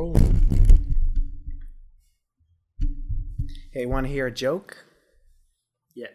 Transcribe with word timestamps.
rolling. 0.00 0.96
Hey, 3.72 3.86
want 3.86 4.06
to 4.06 4.12
hear 4.12 4.26
a 4.26 4.32
joke? 4.32 4.86
Yeah. 5.94 6.08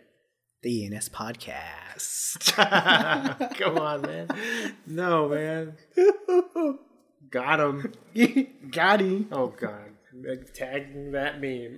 The 0.63 0.85
ENS 0.85 1.09
podcast. 1.09 2.55
Come 3.57 3.77
on, 3.77 4.01
man. 4.01 4.27
No, 4.87 5.29
man. 5.29 5.77
Got 7.29 7.59
him. 7.59 7.93
Got 8.71 9.01
him. 9.01 9.27
Oh 9.31 9.47
God. 9.47 9.91
Tagging 10.53 11.11
that 11.11 11.41
meme. 11.41 11.77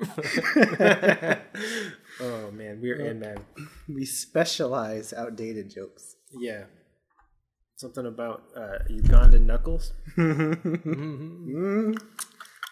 oh 2.21 2.51
man, 2.51 2.79
we're 2.81 2.99
in, 3.01 3.19
man. 3.19 3.39
We 3.89 4.05
specialize 4.05 5.11
outdated 5.11 5.71
jokes. 5.71 6.15
Yeah. 6.31 6.65
Something 7.77 8.07
about 8.07 8.43
uh, 8.55 8.79
Ugandan 8.89 9.45
knuckles. 9.45 9.93
Mm, 10.17 11.97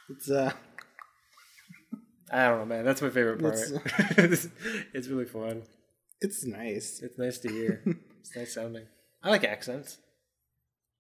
it's 0.10 0.30
uh, 0.30 0.52
I 2.32 2.48
don't 2.48 2.60
know, 2.60 2.66
man. 2.66 2.86
That's 2.86 3.02
my 3.02 3.10
favorite 3.10 3.40
part. 3.40 3.56
It's- 4.18 4.48
it's 4.94 5.08
really 5.08 5.26
fun. 5.26 5.64
it's 6.22 6.46
nice. 6.46 7.02
It's 7.04 7.18
nice 7.18 7.38
to 7.40 7.50
hear. 7.50 7.82
It's 8.20 8.36
nice 8.36 8.54
sounding. 8.56 8.86
I 9.24 9.30
like 9.30 9.44
accents. 9.44 9.98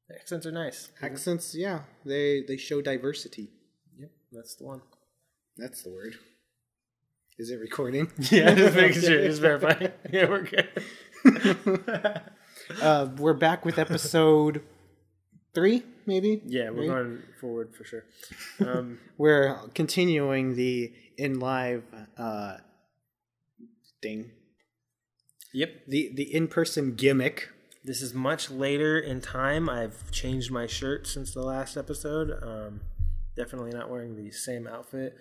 The 0.08 0.16
accents 0.16 0.46
are 0.46 0.52
nice. 0.52 0.90
Accents, 1.02 1.56
yeah, 1.56 1.80
they 2.06 2.44
they 2.48 2.58
show 2.58 2.82
diversity. 2.82 3.50
Yep, 4.00 4.12
that's 4.32 4.56
the 4.56 4.66
one. 4.66 4.82
That's 5.58 5.82
the 5.84 5.90
word. 5.92 6.16
Is 7.40 7.50
it 7.50 7.60
recording? 7.60 8.12
Yeah, 8.32 8.54
just 8.54 8.76
making 8.76 9.02
sure, 9.02 9.22
just 9.24 9.42
verifying. 9.42 9.92
Yeah, 10.12 10.30
we're 10.30 10.44
good. 10.44 10.70
Uh, 12.82 13.10
we're 13.18 13.34
back 13.34 13.66
with 13.66 13.78
episode 13.78 14.62
three, 15.54 15.84
maybe. 16.06 16.42
Yeah, 16.46 16.70
we're 16.70 16.78
Three? 16.78 16.88
going 16.88 17.24
forward 17.40 17.74
for 17.76 17.84
sure. 17.84 18.04
Um, 18.60 19.00
We're 19.18 19.58
continuing 19.74 20.56
the 20.56 20.92
in 21.18 21.40
live 21.40 21.84
uh, 22.18 22.58
thing, 24.02 24.32
yep, 25.54 25.70
the 25.88 26.12
the 26.16 26.34
in 26.34 26.48
person 26.48 26.96
gimmick. 26.96 27.50
this 27.84 28.02
is 28.02 28.14
much 28.14 28.50
later 28.50 29.00
in 29.00 29.22
time. 29.22 29.70
I've 29.70 30.12
changed 30.12 30.52
my 30.52 30.68
shirt 30.68 31.08
since 31.08 31.34
the 31.34 31.44
last 31.44 31.78
episode. 31.78 32.32
Um, 32.44 32.82
definitely 33.38 33.72
not 33.72 33.90
wearing 33.90 34.16
the 34.16 34.32
same 34.32 34.68
outfit. 34.68 35.16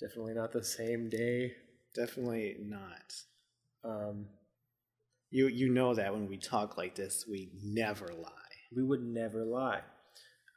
Definitely 0.00 0.34
not 0.34 0.52
the 0.52 0.64
same 0.64 1.08
day. 1.08 1.52
Definitely 1.94 2.56
not. 2.60 3.12
Um, 3.84 4.26
You 5.36 5.48
you 5.48 5.68
know 5.68 5.92
that 5.94 6.14
when 6.14 6.26
we 6.28 6.38
talk 6.38 6.78
like 6.78 6.94
this, 6.94 7.26
we 7.30 7.50
never 7.62 8.06
lie. 8.06 8.54
we 8.74 8.82
would 8.82 9.02
never 9.04 9.44
lie. 9.44 9.80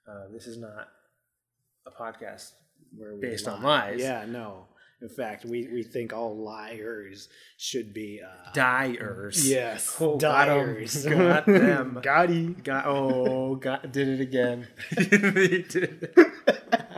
Uh, 0.08 0.32
this 0.32 0.48
is 0.48 0.58
not 0.58 0.88
a 1.86 1.92
podcast 1.92 2.54
Where 2.98 3.14
we 3.14 3.20
Based 3.20 3.46
on 3.50 3.62
lies. 3.62 4.00
Yeah, 4.00 4.24
no. 4.26 4.68
In 5.02 5.10
fact, 5.10 5.44
we, 5.44 5.68
we 5.72 5.84
think 5.84 6.14
all 6.14 6.36
liars 6.38 7.28
should 7.58 7.94
be 7.94 8.22
uh, 8.26 8.52
dyers. 8.54 9.50
yes, 9.50 9.98
Oh, 10.00 10.16
got 10.18 10.48
'em. 10.48 10.58
dyers. 10.76 11.06
Got 11.06 11.46
them. 11.66 12.00
got 12.02 12.30
him. 12.30 12.54
Got 12.64 12.86
oh, 12.86 13.56
got 13.56 13.92
did 13.92 14.08
it 14.08 14.22
again. 14.22 14.68
He 14.98 15.62
did. 15.64 16.10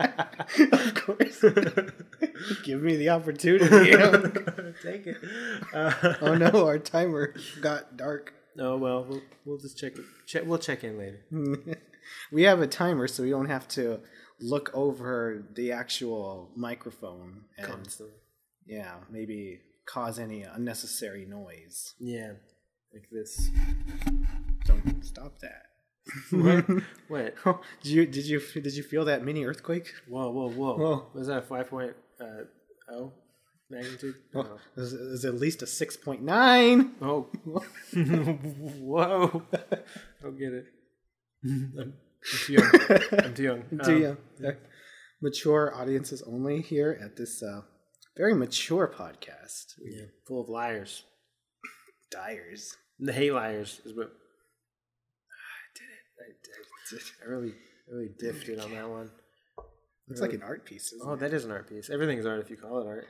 of 0.72 0.94
course. 0.94 1.40
Give 2.64 2.82
me 2.82 2.96
the 2.96 3.10
opportunity. 3.10 3.66
Take 4.82 5.06
it. 5.06 5.16
Uh, 5.72 6.14
oh 6.20 6.34
no, 6.34 6.66
our 6.66 6.78
timer 6.78 7.34
got 7.60 7.96
dark. 7.96 8.32
oh 8.58 8.76
well, 8.76 9.04
we'll 9.08 9.22
we'll 9.44 9.58
just 9.58 9.78
check. 9.78 9.92
Check. 10.26 10.44
We'll 10.46 10.58
check 10.58 10.84
in 10.84 10.98
later. 10.98 11.24
we 12.32 12.42
have 12.42 12.60
a 12.60 12.66
timer, 12.66 13.06
so 13.08 13.22
we 13.22 13.30
don't 13.30 13.48
have 13.48 13.68
to 13.68 14.00
look 14.40 14.70
over 14.74 15.44
the 15.54 15.72
actual 15.72 16.50
microphone 16.56 17.44
and 17.56 17.66
Constantly. 17.66 18.16
yeah, 18.66 18.94
maybe 19.10 19.60
cause 19.86 20.18
any 20.18 20.42
unnecessary 20.42 21.24
noise. 21.24 21.94
Yeah, 22.00 22.32
like 22.92 23.08
this. 23.10 23.50
Don't 24.64 25.04
stop 25.04 25.38
that. 25.40 25.62
What? 26.30 26.64
what? 27.08 27.34
did 27.82 27.92
you 27.92 28.06
did 28.06 28.26
you 28.26 28.40
did 28.40 28.74
you 28.74 28.82
feel 28.82 29.04
that 29.04 29.24
mini 29.24 29.44
earthquake? 29.44 29.92
Whoa, 30.08 30.30
whoa, 30.30 30.50
whoa! 30.50 30.76
Whoa. 30.76 31.06
Was 31.14 31.28
that 31.28 31.38
a 31.38 31.42
five 31.42 31.68
point 31.70 31.92
uh, 32.20 32.44
oh 32.92 33.12
magnitude? 33.70 34.16
Oh, 34.34 34.40
it 34.76 34.80
was, 34.80 34.92
it 34.94 35.10
was 35.10 35.24
at 35.24 35.34
least 35.34 35.62
a 35.62 35.66
six 35.66 35.96
point 35.96 36.22
nine. 36.22 36.92
Oh, 37.00 37.28
whoa! 37.94 39.42
Don't 40.22 40.38
get 40.38 40.52
it. 40.52 40.64
I'm, 41.44 41.94
too 42.46 42.52
young. 42.52 42.70
I'm 43.24 43.34
too 43.34 43.42
young. 43.42 43.62
Too 43.84 43.92
Um, 43.94 44.02
young. 44.02 44.16
Uh, 44.44 44.50
Mature 45.20 45.72
audiences 45.74 46.20
only 46.22 46.60
here 46.62 46.98
at 47.00 47.16
this 47.16 47.42
uh, 47.44 47.60
very 48.16 48.34
mature 48.34 48.92
podcast. 48.92 49.74
Yeah, 49.80 50.06
full 50.26 50.40
of 50.42 50.48
liars. 50.48 51.04
dyers. 52.10 52.76
The 52.98 53.12
hate 53.12 53.32
liars 53.32 53.80
is 53.84 53.96
what. 53.96 54.10
I. 56.22 56.30
I. 56.30 56.98
I 57.24 57.28
really, 57.30 57.52
I 57.52 57.94
really 57.94 58.10
diffed 58.22 58.48
it 58.48 58.58
on 58.60 58.70
that 58.72 58.88
one. 58.88 59.10
It's 60.08 60.20
like 60.20 60.32
an 60.34 60.42
art 60.42 60.66
piece. 60.66 60.92
Isn't 60.92 61.08
Oh, 61.08 61.12
it? 61.14 61.20
that 61.20 61.32
is 61.32 61.44
an 61.44 61.52
art 61.52 61.68
piece. 61.68 61.88
Everything 61.88 62.18
is 62.18 62.26
art 62.26 62.40
if 62.40 62.50
you 62.50 62.56
call 62.56 62.80
it 62.82 62.86
art. 62.86 63.06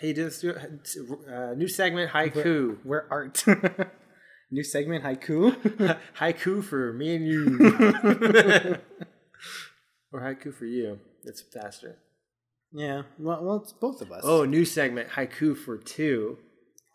Hey, 0.00 0.12
just 0.12 0.40
do 0.42 0.52
uh, 0.52 1.54
new 1.54 1.68
segment 1.68 2.10
haiku. 2.12 2.78
We're 2.84 3.06
art. 3.10 3.44
New 4.52 4.64
segment 4.64 5.04
haiku. 5.04 5.54
haiku 6.18 6.64
for 6.64 6.92
me 6.94 7.14
and 7.14 7.24
you, 7.24 7.56
or 10.12 10.20
haiku 10.20 10.52
for 10.52 10.64
you. 10.64 10.98
It's 11.22 11.40
faster. 11.52 11.98
yeah. 12.72 13.02
Well, 13.18 13.44
well, 13.44 13.56
it's 13.62 13.72
both 13.72 14.00
of 14.02 14.10
us. 14.10 14.22
Oh, 14.24 14.44
new 14.44 14.64
segment 14.64 15.10
haiku 15.10 15.56
for 15.56 15.78
two, 15.78 16.38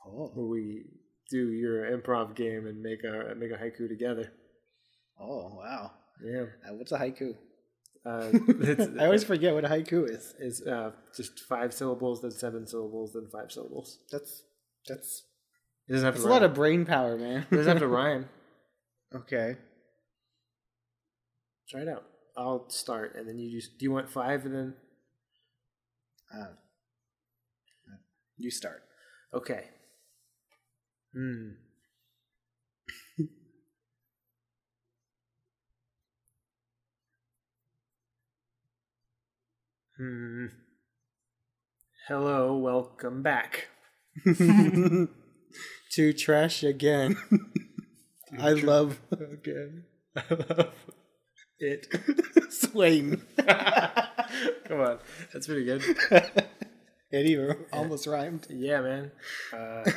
Oh. 0.05 0.31
where 0.33 0.47
we 0.47 0.83
do 1.31 1.49
your 1.51 1.85
improv 1.97 2.35
game 2.35 2.67
and 2.67 2.81
make 2.81 2.99
a 3.05 3.33
make 3.35 3.51
a 3.51 3.55
haiku 3.55 3.87
together. 3.87 4.33
Oh. 5.19 5.55
Wow. 5.57 5.91
Yeah, 6.23 6.45
Uh, 6.67 6.73
what's 6.75 6.91
a 6.91 6.97
haiku? 6.97 7.35
uh, 8.05 8.29
it's, 8.33 8.87
I 8.99 9.05
always 9.05 9.23
forget 9.23 9.53
what 9.53 9.65
a 9.65 9.67
haiku 9.69 10.09
is. 10.09 10.33
is 10.39 10.61
uh, 10.65 10.91
just 11.15 11.39
five 11.41 11.73
syllables, 11.73 12.21
then 12.21 12.31
seven 12.31 12.65
syllables, 12.67 13.13
then 13.13 13.27
five 13.31 13.51
syllables. 13.51 13.99
That's 14.11 14.43
that's 14.87 15.23
It 15.87 15.93
doesn't 15.93 16.05
have 16.05 16.13
that's 16.15 16.23
to 16.23 16.29
a 16.29 16.33
lot 16.33 16.43
of 16.43 16.53
brain 16.53 16.85
power, 16.85 17.17
man. 17.17 17.45
It 17.51 17.55
doesn't 17.55 17.71
have 17.71 17.79
to 17.79 17.87
rhyme. 17.99 18.29
okay. 19.13 19.57
Try 21.69 21.81
it 21.81 21.87
out. 21.89 22.03
I'll 22.37 22.69
start, 22.69 23.15
and 23.15 23.27
then 23.27 23.39
you 23.39 23.59
just. 23.59 23.77
Do 23.79 23.85
you 23.85 23.91
want 23.91 24.09
five, 24.09 24.45
and 24.45 24.53
then 24.55 24.73
Uh, 26.33 26.53
you 28.37 28.51
start. 28.51 28.83
okay. 29.33 29.63
Hmm. 31.13 31.51
Hmm. 39.97 40.45
Hello, 42.07 42.57
welcome 42.57 43.23
back. 43.23 43.67
to 44.25 46.13
trash 46.13 46.63
again. 46.63 47.17
I 48.39 48.51
love 48.51 48.99
Again. 49.11 49.85
I 50.15 50.23
love 50.29 50.73
it. 51.59 51.87
Swain. 52.49 53.21
Come 53.37 54.79
on. 54.81 54.99
That's 55.33 55.47
pretty 55.47 55.65
good. 55.65 55.83
Eddie 57.11 57.39
almost 57.71 58.07
rhymed. 58.07 58.47
Yeah, 58.49 58.81
man. 58.81 59.11
Uh, 59.53 59.89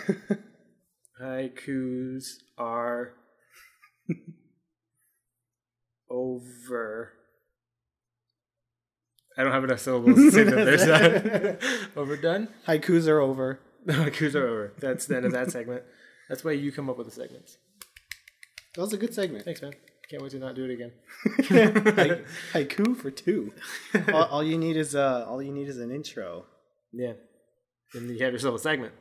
haikus 1.21 2.25
are 2.57 3.15
over. 6.11 7.18
I 9.39 9.45
don't 9.45 9.53
have 9.53 9.65
enough 9.65 9.79
syllables 9.81 10.17
to 10.17 10.31
say 10.33 10.43
that 10.43 11.59
there's 11.61 11.89
overdone. 11.97 12.49
Haikus 12.67 13.07
are 13.07 13.21
over. 13.21 13.61
Haikus 13.87 14.35
are 14.35 14.47
over. 14.49 14.73
That's 14.81 15.07
the 15.07 15.17
end 15.17 15.27
of 15.27 15.33
that 15.33 15.51
segment. 15.53 15.83
That's 16.29 16.45
why 16.45 16.53
you 16.53 16.73
come 16.73 16.91
up 16.91 16.99
with 16.99 17.07
the 17.07 17.13
segments. 17.13 17.57
That 18.75 18.81
was 18.83 18.93
a 18.93 18.97
good 18.97 19.15
segment. 19.15 19.45
Thanks, 19.45 19.63
man. 19.63 19.73
Can't 20.11 20.23
wait 20.23 20.33
to 20.33 20.39
not 20.39 20.55
do 20.55 20.65
it 20.65 20.71
again. 20.73 20.93
Hai- 21.95 22.21
Haiku 22.65 22.97
for 22.97 23.11
two. 23.11 23.53
all, 24.13 24.25
all 24.25 24.43
you 24.43 24.59
need 24.59 24.77
is 24.77 24.95
uh, 24.95 25.25
all 25.29 25.43
you 25.43 25.53
need 25.53 25.69
is 25.69 25.79
an 25.79 25.91
intro. 25.93 26.45
Yeah. 26.93 27.13
And 27.95 28.11
you 28.11 28.25
have 28.25 28.33
yourself 28.33 28.57
a 28.57 28.59
segment. 28.59 28.93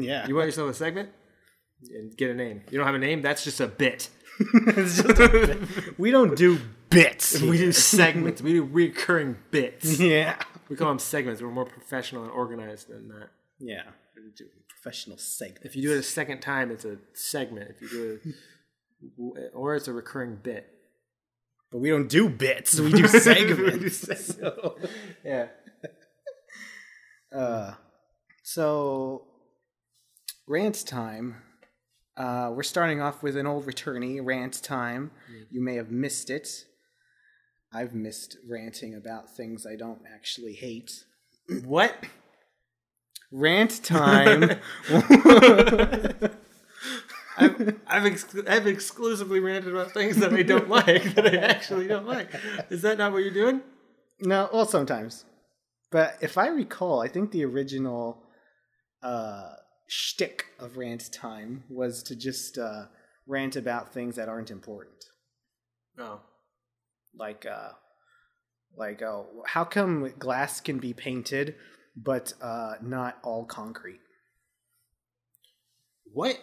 yeah. 0.00 0.26
You 0.26 0.34
want 0.34 0.46
yourself 0.46 0.70
a 0.70 0.74
segment? 0.74 1.10
And 1.92 2.16
get 2.16 2.30
a 2.30 2.34
name. 2.34 2.62
You 2.70 2.78
don't 2.78 2.86
have 2.86 2.94
a 2.94 2.98
name? 2.98 3.20
That's 3.20 3.44
just 3.44 3.60
a 3.60 3.66
bit. 3.66 4.08
It's 4.38 5.02
just 5.02 5.18
a 5.20 5.28
bit. 5.28 5.98
we 5.98 6.10
don't 6.10 6.36
do 6.36 6.58
bits. 6.90 7.40
We 7.40 7.58
do 7.58 7.72
segments. 7.96 8.42
We 8.42 8.52
do 8.54 8.64
recurring 8.64 9.36
bits. 9.50 9.98
yeah. 10.00 10.36
We 10.68 10.76
call 10.76 10.88
them 10.88 10.98
segments. 10.98 11.42
We're 11.42 11.50
more 11.50 11.66
professional 11.66 12.22
and 12.22 12.32
organized 12.32 12.88
than 12.88 13.08
that. 13.08 13.28
Yeah. 13.58 13.82
We 14.16 14.30
do 14.36 14.44
Professional 14.68 15.16
segments. 15.16 15.64
If 15.64 15.76
you 15.76 15.82
do 15.82 15.92
it 15.94 15.98
a 15.98 16.02
second 16.02 16.40
time, 16.40 16.70
it's 16.70 16.84
a 16.84 16.98
segment. 17.14 17.70
If 17.70 17.80
you 17.80 17.88
do 17.88 19.32
it, 19.36 19.50
or 19.54 19.74
it's 19.76 19.88
a 19.88 19.92
recurring 19.94 20.36
bit. 20.42 20.68
but 21.72 21.78
we 21.78 21.88
don't 21.88 22.08
do 22.08 22.28
bits. 22.28 22.78
We 22.78 22.92
do 23.00 23.06
segments. 23.08 24.06
so, 24.26 24.76
Yeah. 25.24 25.46
uh, 27.34 27.74
so 28.42 29.26
rant 30.46 30.86
time. 30.86 31.36
Uh, 32.16 32.50
we're 32.54 32.62
starting 32.62 33.00
off 33.00 33.22
with 33.22 33.36
an 33.36 33.46
old 33.46 33.66
returnee, 33.66 34.20
rant 34.22 34.62
time. 34.62 35.10
You 35.50 35.62
may 35.62 35.76
have 35.76 35.90
missed 35.90 36.30
it. 36.30 36.66
I've 37.74 37.94
missed 37.94 38.36
ranting 38.48 38.94
about 38.94 39.34
things 39.36 39.66
I 39.66 39.76
don't 39.76 40.02
actually 40.12 40.54
hate. 40.54 41.04
What? 41.64 41.94
Rant 43.30 43.82
time. 43.84 44.44
I've 47.36 47.76
I've, 47.86 48.06
ex- 48.06 48.36
I've 48.48 48.66
exclusively 48.66 49.40
ranted 49.40 49.72
about 49.72 49.90
things 49.92 50.16
that 50.18 50.32
I 50.32 50.42
don't 50.42 50.68
like 50.68 51.14
that 51.16 51.26
I 51.26 51.36
actually 51.38 51.88
don't 51.88 52.06
like. 52.06 52.28
Is 52.70 52.82
that 52.82 52.96
not 52.98 53.12
what 53.12 53.18
you're 53.24 53.32
doing? 53.32 53.60
no, 54.20 54.48
well, 54.52 54.66
sometimes. 54.66 55.24
But 55.90 56.16
if 56.20 56.38
I 56.38 56.46
recall, 56.46 57.00
I 57.02 57.08
think 57.08 57.30
the 57.32 57.44
original 57.44 58.22
uh, 59.02 59.54
shtick 59.88 60.46
of 60.58 60.76
rant 60.76 61.12
time 61.12 61.64
was 61.68 62.02
to 62.04 62.16
just 62.16 62.56
uh, 62.56 62.84
rant 63.26 63.56
about 63.56 63.92
things 63.92 64.16
that 64.16 64.28
aren't 64.28 64.50
important. 64.50 65.04
No. 65.96 66.20
Like 67.18 67.46
uh 67.46 67.70
like 68.76 69.02
uh 69.02 69.22
how 69.46 69.64
come 69.64 70.12
glass 70.18 70.60
can 70.60 70.78
be 70.78 70.92
painted 70.92 71.54
but 71.96 72.32
uh 72.42 72.74
not 72.82 73.18
all 73.22 73.44
concrete 73.44 74.00
What? 76.12 76.38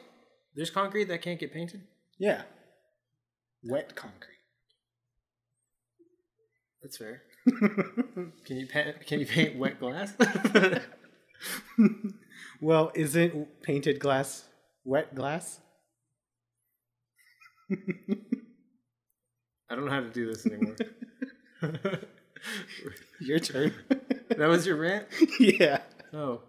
There's 0.55 0.69
concrete 0.69 1.05
that 1.05 1.21
can't 1.21 1.39
get 1.39 1.53
painted? 1.53 1.81
yeah 2.19 2.43
wet 3.63 3.95
concrete 3.95 4.37
That's 6.81 6.97
fair. 6.97 7.21
Can 8.45 8.57
you 8.57 8.67
paint, 8.67 9.05
can 9.07 9.19
you 9.19 9.25
paint 9.25 9.57
wet 9.57 9.79
glass? 9.79 10.13
well 12.61 12.91
isn't 12.95 13.61
painted 13.63 13.99
glass 13.99 14.45
wet 14.83 15.13
glass 15.15 15.59
I 19.71 19.75
don't 19.75 19.85
know 19.85 19.91
how 19.91 20.01
to 20.01 20.09
do 20.09 20.27
this 20.27 20.45
anymore. 20.45 20.75
your 23.21 23.39
turn 23.39 23.73
that 24.29 24.47
was 24.49 24.65
your 24.65 24.75
rant? 24.75 25.05
yeah 25.39 25.79
Oh. 26.13 26.41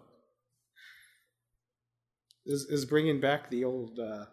is 2.45 2.65
is 2.69 2.85
bringing 2.85 3.19
back 3.21 3.49
the 3.49 3.63
old 3.63 3.99
uh 3.99 4.25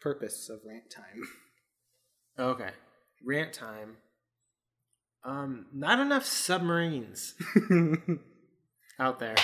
purpose 0.00 0.48
of 0.48 0.60
rant 0.66 0.90
time 0.90 1.22
Okay. 2.38 2.70
Rant 3.26 3.52
time. 3.52 3.96
Um, 5.24 5.66
not 5.74 5.98
enough 5.98 6.24
submarines 6.24 7.34
out 9.00 9.18
there. 9.18 9.34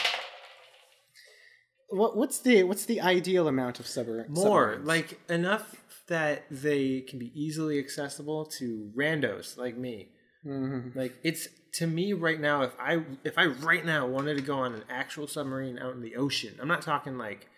what 1.88 2.16
what's 2.16 2.38
the 2.38 2.62
what's 2.62 2.84
the 2.86 3.00
ideal 3.00 3.48
amount 3.48 3.80
of 3.80 3.86
submarines 3.88 4.30
More 4.30 4.78
like 4.84 5.18
enough 5.28 5.74
that 6.08 6.44
they 6.50 7.00
can 7.00 7.18
be 7.18 7.32
easily 7.34 7.78
accessible 7.78 8.44
to 8.58 8.92
randos 8.96 9.56
like 9.56 9.76
me. 9.76 10.10
Mhm. 10.46 10.94
Like 10.94 11.14
it's 11.22 11.48
to 11.74 11.86
me 11.86 12.12
right 12.12 12.40
now. 12.40 12.62
If 12.62 12.74
I 12.78 13.02
if 13.24 13.38
I 13.38 13.46
right 13.46 13.84
now 13.84 14.06
wanted 14.06 14.36
to 14.36 14.42
go 14.42 14.58
on 14.58 14.74
an 14.74 14.84
actual 14.90 15.26
submarine 15.26 15.78
out 15.78 15.94
in 15.94 16.02
the 16.02 16.16
ocean, 16.16 16.54
I'm 16.60 16.68
not 16.68 16.82
talking 16.82 17.16
like 17.16 17.48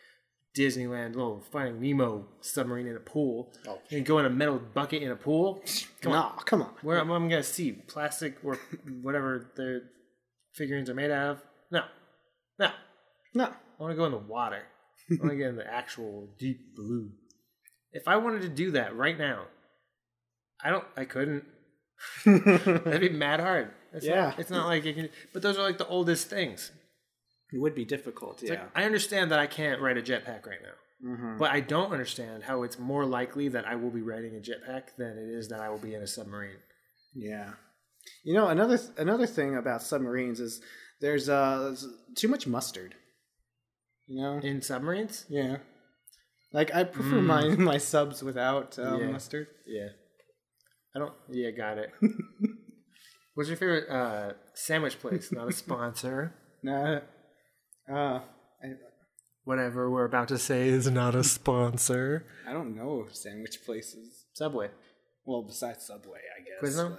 Disneyland 0.56 1.14
little 1.16 1.42
Finding 1.52 1.80
Nemo 1.80 2.28
submarine 2.40 2.86
in 2.86 2.96
a 2.96 3.00
pool 3.00 3.52
Oh. 3.68 3.80
and 3.90 4.06
go 4.06 4.18
in 4.18 4.24
a 4.24 4.30
metal 4.30 4.58
bucket 4.58 5.02
in 5.02 5.10
a 5.10 5.16
pool. 5.16 5.62
Come 6.00 6.12
on, 6.12 6.18
Nah, 6.36 6.42
come 6.42 6.62
on 6.62 6.72
where 6.82 6.98
am 6.98 7.10
I 7.12 7.18
gonna 7.18 7.42
see 7.42 7.72
plastic 7.72 8.36
or 8.44 8.58
whatever 9.02 9.50
their 9.56 9.82
figurines 10.54 10.88
are 10.88 10.94
made 10.94 11.10
out 11.10 11.30
of? 11.32 11.42
No, 11.70 11.84
no. 12.58 12.70
no 13.34 13.44
I 13.46 13.82
want 13.82 13.90
to 13.92 13.96
go 13.96 14.06
in 14.06 14.12
the 14.12 14.18
water. 14.18 14.62
I 15.10 15.14
want 15.18 15.30
to 15.32 15.36
get 15.36 15.48
in 15.48 15.56
the 15.56 15.66
actual 15.70 16.34
deep 16.38 16.74
blue. 16.74 17.10
If 17.96 18.06
I 18.08 18.16
wanted 18.16 18.42
to 18.42 18.48
do 18.48 18.70
that 18.72 18.94
right 18.96 19.18
now, 19.18 19.44
I 20.62 20.70
don't. 20.70 20.84
I 20.96 21.04
couldn't. 21.04 21.44
That'd 22.24 23.00
be 23.00 23.08
mad 23.08 23.40
hard. 23.40 23.70
It's 23.92 24.04
Yeah. 24.06 24.26
Not, 24.26 24.38
it's 24.38 24.50
not 24.50 24.66
like 24.66 24.84
you 24.84 24.94
can. 24.94 25.08
But 25.32 25.42
those 25.42 25.56
are 25.58 25.62
like 25.62 25.78
the 25.78 25.86
oldest 25.86 26.28
things. 26.28 26.70
it 27.52 27.58
would 27.60 27.74
be 27.74 27.84
difficult 27.84 28.42
It's 28.42 28.50
yeah 28.50 28.60
like, 28.62 28.70
I 28.74 28.84
understand 28.84 29.30
that 29.30 29.38
I 29.38 29.46
can't 29.46 29.80
ride 29.80 29.96
a 29.96 30.02
jetpack 30.02 30.46
right 30.46 30.62
now, 30.68 31.08
Mhm. 31.10 31.38
but 31.38 31.50
I 31.52 31.60
don't 31.60 31.92
understand 31.92 32.42
how 32.42 32.64
it's 32.64 32.78
more 32.78 33.06
likely 33.06 33.48
that 33.48 33.64
I 33.66 33.76
will 33.76 33.90
be 33.90 34.02
riding 34.02 34.34
a 34.36 34.40
jetpack 34.48 34.96
than 34.98 35.12
it 35.16 35.30
is 35.38 35.48
that 35.48 35.60
I 35.60 35.68
will 35.70 35.78
be 35.88 35.94
in 35.94 36.02
a 36.02 36.06
submarine. 36.08 36.60
Yeah. 37.14 37.52
You 38.24 38.34
know, 38.34 38.48
another 38.48 38.78
another 38.98 39.26
thing 39.26 39.56
about 39.56 39.82
submarines 39.82 40.38
is 40.40 40.60
there's 41.00 41.28
uh 41.28 41.76
too 42.20 42.28
much 42.28 42.46
mustard. 42.46 42.94
You 44.08 44.20
know? 44.22 44.38
In 44.38 44.60
submarines? 44.60 45.24
Yeah. 45.28 45.58
Like 46.56 46.74
I 46.74 46.84
prefer 46.84 47.20
my 47.20 47.48
my 47.72 47.76
subs 47.76 48.22
without 48.22 48.78
um, 48.78 49.00
Yeah. 49.00 49.06
mustard. 49.10 49.46
Yeah. 49.66 49.88
I 50.94 50.98
don't. 51.00 51.12
Yeah, 51.28 51.50
got 51.50 51.76
it. 51.76 51.90
What's 53.34 53.50
your 53.50 53.58
favorite 53.58 53.90
uh, 53.90 54.32
sandwich 54.54 54.98
place? 54.98 55.30
Not 55.30 55.48
a 55.48 55.52
sponsor. 55.64 56.34
Nah. 56.62 57.00
Uh 57.92 58.20
I, 58.64 58.68
Whatever 59.44 59.90
we're 59.90 60.06
about 60.06 60.28
to 60.28 60.38
say 60.38 60.68
is 60.68 60.90
not 60.90 61.14
a 61.14 61.22
sponsor. 61.22 62.24
I 62.48 62.52
don't 62.54 62.74
know 62.74 63.06
sandwich 63.12 63.58
places. 63.66 64.24
Subway. 64.32 64.70
Well, 65.26 65.42
besides 65.46 65.86
Subway, 65.86 66.20
I 66.36 66.40
guess. 66.42 66.74
Quizno? 66.74 66.96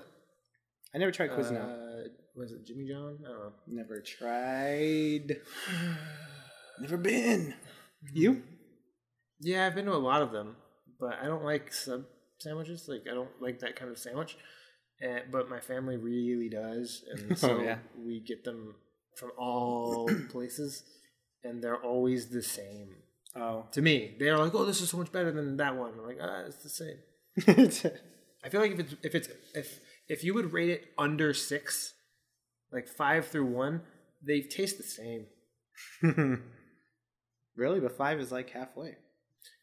I 0.94 0.98
never 1.00 1.12
tried 1.12 1.32
Quizno. 1.32 1.64
Uh, 1.64 2.10
was 2.36 2.52
it 2.52 2.66
Jimmy 2.68 2.88
John? 2.88 3.18
I 3.26 3.30
don't 3.30 3.40
know. 3.40 3.54
never 3.68 4.02
tried. 4.02 5.38
never 6.80 6.98
been. 6.98 7.56
You? 8.14 8.44
Yeah, 9.40 9.66
I've 9.66 9.76
been 9.76 9.86
to 9.86 9.94
a 9.94 9.98
lot 9.98 10.22
of 10.22 10.32
them, 10.32 10.56
but 11.00 11.16
I 11.22 11.26
don't 11.26 11.44
like 11.44 11.72
sub 11.74 12.06
sandwiches. 12.40 12.88
Like 12.88 13.04
I 13.10 13.14
don't 13.14 13.30
like 13.42 13.60
that 13.60 13.76
kind 13.76 13.92
of 13.92 13.98
sandwich. 13.98 14.38
And, 15.00 15.26
but 15.32 15.48
my 15.48 15.60
family 15.60 15.96
really 15.98 16.50
does, 16.50 17.04
and 17.12 17.38
so 17.44 17.58
Oh, 17.58 17.62
yeah. 17.62 17.78
we 17.98 18.20
get 18.20 18.44
them 18.44 18.76
from 19.16 19.32
all 19.38 20.10
places, 20.32 20.84
and 21.44 21.64
they're 21.64 21.82
always 21.84 22.30
the 22.30 22.42
same. 22.42 22.96
Oh. 23.36 23.68
To 23.74 23.82
me, 23.84 24.16
they're 24.20 24.38
like, 24.40 24.56
"Oh, 24.56 24.66
this 24.66 24.82
is 24.82 24.90
so 24.90 24.98
much 24.98 25.12
better 25.12 25.32
than 25.32 25.58
that 25.58 25.76
one." 25.78 25.92
I'm 26.00 26.06
like, 26.08 26.18
"Ah, 26.20 26.46
it's 26.48 26.64
the 26.64 26.70
same." 26.70 26.98
I 28.44 28.50
feel 28.50 28.62
like 28.62 28.72
if 28.72 28.80
it's 28.80 28.96
if 29.04 29.14
it's 29.16 29.30
if 29.54 29.80
if 30.08 30.24
you 30.24 30.34
would 30.34 30.52
rate 30.54 30.70
it 30.72 30.86
under 30.98 31.32
six, 31.34 31.94
like 32.72 32.88
five 32.88 33.28
through 33.28 33.46
one, 33.46 33.82
they 34.26 34.42
taste 34.42 34.78
the 34.78 34.84
same. 34.84 35.28
really? 37.56 37.80
But 37.80 37.98
five 37.98 38.20
is 38.20 38.32
like 38.32 38.50
halfway. 38.50 38.96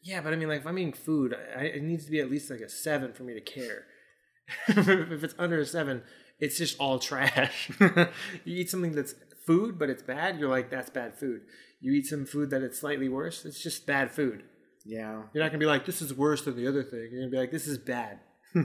Yeah, 0.03 0.21
but 0.21 0.33
I 0.33 0.35
mean, 0.35 0.49
like 0.49 0.61
if 0.61 0.67
I'm 0.67 0.77
eating 0.77 0.93
food, 0.93 1.35
I, 1.57 1.63
it 1.63 1.83
needs 1.83 2.05
to 2.05 2.11
be 2.11 2.19
at 2.19 2.29
least 2.29 2.49
like 2.49 2.61
a 2.61 2.69
seven 2.69 3.13
for 3.13 3.23
me 3.23 3.33
to 3.33 3.41
care. 3.41 3.85
if 4.67 5.23
it's 5.23 5.35
under 5.39 5.59
a 5.59 5.65
seven, 5.65 6.03
it's 6.39 6.57
just 6.57 6.79
all 6.79 6.99
trash. 6.99 7.71
you 7.79 8.07
eat 8.45 8.69
something 8.69 8.93
that's 8.93 9.15
food, 9.45 9.79
but 9.79 9.89
it's 9.89 10.03
bad, 10.03 10.39
you're 10.39 10.49
like, 10.49 10.69
that's 10.69 10.89
bad 10.89 11.17
food. 11.17 11.41
You 11.79 11.93
eat 11.93 12.07
some 12.07 12.25
food 12.25 12.49
that 12.51 12.61
it's 12.61 12.79
slightly 12.79 13.09
worse, 13.09 13.45
it's 13.45 13.61
just 13.61 13.85
bad 13.85 14.11
food. 14.11 14.43
Yeah. 14.85 15.23
You're 15.33 15.43
not 15.43 15.49
gonna 15.49 15.59
be 15.59 15.65
like, 15.65 15.85
this 15.85 16.01
is 16.01 16.13
worse 16.13 16.43
than 16.43 16.55
the 16.55 16.67
other 16.67 16.83
thing. 16.83 17.09
You're 17.11 17.21
gonna 17.21 17.31
be 17.31 17.37
like, 17.37 17.51
this 17.51 17.67
is 17.67 17.77
bad. 17.77 18.19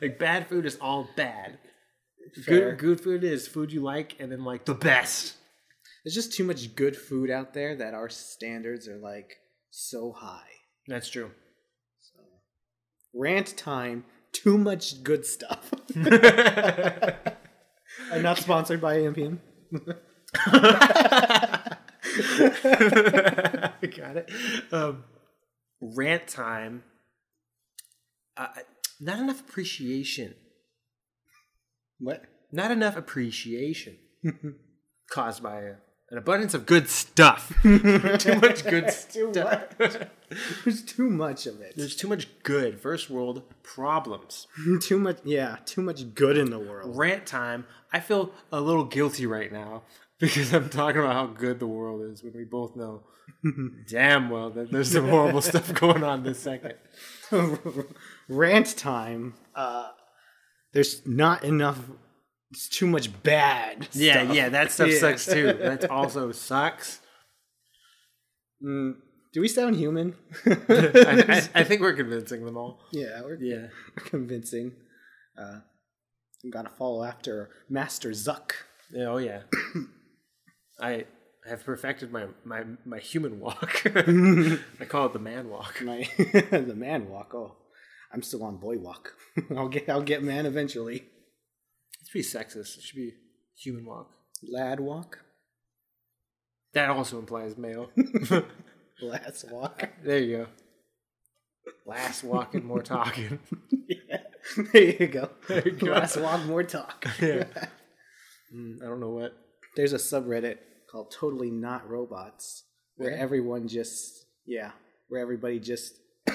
like 0.00 0.18
bad 0.18 0.48
food 0.48 0.66
is 0.66 0.76
all 0.80 1.08
bad. 1.16 1.58
Fair. 2.44 2.74
Good 2.74 2.78
good 2.78 3.00
food 3.00 3.24
is 3.24 3.48
food 3.48 3.72
you 3.72 3.82
like, 3.82 4.16
and 4.20 4.30
then 4.30 4.44
like 4.44 4.64
the 4.64 4.74
best. 4.74 5.36
There's 6.04 6.14
just 6.14 6.32
too 6.32 6.44
much 6.44 6.74
good 6.74 6.96
food 6.96 7.30
out 7.30 7.54
there 7.54 7.76
that 7.76 7.94
our 7.94 8.08
standards 8.08 8.88
are 8.88 8.98
like 8.98 9.36
so 9.72 10.12
high. 10.12 10.50
That's 10.86 11.08
true. 11.08 11.30
Rant 13.14 13.56
time. 13.56 14.04
Too 14.32 14.58
much 14.58 15.02
good 15.02 15.26
stuff. 15.26 15.72
I'm 18.12 18.22
not 18.22 18.38
sponsored 18.38 18.80
by 18.80 18.96
AMPM. 18.98 19.38
I 20.36 21.76
got 23.96 24.16
it. 24.16 24.30
Um, 24.70 25.04
rant 25.80 26.28
time. 26.28 26.84
Uh, 28.36 28.48
not 29.00 29.18
enough 29.18 29.40
appreciation. 29.40 30.34
What? 31.98 32.24
Not 32.50 32.70
enough 32.70 32.96
appreciation 32.96 33.98
caused 35.10 35.42
by 35.42 35.60
a, 35.60 35.74
an 36.12 36.18
abundance 36.18 36.52
of 36.52 36.66
good 36.66 36.90
stuff. 36.90 37.54
too 37.62 37.78
much 38.38 38.64
good 38.64 38.86
Too 39.10 39.32
stuff. 39.32 39.78
much. 39.80 39.96
There's 40.62 40.82
too 40.82 41.08
much 41.08 41.46
of 41.46 41.62
it. 41.62 41.72
There's 41.74 41.96
too 41.96 42.06
much 42.06 42.28
good. 42.42 42.78
First 42.78 43.08
world 43.08 43.42
problems. 43.62 44.46
too 44.82 44.98
much. 44.98 45.20
Yeah, 45.24 45.56
too 45.64 45.80
much 45.80 46.14
good 46.14 46.36
in 46.36 46.50
the 46.50 46.58
world. 46.58 46.98
Rant 46.98 47.24
time. 47.24 47.64
I 47.94 48.00
feel 48.00 48.30
a 48.52 48.60
little 48.60 48.84
guilty 48.84 49.24
right 49.24 49.50
now 49.50 49.84
because 50.20 50.52
I'm 50.52 50.68
talking 50.68 51.00
about 51.00 51.14
how 51.14 51.26
good 51.28 51.58
the 51.58 51.66
world 51.66 52.02
is 52.12 52.22
when 52.22 52.34
we 52.34 52.44
both 52.44 52.76
know 52.76 53.04
damn 53.88 54.28
well 54.28 54.50
that 54.50 54.70
there's 54.70 54.92
some 54.92 55.08
horrible 55.08 55.40
stuff 55.40 55.72
going 55.72 56.04
on 56.04 56.24
this 56.24 56.38
second. 56.38 56.74
Rant 58.28 58.76
time. 58.76 59.32
Uh, 59.54 59.88
there's 60.74 61.06
not 61.06 61.42
enough. 61.42 61.78
It's 62.52 62.68
too 62.68 62.86
much 62.86 63.10
bad. 63.22 63.88
Yeah, 63.92 64.24
stuff. 64.24 64.36
yeah, 64.36 64.48
that 64.50 64.70
stuff 64.72 64.88
Yeah. 64.92 64.98
sucks 64.98 65.26
too. 65.26 65.46
That 65.60 65.90
also 65.90 66.30
sucks. 66.32 67.00
Mm, 68.64 68.96
do 69.32 69.40
we 69.40 69.48
sound 69.48 69.76
human? 69.76 70.14
I, 70.46 71.24
I, 71.54 71.60
I 71.60 71.64
think 71.64 71.80
we're 71.80 71.94
convincing 71.94 72.44
them 72.44 72.56
all. 72.56 72.80
yeah, 72.92 73.22
we're 73.22 73.40
Yeah. 73.40 73.68
convincing. 73.96 74.72
Uh, 75.36 75.60
I'm 76.44 76.50
gonna 76.50 76.70
follow 76.78 77.04
after 77.04 77.50
Master 77.68 78.10
Zuck. 78.10 78.52
Yeah, 78.92 79.06
oh 79.06 79.16
yeah. 79.18 79.42
I 80.80 81.06
have 81.48 81.64
perfected 81.64 82.12
my 82.12 82.26
my 82.44 82.64
my 82.84 82.98
human 82.98 83.40
walk. 83.40 83.82
I 83.86 84.84
call 84.86 85.06
it 85.06 85.12
the 85.12 85.18
man 85.18 85.48
walk. 85.48 85.80
My 85.82 86.06
the 86.18 86.74
man 86.76 87.08
walk. 87.08 87.32
Oh, 87.34 87.56
I'm 88.12 88.22
still 88.22 88.44
on 88.44 88.58
boy 88.58 88.76
walk. 88.78 89.14
I'll 89.56 89.68
get 89.68 89.88
I'll 89.88 90.02
get 90.02 90.22
man 90.22 90.44
eventually. 90.46 91.04
It's 92.14 92.32
pretty 92.32 92.46
sexist. 92.48 92.78
It 92.78 92.82
should 92.82 92.96
be 92.96 93.12
human 93.56 93.84
walk. 93.86 94.10
Lad 94.50 94.80
walk. 94.80 95.18
That 96.74 96.90
also 96.90 97.18
implies 97.18 97.56
male. 97.56 97.90
Lads 99.02 99.44
walk. 99.50 99.88
there 100.04 100.18
you 100.18 100.36
go. 100.38 100.46
Last 101.86 102.24
walking, 102.24 102.64
more 102.64 102.82
talking. 102.82 103.38
yeah. 103.88 104.16
There 104.72 104.82
you 105.02 105.06
go. 105.06 105.30
There 105.48 105.64
you 105.66 105.72
go. 105.72 105.92
Last 105.92 106.16
walk, 106.16 106.44
more 106.46 106.62
talk. 106.64 107.06
Yeah. 107.20 107.44
Mm, 108.54 108.82
I 108.82 108.86
don't 108.86 109.00
know 109.00 109.10
what. 109.10 109.32
There's 109.76 109.92
a 109.92 109.96
subreddit 109.96 110.58
called 110.90 111.10
Totally 111.18 111.50
Not 111.50 111.88
Robots 111.88 112.64
where 112.96 113.12
Yeah. 113.12 113.18
everyone 113.22 113.68
just 113.68 114.26
yeah, 114.44 114.72
where 115.08 115.20
everybody 115.20 115.60
just 115.60 115.94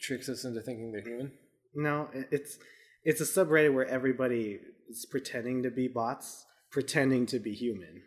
tricks 0.00 0.28
us 0.28 0.44
into 0.44 0.60
thinking 0.60 0.92
they're 0.92 1.00
human. 1.02 1.32
no, 1.74 2.08
it's 2.30 2.58
it's 3.04 3.20
a 3.20 3.24
subreddit 3.24 3.74
where 3.74 3.86
everybody 3.86 4.58
is 4.88 5.06
pretending 5.10 5.62
to 5.62 5.70
be 5.70 5.88
bots, 5.88 6.44
pretending 6.70 7.26
to 7.26 7.38
be 7.38 7.52
human. 7.52 8.02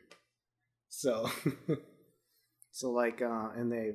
So 0.89 1.29
so 2.71 2.91
like 2.91 3.21
uh 3.21 3.49
and 3.55 3.71
they 3.71 3.93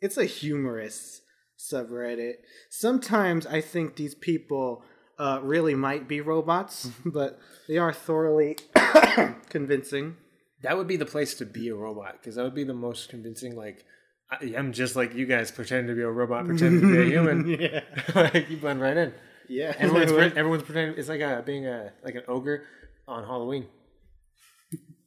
it's 0.00 0.18
a 0.18 0.24
humorous 0.24 1.22
subreddit. 1.58 2.34
Sometimes 2.70 3.46
I 3.46 3.60
think 3.60 3.96
these 3.96 4.14
people 4.14 4.82
uh, 5.18 5.40
really 5.42 5.74
might 5.74 6.08
be 6.08 6.20
robots, 6.20 6.90
but 7.04 7.38
they 7.68 7.78
are 7.78 7.92
thoroughly 7.92 8.58
convincing. 9.48 10.16
That 10.62 10.76
would 10.76 10.86
be 10.86 10.96
the 10.96 11.06
place 11.06 11.34
to 11.34 11.46
be 11.46 11.68
a 11.68 11.74
robot 11.74 12.14
because 12.20 12.36
that 12.36 12.42
would 12.42 12.54
be 12.54 12.64
the 12.64 12.74
most 12.74 13.08
convincing. 13.08 13.56
Like, 13.56 13.84
I, 14.30 14.54
I'm 14.56 14.72
just 14.72 14.96
like 14.96 15.14
you 15.14 15.26
guys 15.26 15.50
pretend 15.50 15.88
to 15.88 15.94
be 15.94 16.02
a 16.02 16.10
robot, 16.10 16.46
pretend 16.46 16.80
to 16.80 16.92
be 16.92 17.00
a 17.00 17.04
human. 17.04 17.46
yeah, 17.60 17.80
like 18.14 18.50
you 18.50 18.56
blend 18.56 18.80
right 18.80 18.96
in. 18.96 19.14
Yeah. 19.48 19.74
Everyone's 19.78 20.12
everyone's 20.36 20.62
pretending. 20.62 20.98
It's 20.98 21.08
like 21.08 21.20
a 21.20 21.42
being 21.44 21.66
a 21.66 21.92
like 22.04 22.14
an 22.14 22.22
ogre 22.28 22.64
on 23.06 23.24
Halloween. 23.24 23.66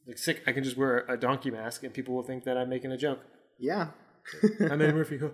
Like 0.06 0.18
sick. 0.18 0.42
I 0.46 0.52
can 0.52 0.64
just 0.64 0.76
wear 0.76 1.04
a 1.08 1.16
donkey 1.16 1.50
mask 1.50 1.82
and 1.84 1.92
people 1.92 2.14
will 2.14 2.22
think 2.22 2.44
that 2.44 2.56
I'm 2.56 2.68
making 2.68 2.92
a 2.92 2.96
joke. 2.96 3.20
yeah. 3.58 3.88
I'm 4.60 4.80
Eddie 4.82 4.92
Murphy. 4.92 5.18
Huh? 5.18 5.28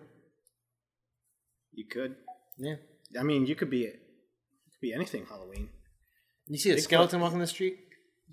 You 1.72 1.84
could. 1.86 2.14
Yeah. 2.58 2.76
I 3.18 3.22
mean, 3.24 3.46
you 3.46 3.54
could 3.56 3.70
be 3.70 3.78
you 3.78 3.90
could 3.90 4.80
be 4.80 4.92
anything 4.92 5.26
Halloween. 5.26 5.68
You 6.46 6.58
see 6.58 6.70
a 6.70 6.78
skeleton 6.78 7.20
walking 7.20 7.38
the 7.40 7.46
street 7.46 7.78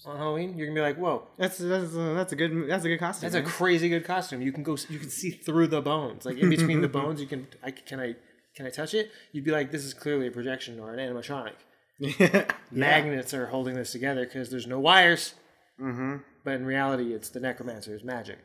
on 0.05 0.17
Halloween, 0.17 0.57
you're 0.57 0.67
gonna 0.67 0.79
be 0.79 0.81
like, 0.81 0.97
"Whoa, 0.97 1.27
That's 1.37 1.57
that's 1.57 1.95
uh, 1.95 2.13
that's 2.13 2.31
a 2.33 2.35
good 2.35 2.67
that's 2.67 2.85
a 2.85 2.87
good 2.87 2.99
costume. 2.99 3.29
that's 3.29 3.35
a 3.35 3.47
crazy 3.47 3.89
good 3.89 4.05
costume." 4.05 4.41
You 4.41 4.51
can 4.51 4.63
go, 4.63 4.75
you 4.89 4.99
can 4.99 5.09
see 5.09 5.31
through 5.31 5.67
the 5.67 5.81
bones, 5.81 6.25
like 6.25 6.37
in 6.37 6.49
between 6.49 6.81
the 6.81 6.87
bones. 6.99 7.21
You 7.21 7.27
can, 7.27 7.47
I 7.61 7.71
can 7.71 7.99
I 7.99 8.15
can 8.55 8.65
I 8.65 8.69
touch 8.69 8.93
it? 8.93 9.11
You'd 9.31 9.45
be 9.45 9.51
like, 9.51 9.71
"This 9.71 9.85
is 9.85 9.93
clearly 9.93 10.27
a 10.27 10.31
projection 10.31 10.79
or 10.79 10.93
an 10.93 10.99
animatronic." 10.99 11.53
yeah. 11.99 12.45
Magnets 12.71 13.33
are 13.33 13.47
holding 13.47 13.75
this 13.75 13.91
together 13.91 14.25
because 14.25 14.49
there's 14.49 14.67
no 14.67 14.79
wires. 14.79 15.35
Mm-hmm. 15.79 16.17
But 16.43 16.55
in 16.55 16.65
reality, 16.65 17.13
it's 17.13 17.29
the 17.29 17.39
necromancer's 17.39 18.03
magic. 18.03 18.39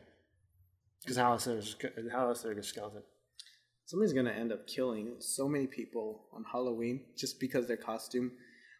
Because 1.03 1.17
how 1.17 1.33
else 1.33 1.45
there's 1.45 1.77
how 2.13 2.29
else 2.29 2.43
there's 2.43 2.59
a 2.59 2.63
skeleton? 2.63 3.03
Somebody's 3.87 4.13
gonna 4.13 4.31
end 4.31 4.53
up 4.53 4.67
killing 4.67 5.17
so 5.21 5.49
many 5.49 5.67
people 5.67 6.27
on 6.35 6.45
Halloween 6.51 7.05
just 7.17 7.39
because 7.41 7.67
their 7.67 7.77
costume 7.77 8.33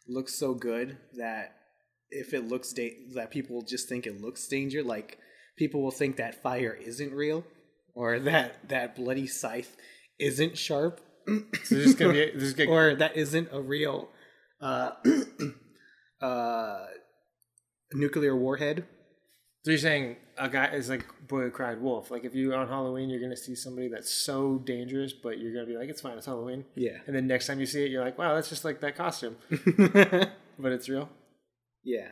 looks 0.07 0.35
so 0.35 0.53
good 0.53 0.97
that 1.15 1.55
if 2.09 2.33
it 2.33 2.47
looks 2.47 2.73
da- 2.73 2.97
that 3.15 3.31
people 3.31 3.55
will 3.55 3.65
just 3.65 3.89
think 3.89 4.05
it 4.05 4.21
looks 4.21 4.47
danger. 4.47 4.83
Like 4.83 5.17
people 5.57 5.81
will 5.81 5.91
think 5.91 6.17
that 6.17 6.41
fire 6.41 6.73
isn't 6.73 7.13
real, 7.13 7.45
or 7.95 8.19
that 8.19 8.69
that 8.69 8.95
bloody 8.95 9.27
scythe 9.27 9.75
isn't 10.19 10.57
sharp, 10.57 11.01
So 11.63 11.75
there's 11.75 11.95
gonna 11.95 12.13
be 12.13 12.31
there's 12.35 12.53
gonna, 12.53 12.71
or 12.77 12.95
that 12.95 13.17
isn't 13.17 13.49
a 13.51 13.61
real 13.61 14.09
uh, 14.61 14.91
uh, 16.21 16.85
nuclear 17.93 18.35
warhead. 18.35 18.85
So 19.65 19.71
you're 19.71 19.79
saying 19.79 20.15
a 20.37 20.47
guy 20.47 20.67
is 20.67 20.89
like 20.89 21.05
boy 21.27 21.41
who 21.41 21.51
cried 21.51 21.81
wolf. 21.81 22.09
Like 22.09 22.23
if 22.23 22.33
you 22.33 22.53
on 22.53 22.67
Halloween, 22.69 23.09
you're 23.09 23.19
gonna 23.19 23.35
see 23.35 23.55
somebody 23.55 23.89
that's 23.89 24.09
so 24.09 24.59
dangerous, 24.59 25.11
but 25.11 25.39
you're 25.39 25.53
gonna 25.53 25.65
be 25.65 25.77
like, 25.77 25.89
it's 25.89 25.99
fine, 26.01 26.17
it's 26.17 26.25
Halloween. 26.25 26.63
Yeah. 26.75 26.97
And 27.05 27.15
then 27.15 27.27
next 27.27 27.47
time 27.47 27.59
you 27.59 27.65
see 27.65 27.83
it, 27.83 27.91
you're 27.91 28.03
like, 28.03 28.17
wow, 28.17 28.35
that's 28.35 28.47
just 28.49 28.63
like 28.63 28.79
that 28.81 28.95
costume, 28.95 29.35
but 29.49 30.71
it's 30.71 30.87
real. 30.87 31.09
yeah. 31.83 32.07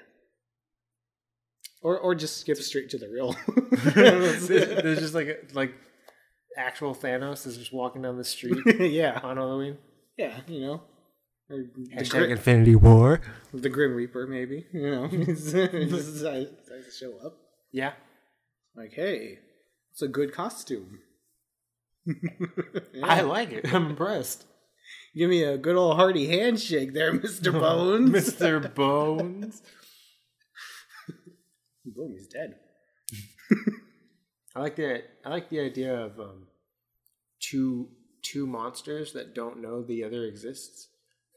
Or 1.82 1.98
or 2.00 2.16
just 2.16 2.40
skip 2.40 2.58
straight 2.58 2.90
to 2.90 2.98
the 2.98 3.08
real. 3.08 3.36
there's, 3.94 4.48
there's 4.48 5.00
just 5.00 5.14
like 5.14 5.52
like 5.54 5.74
actual 6.58 6.94
Thanos 6.96 7.46
is 7.48 7.58
just 7.58 7.74
walking 7.74 8.02
down 8.02 8.18
the 8.18 8.24
street 8.24 8.58
yeah. 8.80 9.20
on 9.24 9.38
Halloween. 9.38 9.78
Yeah, 10.18 10.40
you 10.48 10.62
know. 10.62 10.82
Or 11.50 11.58
the, 11.58 11.96
Hashtag 11.96 12.10
Grim, 12.10 12.32
Infinity 12.32 12.76
War. 12.76 13.22
the 13.54 13.70
Grim 13.70 13.94
Reaper, 13.94 14.26
maybe. 14.28 14.66
You 14.74 14.92
know, 14.92 15.08
He's- 15.10 15.52
he 15.52 15.86
just 15.86 16.14
decides 16.14 16.50
decides 16.52 16.86
to 16.86 16.92
show 16.92 17.14
up. 17.26 17.38
Yeah. 17.72 17.94
Like, 18.76 18.94
hey, 18.94 19.40
it's 19.92 20.02
a 20.02 20.08
good 20.08 20.34
costume. 20.34 21.00
I 23.04 23.22
like 23.22 23.52
it. 23.52 23.74
I'm 23.74 23.88
impressed. 23.92 24.46
Give 25.16 25.30
me 25.30 25.44
a 25.44 25.58
good 25.58 25.76
old 25.76 25.96
hearty 25.96 26.28
handshake 26.28 26.94
there, 26.94 27.14
Mister 27.14 27.52
Bones. 27.52 28.10
Mr. 28.12 28.74
Bones. 28.74 29.62
Boom, 31.86 32.14
he's 32.18 32.28
dead. 32.28 32.56
I 34.56 34.62
like 34.62 34.76
the 34.76 35.04
I 35.26 35.30
like 35.30 35.50
the 35.50 35.60
idea 35.60 35.94
of 35.94 36.20
um, 36.20 36.48
two 37.40 37.90
two 38.22 38.48
monsters 38.48 39.12
that 39.14 39.36
don't 39.36 39.62
know 39.62 39.84
the 39.84 40.04
other 40.04 40.24
exists, 40.24 40.88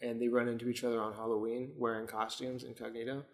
and 0.00 0.20
they 0.20 0.28
run 0.28 0.48
into 0.48 0.68
each 0.68 0.84
other 0.84 1.00
on 1.00 1.14
Halloween 1.14 1.72
wearing 1.76 2.06
costumes 2.06 2.62
incognito, 2.62 3.24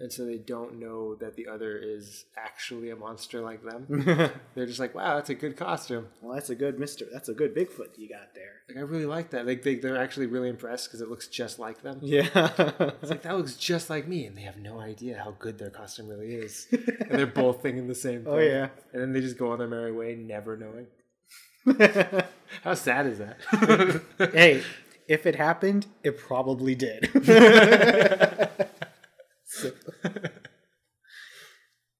and 0.00 0.12
so 0.12 0.24
they 0.24 0.38
don't 0.38 0.78
know 0.78 1.14
that 1.16 1.36
the 1.36 1.46
other 1.46 1.76
is 1.76 2.24
actually 2.36 2.90
a 2.90 2.96
monster 2.96 3.40
like 3.40 3.62
them. 3.62 3.86
They're 4.54 4.66
just 4.66 4.80
like, 4.80 4.94
"Wow, 4.94 5.16
that's 5.16 5.30
a 5.30 5.34
good 5.34 5.56
costume." 5.56 6.08
Well, 6.20 6.34
that's 6.34 6.50
a 6.50 6.54
good 6.54 6.78
Mister. 6.78 7.06
That's 7.12 7.28
a 7.28 7.34
good 7.34 7.54
Bigfoot 7.54 7.96
you 7.96 8.08
got 8.08 8.34
there. 8.34 8.62
Like 8.68 8.78
I 8.78 8.80
really 8.80 9.06
like 9.06 9.30
that. 9.30 9.46
Like 9.46 9.62
they 9.62 9.76
they're 9.76 10.00
actually 10.00 10.26
really 10.26 10.48
impressed 10.48 10.88
because 10.88 11.00
it 11.00 11.08
looks 11.08 11.28
just 11.28 11.58
like 11.58 11.82
them. 11.82 11.98
Yeah. 12.02 12.28
It's 13.02 13.10
like 13.10 13.22
that 13.22 13.36
looks 13.36 13.56
just 13.56 13.90
like 13.90 14.08
me, 14.08 14.26
and 14.26 14.36
they 14.36 14.42
have 14.42 14.56
no 14.56 14.80
idea 14.80 15.20
how 15.22 15.32
good 15.38 15.58
their 15.58 15.70
costume 15.70 16.08
really 16.08 16.34
is. 16.34 16.66
and 16.72 17.10
they're 17.18 17.26
both 17.26 17.62
thinking 17.62 17.86
the 17.86 17.94
same 17.94 18.24
oh, 18.26 18.36
thing. 18.36 18.48
Oh, 18.48 18.52
yeah. 18.52 18.68
And 18.92 19.02
then 19.02 19.12
they 19.12 19.20
just 19.20 19.38
go 19.38 19.52
on 19.52 19.58
their 19.58 19.68
merry 19.68 19.92
way, 19.92 20.14
never 20.14 20.56
knowing. 20.56 20.86
How 22.62 22.74
sad 22.74 23.06
is 23.06 23.18
that? 23.18 24.32
hey, 24.32 24.62
if 25.08 25.26
it 25.26 25.36
happened, 25.36 25.86
it 26.02 26.16
probably 26.16 26.74
did. 26.74 27.10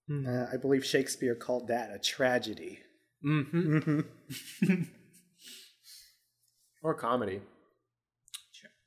Uh, 0.09 0.47
I 0.53 0.57
believe 0.57 0.85
Shakespeare 0.85 1.35
called 1.35 1.69
that 1.69 1.91
a 1.93 1.99
tragedy. 1.99 2.79
mm-hmm. 3.25 4.01
or 6.83 6.95
comedy. 6.95 7.41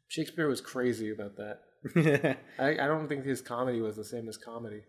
Shakespeare 0.08 0.48
was 0.48 0.62
crazy 0.62 1.12
about 1.12 1.36
that. 1.38 2.38
I, 2.60 2.72
I 2.72 2.88
don't 2.88 3.08
think 3.08 3.26
his 3.26 3.42
comedy 3.42 3.80
was 3.82 3.96
the 3.96 4.04
same 4.04 4.28
as 4.28 4.38
comedy. 4.38 4.82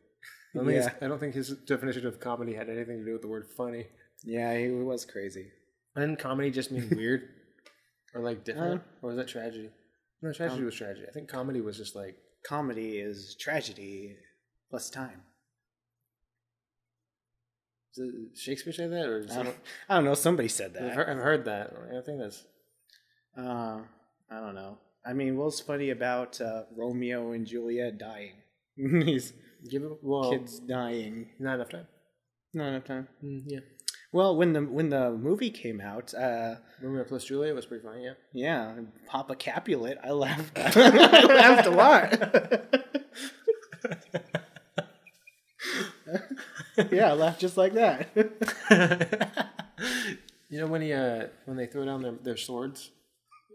I 0.55 0.59
don't, 0.59 0.67
think 0.67 0.77
his, 0.77 0.87
Yeah. 0.87 0.93
I 1.03 1.09
don't 1.09 1.19
think 1.21 1.35
his 1.35 1.51
definition 1.67 2.07
of 2.07 2.21
comedy 2.21 2.55
had 2.55 2.69
anything 2.69 2.99
to 3.01 3.05
do 3.05 3.13
with 3.13 3.23
the 3.23 3.29
word 3.29 3.47
funny. 3.57 3.87
yeah, 4.25 4.57
he 4.57 4.71
was 4.71 5.05
crazy. 5.05 5.49
And 5.95 6.19
comedy 6.19 6.51
just 6.51 6.71
mean 6.71 6.89
weird 6.97 7.23
or 8.15 8.23
like 8.23 8.45
different, 8.45 8.81
Uh, 8.81 8.85
or 9.03 9.09
was 9.11 9.17
that 9.17 9.29
tragedy? 9.29 9.71
No, 10.23 10.33
tragedy 10.33 10.65
was 10.65 10.75
tragedy. 10.75 11.07
I 11.09 11.13
think 11.13 11.29
comedy 11.29 11.61
was 11.61 11.77
just 11.77 11.95
like 11.97 12.17
Comedy 12.47 12.99
is 12.99 13.37
tragedy 13.39 14.17
plus 14.71 14.89
time. 14.89 15.21
Shakespeare 18.35 18.73
say 18.73 18.87
that, 18.87 19.07
or 19.07 19.27
I 19.31 19.43
don't, 19.43 19.57
I 19.89 19.95
don't 19.97 20.05
know. 20.05 20.15
Somebody 20.15 20.49
said 20.49 20.77
I've, 20.77 20.83
that. 20.83 20.95
heard, 20.95 21.09
I've 21.09 21.19
heard 21.23 21.45
that. 21.47 21.73
I 21.97 22.01
think 22.05 22.21
that's 22.21 22.45
Uh, 23.37 23.81
I 24.31 24.41
don't 24.41 24.55
know. 24.55 24.79
I 25.05 25.13
mean, 25.13 25.37
what's 25.37 25.61
funny 25.61 25.91
about 25.91 26.41
uh, 26.41 26.65
Romeo 26.77 27.33
and 27.33 27.47
Juliet 27.47 27.99
dying? 27.99 28.35
He's 28.77 29.33
Give 29.69 29.83
it 29.83 29.91
well, 30.03 30.31
kids 30.31 30.59
dying. 30.61 31.31
not 31.39 31.55
enough 31.57 31.69
time. 31.71 31.87
Not 32.55 32.69
enough 32.69 32.85
time. 32.85 33.09
Mm, 33.25 33.43
yeah. 33.47 33.61
Well, 34.13 34.37
when 34.37 34.53
the 34.55 34.63
when 34.63 34.89
the 34.89 35.11
movie 35.11 35.51
came 35.51 35.81
out, 35.81 36.13
uh, 36.15 36.57
Romeo 36.83 37.05
plus 37.05 37.25
Juliet 37.25 37.55
was 37.55 37.67
pretty 37.67 37.85
funny. 37.85 38.05
Yeah. 38.05 38.13
yeah, 38.33 38.75
Papa 39.07 39.37
Capulet, 39.37 39.99
I 40.03 40.11
laughed. 40.11 40.53
I 40.57 41.25
laughed 41.25 41.67
a 41.67 41.71
lot. 41.71 42.95
yeah, 46.91 47.11
I 47.11 47.12
laughed 47.15 47.41
just 47.41 47.57
like 47.57 47.75
that. 47.75 48.09
you 50.49 50.59
know 50.61 50.67
when 50.67 50.83
he 50.83 50.93
uh 50.93 51.27
when 51.47 51.57
they 51.57 51.67
throw 51.67 51.85
down 51.85 52.03
their, 52.03 52.12
their 52.23 52.37
swords 52.37 52.91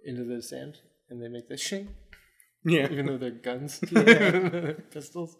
into 0.05 0.23
the 0.23 0.41
sand 0.41 0.77
and 1.09 1.21
they 1.21 1.27
make 1.27 1.47
the 1.49 1.57
shing, 1.57 1.89
Yeah, 2.63 2.87
even 2.91 3.05
though 3.07 3.17
they're 3.17 3.31
guns, 3.31 3.79
Yeah. 3.91 4.73
pistols. 4.91 5.37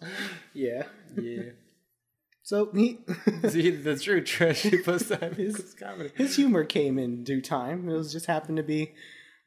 yeah. 0.54 0.84
Yeah. 1.20 1.52
So 2.44 2.70
he, 2.76 3.00
See, 3.50 3.72
that's 3.72 4.04
true. 4.04 4.22
Trashy 4.24 4.78
plus 4.84 5.10
time 5.10 5.34
is 5.40 5.74
comedy. 5.80 6.12
his 6.16 6.36
humor 6.36 6.64
came 6.64 7.00
in 7.00 7.24
due 7.24 7.42
time. 7.42 7.90
It 7.90 7.94
was 7.96 8.12
just 8.12 8.28
happened 8.28 8.58
to 8.58 8.64
be 8.64 8.94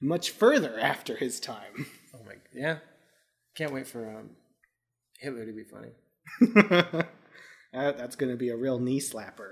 much 0.01 0.31
further 0.31 0.79
after 0.81 1.17
his 1.17 1.39
time. 1.39 1.87
Oh 2.15 2.19
my, 2.27 2.35
yeah. 2.53 2.79
Can't 3.57 3.73
wait 3.73 3.87
for 3.87 4.09
um, 4.19 4.31
Hitler 5.21 5.47
to 5.47 5.53
be 5.53 5.63
funny. 5.63 7.05
Uh, 7.75 7.93
that's 7.93 8.17
going 8.17 8.31
to 8.33 8.37
be 8.39 8.49
a 8.49 8.57
real 8.57 8.79
knee 8.79 9.01
slapper. 9.01 9.51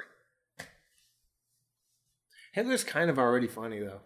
Hitler's 2.53 2.85
kind 2.85 3.11
of 3.11 3.19
already 3.19 3.47
funny 3.47 3.81
though. 3.81 4.01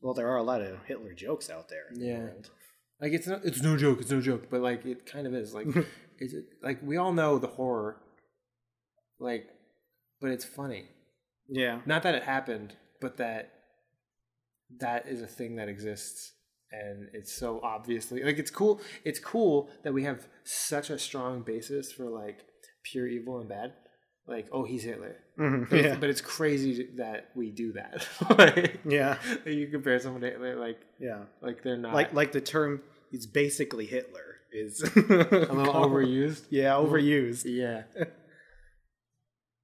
Well, 0.00 0.14
there 0.14 0.28
are 0.28 0.36
a 0.36 0.42
lot 0.42 0.60
of 0.62 0.84
Hitler 0.86 1.12
jokes 1.14 1.50
out 1.50 1.68
there. 1.68 1.84
the 1.92 2.04
Yeah. 2.06 2.18
world. 2.18 2.50
Like 3.00 3.12
it's 3.12 3.26
no, 3.26 3.40
it's 3.44 3.60
no 3.62 3.76
joke. 3.76 4.00
It's 4.00 4.10
no 4.10 4.20
joke. 4.20 4.48
But 4.50 4.60
like 4.60 4.86
it 4.86 5.04
kind 5.06 5.26
of 5.26 5.34
is. 5.34 5.52
Like 5.52 5.66
is 6.18 6.32
it 6.32 6.44
like 6.62 6.80
we 6.82 6.96
all 6.96 7.12
know 7.12 7.38
the 7.38 7.48
horror. 7.48 8.00
Like, 9.18 9.46
but 10.20 10.30
it's 10.30 10.44
funny. 10.44 10.84
Yeah. 11.48 11.80
Not 11.86 12.02
that 12.04 12.14
it 12.14 12.22
happened, 12.22 12.74
but 13.00 13.16
that 13.16 13.50
that 14.78 15.06
is 15.08 15.20
a 15.20 15.26
thing 15.26 15.56
that 15.56 15.68
exists, 15.68 16.32
and 16.72 17.08
it's 17.12 17.32
so 17.36 17.60
obviously 17.62 18.22
like 18.22 18.38
it's 18.38 18.50
cool. 18.50 18.80
It's 19.04 19.18
cool 19.18 19.68
that 19.82 19.92
we 19.92 20.04
have 20.04 20.26
such 20.44 20.88
a 20.90 20.98
strong 20.98 21.42
basis 21.42 21.92
for 21.92 22.04
like 22.04 22.38
pure 22.92 23.06
evil 23.06 23.40
and 23.40 23.48
bad. 23.48 23.72
Like, 24.28 24.48
oh, 24.52 24.64
he's 24.64 24.82
Hitler. 24.82 25.16
Mhm, 25.38 25.70
But, 25.70 25.76
Yeah. 25.78 25.86
it's, 25.92 26.00
but 26.00 26.10
it's 26.10 26.20
crazy 26.20 26.88
that 26.96 27.30
we 27.36 27.50
do 27.50 27.72
that. 27.74 28.06
like, 28.38 28.80
Yeah. 28.84 29.18
you 29.44 29.68
compare 29.68 29.98
someone 30.00 30.22
to 30.22 30.30
Hitler, 30.30 30.56
like, 30.56 30.80
Yeah. 30.98 31.24
like 31.40 31.62
they're 31.62 31.76
not 31.76 31.94
Like 31.94 32.12
like 32.12 32.32
the 32.32 32.40
term 32.40 32.82
is 33.12 33.26
basically 33.26 33.86
Hitler" 33.86 34.24
is 34.52 34.80
a 34.96 34.98
little 35.00 35.74
overused. 35.74 36.46
Yeah, 36.50 36.72
overused. 36.72 37.44
Yeah, 37.44 37.82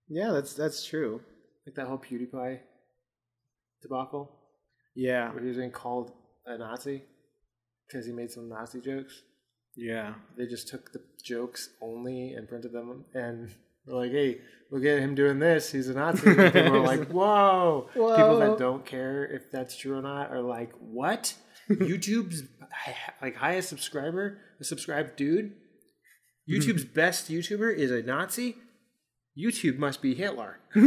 Yeah, 0.08 0.30
that's 0.32 0.54
that's 0.54 0.84
true. 0.84 1.20
like 1.66 1.74
that 1.76 1.86
whole 1.86 1.98
PewDiePie 1.98 2.60
debacle 3.82 4.30
Yeah. 4.94 5.32
where 5.32 5.40
he 5.42 5.48
was 5.48 5.56
being 5.56 5.70
called 5.70 6.12
a 6.46 6.58
Nazi 6.58 7.02
because 7.88 8.06
he 8.06 8.12
made 8.12 8.30
some 8.30 8.48
Nazi 8.48 8.80
jokes. 8.80 9.22
Yeah. 9.76 10.14
They 10.36 10.46
just 10.46 10.68
took 10.68 10.92
the 10.92 11.02
jokes 11.22 11.70
only 11.80 12.32
and 12.32 12.48
printed 12.48 12.72
them, 12.72 13.04
and 13.14 13.50
were 13.86 13.98
like, 13.98 14.12
"Hey, 14.12 14.40
look 14.70 14.84
at 14.84 14.98
him 14.98 15.14
doing 15.14 15.38
this. 15.38 15.72
He's 15.72 15.88
a 15.88 15.94
Nazi." 15.94 16.28
And 16.28 16.52
people 16.52 16.72
were 16.72 16.80
like, 16.80 17.08
"Whoa!" 17.10 17.88
People 17.92 18.38
that 18.40 18.58
don't 18.58 18.84
care 18.84 19.24
if 19.24 19.50
that's 19.50 19.76
true 19.76 19.96
or 19.96 20.02
not 20.02 20.30
are 20.30 20.42
like, 20.42 20.72
"What?" 20.78 21.34
YouTube's 21.70 22.42
like 23.20 23.36
highest 23.36 23.68
subscriber, 23.68 24.38
a 24.60 24.64
subscribed 24.64 25.16
dude. 25.16 25.52
YouTube's 26.48 26.84
best 26.94 27.30
YouTuber 27.30 27.74
is 27.74 27.90
a 27.90 28.02
Nazi. 28.02 28.56
YouTube 29.38 29.78
must 29.78 30.02
be 30.02 30.14
Hitler. 30.14 30.58
Like, 30.74 30.84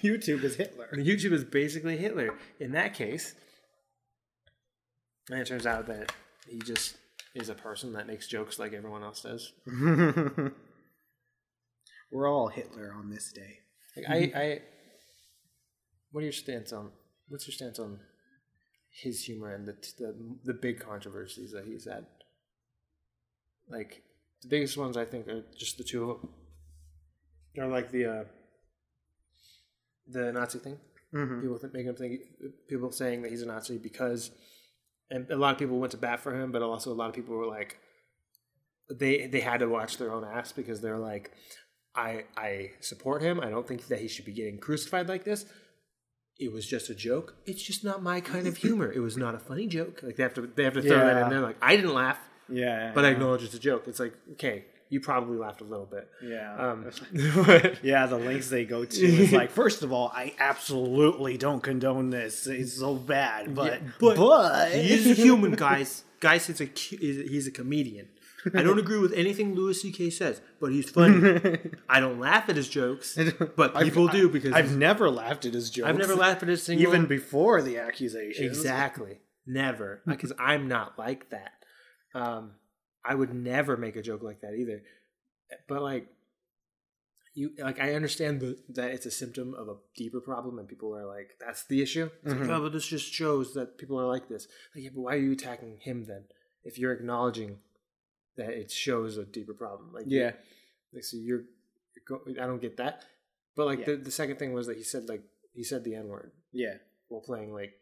YouTube 0.00 0.44
is 0.44 0.54
Hitler. 0.54 0.88
YouTube 0.94 1.32
is 1.32 1.42
basically 1.42 1.96
Hitler 1.96 2.38
in 2.60 2.70
that 2.72 2.94
case. 2.94 3.34
And 5.28 5.40
it 5.40 5.46
turns 5.48 5.66
out 5.66 5.86
that 5.88 6.12
he 6.48 6.58
just 6.60 6.96
is 7.34 7.48
a 7.48 7.54
person 7.54 7.92
that 7.94 8.06
makes 8.06 8.26
jokes 8.26 8.58
like 8.58 8.72
everyone 8.72 9.02
else 9.02 9.22
does. 9.22 9.52
We're 12.10 12.28
all 12.30 12.48
Hitler 12.48 12.94
on 12.96 13.10
this 13.10 13.32
day. 13.32 13.58
Like 13.96 14.06
I, 14.08 14.16
I, 14.40 14.60
what 16.12 16.20
are 16.20 16.24
your 16.24 16.32
stance 16.32 16.72
on? 16.72 16.90
What's 17.28 17.46
your 17.46 17.52
stance 17.54 17.78
on 17.78 17.98
his 19.02 19.24
humor 19.24 19.52
and 19.54 19.66
the 19.66 19.76
the 19.98 20.14
the 20.44 20.54
big 20.54 20.80
controversies 20.80 21.52
that 21.52 21.64
he's 21.66 21.86
had? 21.86 22.06
Like 23.68 24.02
the 24.42 24.48
biggest 24.48 24.76
ones, 24.76 24.96
I 24.96 25.04
think, 25.04 25.26
are 25.28 25.42
just 25.58 25.78
the 25.78 25.84
two 25.84 26.10
of 26.10 26.20
them. 26.20 26.30
They're 27.54 27.66
like 27.68 27.90
the 27.90 28.04
uh, 28.06 28.24
the 30.08 30.32
Nazi 30.32 30.58
thing. 30.60 30.78
Mhm. 31.12 31.40
People 31.42 31.58
th- 31.58 31.72
make 31.72 31.86
him 31.86 31.96
think. 31.96 32.20
People 32.68 32.92
saying 32.92 33.22
that 33.22 33.30
he's 33.30 33.42
a 33.42 33.46
Nazi 33.46 33.78
because, 33.78 34.30
and 35.10 35.30
a 35.30 35.36
lot 35.36 35.52
of 35.52 35.58
people 35.58 35.78
went 35.78 35.92
to 35.92 35.96
bat 35.98 36.20
for 36.20 36.34
him, 36.40 36.52
but 36.52 36.62
also 36.62 36.92
a 36.92 36.94
lot 36.94 37.08
of 37.08 37.14
people 37.14 37.34
were 37.36 37.46
like, 37.46 37.78
they 38.90 39.26
they 39.26 39.40
had 39.40 39.60
to 39.60 39.68
watch 39.68 39.98
their 39.98 40.12
own 40.12 40.24
ass 40.24 40.52
because 40.52 40.80
they're 40.80 40.98
like, 40.98 41.32
I 41.94 42.24
I 42.36 42.70
support 42.80 43.22
him. 43.22 43.40
I 43.40 43.50
don't 43.50 43.66
think 43.66 43.86
that 43.88 44.00
he 44.00 44.08
should 44.08 44.24
be 44.24 44.32
getting 44.32 44.58
crucified 44.58 45.08
like 45.08 45.24
this. 45.24 45.44
It 46.38 46.52
was 46.52 46.66
just 46.66 46.90
a 46.90 46.94
joke. 46.94 47.34
It's 47.46 47.62
just 47.62 47.82
not 47.82 48.02
my 48.02 48.20
kind 48.20 48.46
of 48.46 48.58
humor. 48.58 48.92
It 48.92 49.00
was 49.00 49.16
not 49.16 49.34
a 49.34 49.38
funny 49.38 49.66
joke. 49.66 50.00
Like 50.02 50.16
they 50.16 50.22
have 50.22 50.34
to 50.34 50.42
they 50.54 50.64
have 50.64 50.74
to 50.74 50.82
throw 50.82 50.98
that 50.98 51.16
Yeah. 51.16 51.24
in 51.24 51.30
there. 51.30 51.40
Like 51.40 51.56
I 51.62 51.76
didn't 51.76 51.94
laugh, 51.94 52.18
Yeah. 52.48 52.92
but 52.94 53.04
I 53.04 53.08
acknowledge 53.10 53.42
it's 53.42 53.54
a 53.54 53.58
joke. 53.58 53.84
It's 53.88 53.98
like 54.00 54.14
okay, 54.32 54.66
you 54.88 55.00
probably 55.00 55.36
laughed 55.36 55.60
a 55.60 55.64
little 55.64 55.86
bit. 55.86 56.08
Yeah. 56.22 56.54
Um, 56.56 56.90
yeah, 57.82 58.06
the 58.06 58.18
links 58.18 58.48
they 58.48 58.64
go 58.64 58.84
to 58.84 59.06
is 59.06 59.32
like, 59.40 59.50
first 59.50 59.82
of 59.82 59.92
all, 59.92 60.12
I 60.14 60.34
absolutely 60.38 61.36
don't 61.36 61.62
condone 61.62 62.10
this. 62.10 62.46
It's 62.46 62.74
so 62.74 62.94
bad, 62.94 63.54
but 63.54 63.72
Yeah, 63.72 63.88
but 64.00 64.16
but 64.16 64.72
he's 64.72 65.06
a 65.06 65.14
human, 65.14 65.52
guys. 65.52 66.04
Guys, 66.20 66.46
he's 66.46 66.60
a 66.60 66.64
he's 66.64 67.46
a 67.46 67.50
comedian. 67.50 68.08
I 68.54 68.62
don't 68.62 68.78
agree 68.78 68.98
with 68.98 69.12
anything 69.12 69.56
Louis 69.56 69.80
C.K. 69.80 70.10
says, 70.10 70.40
but 70.60 70.70
he's 70.70 70.88
funny. 70.88 71.58
I 71.88 71.98
don't 71.98 72.20
laugh 72.20 72.48
at 72.48 72.54
his 72.54 72.68
jokes, 72.68 73.18
but 73.56 73.76
people 73.80 74.06
do 74.06 74.28
because 74.28 74.52
I've 74.52 74.76
never 74.76 75.10
laughed 75.10 75.46
at 75.46 75.54
his 75.54 75.68
jokes. 75.68 75.88
I've 75.88 75.98
never 75.98 76.14
laughed 76.14 76.44
at 76.44 76.48
his 76.48 76.62
single 76.62 76.86
even 76.86 77.06
before 77.06 77.60
the 77.60 77.78
accusations. 77.78 78.56
exactly 78.56 79.18
never 79.46 80.02
because 80.06 80.32
I'm 80.38 80.68
not 80.68 80.98
like 80.98 81.30
that. 81.30 81.52
Um, 82.14 82.52
I 83.06 83.14
would 83.14 83.32
never 83.34 83.76
make 83.76 83.96
a 83.96 84.02
joke 84.02 84.22
like 84.22 84.40
that 84.40 84.54
either. 84.54 84.82
But 85.68 85.82
like 85.82 86.08
you, 87.34 87.52
like 87.58 87.78
I 87.80 87.94
understand 87.94 88.40
the, 88.40 88.56
that 88.70 88.90
it's 88.92 89.06
a 89.06 89.10
symptom 89.10 89.54
of 89.54 89.68
a 89.68 89.76
deeper 89.96 90.20
problem, 90.20 90.58
and 90.58 90.66
people 90.66 90.96
are 90.96 91.06
like, 91.06 91.36
"That's 91.38 91.64
the 91.66 91.82
issue." 91.82 92.10
It's 92.24 92.32
like, 92.34 92.42
Mhm. 92.42 92.50
oh, 92.50 92.62
but 92.62 92.72
this 92.72 92.86
just 92.86 93.12
shows 93.12 93.52
that 93.54 93.76
people 93.78 94.00
are 94.00 94.06
like 94.06 94.28
this. 94.28 94.48
Like, 94.74 94.84
yeah, 94.84 94.90
but 94.94 95.02
why 95.02 95.14
are 95.14 95.18
you 95.18 95.32
attacking 95.32 95.78
him 95.78 96.04
then? 96.06 96.24
If 96.64 96.78
you're 96.78 96.92
acknowledging 96.92 97.58
that 98.36 98.50
it 98.50 98.70
shows 98.70 99.16
a 99.18 99.24
deeper 99.24 99.54
problem, 99.54 99.92
like 99.92 100.06
Yeah. 100.08 100.32
like 100.92 101.04
so 101.04 101.16
you're, 101.18 101.44
you're 101.94 102.04
go, 102.08 102.22
I 102.42 102.46
don't 102.46 102.60
get 102.60 102.76
that. 102.78 103.04
But 103.54 103.66
like 103.66 103.80
Yeah. 103.80 103.84
the 103.86 103.96
the 103.96 104.10
second 104.10 104.38
thing 104.38 104.52
was 104.52 104.66
that 104.66 104.76
he 104.78 104.82
said 104.82 105.08
like 105.08 105.22
he 105.52 105.62
said 105.62 105.84
the 105.84 105.94
n 105.94 106.08
word 106.08 106.32
Yeah, 106.52 106.78
while 107.08 107.20
playing 107.20 107.52
like 107.52 107.74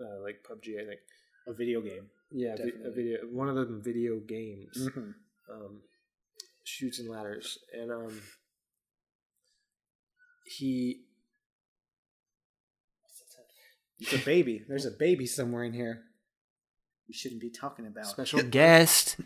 uh, 0.00 0.20
like 0.22 0.42
PUBG, 0.42 0.80
I 0.82 0.86
think. 0.86 1.00
a 1.46 1.52
video 1.52 1.80
game. 1.82 2.08
Yeah, 2.32 2.54
a 2.84 2.90
video. 2.90 3.18
One 3.30 3.48
of 3.48 3.56
them 3.56 3.82
video 3.82 4.18
games, 4.20 4.76
Mhm. 4.88 5.14
um, 5.50 5.80
shoots 6.64 6.98
and 7.00 7.08
ladders, 7.08 7.58
and 7.72 7.90
um, 7.90 8.20
he. 10.44 11.04
It's 13.98 14.14
a 14.14 14.24
baby. 14.24 14.64
There's 14.66 14.86
a 14.86 14.90
baby 14.92 15.26
somewhere 15.26 15.62
in 15.64 15.72
here. 15.74 16.02
We 17.06 17.12
shouldn't 17.14 17.40
be 17.40 17.50
talking 17.50 17.86
about 17.86 18.06
Special 18.06 18.42
guest, 18.50 19.16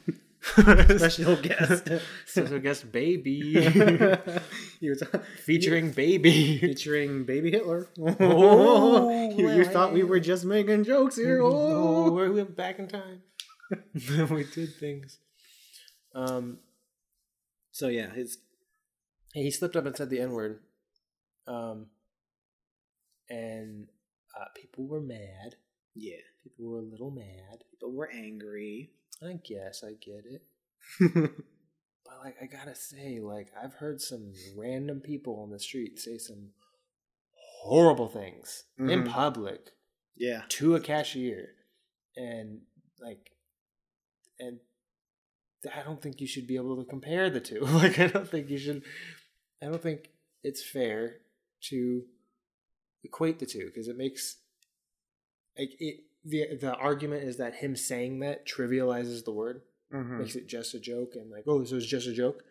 special 0.43 1.37
guest. 1.37 1.89
special 2.27 2.59
guest, 2.59 2.91
baby, 2.91 3.55
were 4.91 4.97
ta- 4.97 5.19
featuring 5.45 5.91
baby. 5.93 6.59
featuring 6.59 7.25
baby 7.25 7.51
Hitler. 7.51 7.89
Oh, 8.21 9.09
you, 9.37 9.51
you 9.51 9.65
thought 9.65 9.93
we 9.93 10.03
were 10.05 10.21
just 10.21 10.45
making 10.45 10.85
jokes 10.85 11.17
here. 11.17 11.41
Oh, 11.43 12.07
Oh. 12.07 12.11
we 12.13 12.31
went 12.31 12.57
back 12.57 12.79
in 12.79 12.89
time. 12.89 13.23
we 14.31 14.45
did 14.45 14.75
things. 14.77 15.19
Um, 16.15 16.59
So 17.73 17.89
yeah, 17.89 18.11
his 18.13 18.39
he 19.33 19.51
slipped 19.51 19.75
up 19.77 19.85
and 19.87 19.97
said 19.97 20.11
the 20.11 20.21
N 20.21 20.31
word. 20.33 20.61
Um, 21.49 21.87
and 23.29 23.89
uh, 24.39 24.47
people 24.55 24.87
were 24.87 25.01
mad. 25.01 25.57
yeah, 25.95 26.17
People 26.43 26.67
were 26.71 26.79
a 26.79 26.83
little 26.83 27.11
mad. 27.11 27.65
people 27.71 27.93
were 27.93 28.11
angry. 28.13 28.91
I 29.23 29.35
guess 29.45 29.83
I 29.85 29.93
get 29.95 30.25
it. 30.27 31.31
But 32.05 32.19
like, 32.25 32.37
I 32.43 32.47
gotta 32.47 32.75
say, 32.75 33.21
like, 33.21 33.49
I've 33.61 33.75
heard 33.75 34.01
some 34.01 34.33
random 34.57 35.01
people 35.01 35.41
on 35.43 35.51
the 35.51 35.59
street 35.59 35.99
say 35.99 36.19
some 36.19 36.51
horrible 37.63 38.09
things 38.09 38.65
in 38.79 39.03
Mhm. 39.05 39.09
public 39.09 39.73
yeah, 40.17 40.45
to 40.51 40.75
a 40.77 40.81
cashier, 40.81 41.55
and 42.17 42.63
like, 43.01 43.31
and 44.39 44.61
I 45.75 45.83
don't 45.83 46.01
think 46.03 46.21
you 46.21 46.27
should 46.27 46.47
be 46.47 46.57
able 46.57 46.77
to 46.77 46.85
compare 46.89 47.31
the 47.31 47.41
two. 47.41 47.61
Like 47.83 47.99
I 47.99 48.07
don't 48.09 48.29
think 48.29 48.51
you 48.51 48.59
should. 48.59 48.85
I 49.63 49.67
don't 49.67 49.83
think 49.83 50.11
it's 50.43 50.63
fair 50.63 51.21
to 51.71 52.07
equate 53.03 53.39
the 53.39 53.47
two 53.47 53.67
because 53.67 53.89
it 53.89 53.97
makes 53.97 54.37
like 55.59 55.71
it. 55.81 56.05
The 56.27 56.57
the 56.57 56.75
argument 56.75 57.25
is 57.25 57.37
that 57.39 57.57
him 57.57 57.77
saying 57.77 58.21
that 58.21 58.47
trivializes 58.47 59.25
the 59.25 59.33
word, 59.33 59.63
Mhm. 59.95 60.19
makes 60.19 60.35
it 60.37 60.47
just 60.49 60.75
a 60.75 60.81
joke, 60.81 61.15
and 61.15 61.31
like, 61.31 61.45
oh, 61.47 61.65
so 61.65 61.77
it's 61.77 61.87
just 61.87 62.07
a 62.09 62.13
joke. 62.13 62.43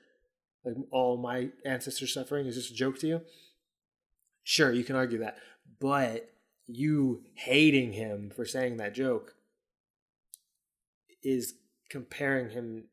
Like 0.63 0.75
all 0.91 1.17
my 1.17 1.51
ancestors 1.65 2.13
suffering 2.13 2.47
is 2.47 2.55
just 2.55 2.71
a 2.71 2.75
joke 2.75 2.97
to 2.99 3.07
you. 3.07 3.21
Sure, 4.43 4.71
you 4.71 4.83
can 4.83 4.95
argue 4.95 5.19
that, 5.19 5.37
but 5.79 6.29
you 6.65 7.23
hating 7.35 7.93
him 7.93 8.29
for 8.33 8.45
saying 8.45 8.77
that 8.77 8.93
joke 8.93 9.35
is 11.21 11.55
comparing 11.89 12.49
him 12.49 12.85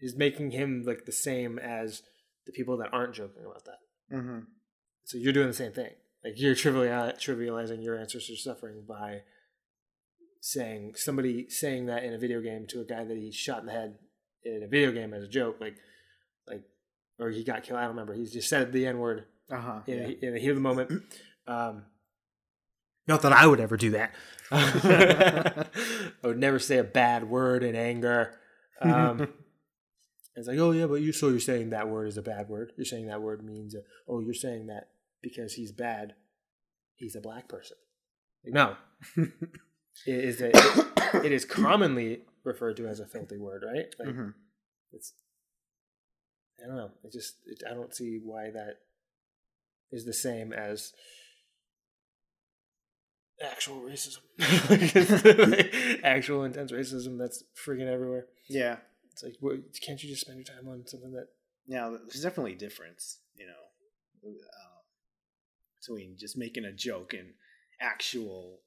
is 0.00 0.14
making 0.14 0.50
him 0.52 0.84
like 0.86 1.04
the 1.04 1.12
same 1.12 1.58
as 1.58 2.02
the 2.46 2.52
people 2.52 2.76
that 2.78 2.92
aren't 2.92 3.14
joking 3.14 3.44
about 3.44 3.64
that. 3.64 3.80
Mhm. 4.10 4.46
So 5.04 5.18
you're 5.18 5.32
doing 5.32 5.48
the 5.48 5.52
same 5.54 5.72
thing. 5.72 5.94
Like 6.24 6.38
you're 6.40 6.54
trivial, 6.54 6.84
trivializing 6.84 7.82
your 7.82 7.98
ancestors' 7.98 8.42
suffering 8.42 8.82
by 8.82 9.24
saying 10.52 10.94
somebody 10.96 11.48
saying 11.50 11.86
that 11.86 12.04
in 12.04 12.14
a 12.14 12.18
video 12.18 12.40
game 12.40 12.66
to 12.68 12.80
a 12.80 12.84
guy 12.84 13.04
that 13.04 13.16
he 13.16 13.30
shot 13.30 13.60
in 13.60 13.66
the 13.66 13.72
head 13.72 13.96
in 14.44 14.62
a 14.62 14.66
video 14.68 14.92
game 14.92 15.12
as 15.12 15.22
a 15.24 15.28
joke, 15.28 15.56
like 15.60 15.76
like 16.46 16.62
or 17.18 17.30
he 17.30 17.44
got 17.44 17.62
killed. 17.64 17.78
I 17.78 17.82
don't 17.82 17.90
remember. 17.90 18.14
He 18.14 18.24
just 18.24 18.48
said 18.48 18.72
the 18.72 18.86
n 18.86 18.98
word 18.98 19.24
Uh 19.50 19.56
huh. 19.60 19.80
in, 19.86 19.98
Yeah. 19.98 20.28
in 20.28 20.34
the 20.34 20.40
heat 20.40 20.48
of 20.50 20.56
the 20.56 20.62
moment. 20.62 20.90
Um, 21.46 21.84
not 23.06 23.22
that 23.22 23.32
I 23.32 23.46
would 23.46 23.58
ever 23.58 23.78
do 23.78 23.92
that. 23.92 24.14
I 24.52 25.64
would 26.22 26.36
never 26.38 26.58
say 26.58 26.76
a 26.76 26.84
bad 26.84 27.28
word 27.30 27.62
in 27.62 27.74
anger. 27.74 28.34
Um, 28.82 29.28
it's 30.36 30.46
like, 30.46 30.58
oh 30.58 30.72
yeah, 30.72 30.84
but 30.84 31.00
you 31.00 31.12
so 31.14 31.30
you're 31.30 31.40
saying 31.40 31.70
that 31.70 31.88
word 31.88 32.06
is 32.08 32.18
a 32.18 32.22
bad 32.22 32.50
word. 32.50 32.72
You're 32.76 32.84
saying 32.84 33.06
that 33.06 33.22
word 33.22 33.42
means, 33.42 33.74
uh, 33.74 33.78
oh, 34.06 34.20
you're 34.20 34.34
saying 34.34 34.66
that 34.66 34.88
because 35.22 35.54
he's 35.54 35.72
bad, 35.72 36.14
he's 36.96 37.16
a 37.16 37.20
black 37.22 37.48
person. 37.48 37.78
Like, 38.44 38.52
no, 38.52 38.76
is 40.06 40.40
a, 40.40 40.50
it 41.24 41.32
is 41.32 41.44
commonly 41.60 42.22
referred 42.44 42.76
to 42.78 42.86
as 42.86 43.00
a 43.00 43.06
filthy 43.06 43.36
word, 43.38 43.64
right? 43.66 43.94
Like, 43.98 44.08
Mhm. 44.14 44.34
it's 44.92 45.12
I 46.62 46.66
don't 46.66 46.76
know. 46.76 46.90
It 47.04 47.12
just 47.12 47.36
it, 47.46 47.62
I 47.68 47.74
don't 47.74 47.94
see 47.94 48.20
why 48.22 48.50
that 48.50 48.78
is 49.92 50.04
the 50.04 50.12
same 50.12 50.52
as 50.52 50.92
actual 53.42 53.80
racism. 53.82 54.18
actual 56.04 56.44
intense 56.44 56.72
racism 56.72 57.18
that's 57.18 57.44
freaking 57.64 57.86
everywhere. 57.86 58.26
Yeah. 58.48 58.78
It's 59.12 59.22
like, 59.22 59.34
can't 59.84 60.02
you 60.02 60.08
just 60.08 60.22
spend 60.22 60.38
your 60.38 60.44
time 60.44 60.68
on 60.68 60.86
something 60.86 61.12
that? 61.12 61.28
Now, 61.66 61.90
there's 61.90 62.22
definitely 62.22 62.54
a 62.54 62.58
difference, 62.58 63.18
you 63.36 63.46
know, 63.46 64.30
uh, 64.30 64.80
between 65.80 66.16
just 66.16 66.36
making 66.36 66.64
a 66.64 66.72
joke 66.72 67.14
and 67.14 67.34
actual 67.80 68.60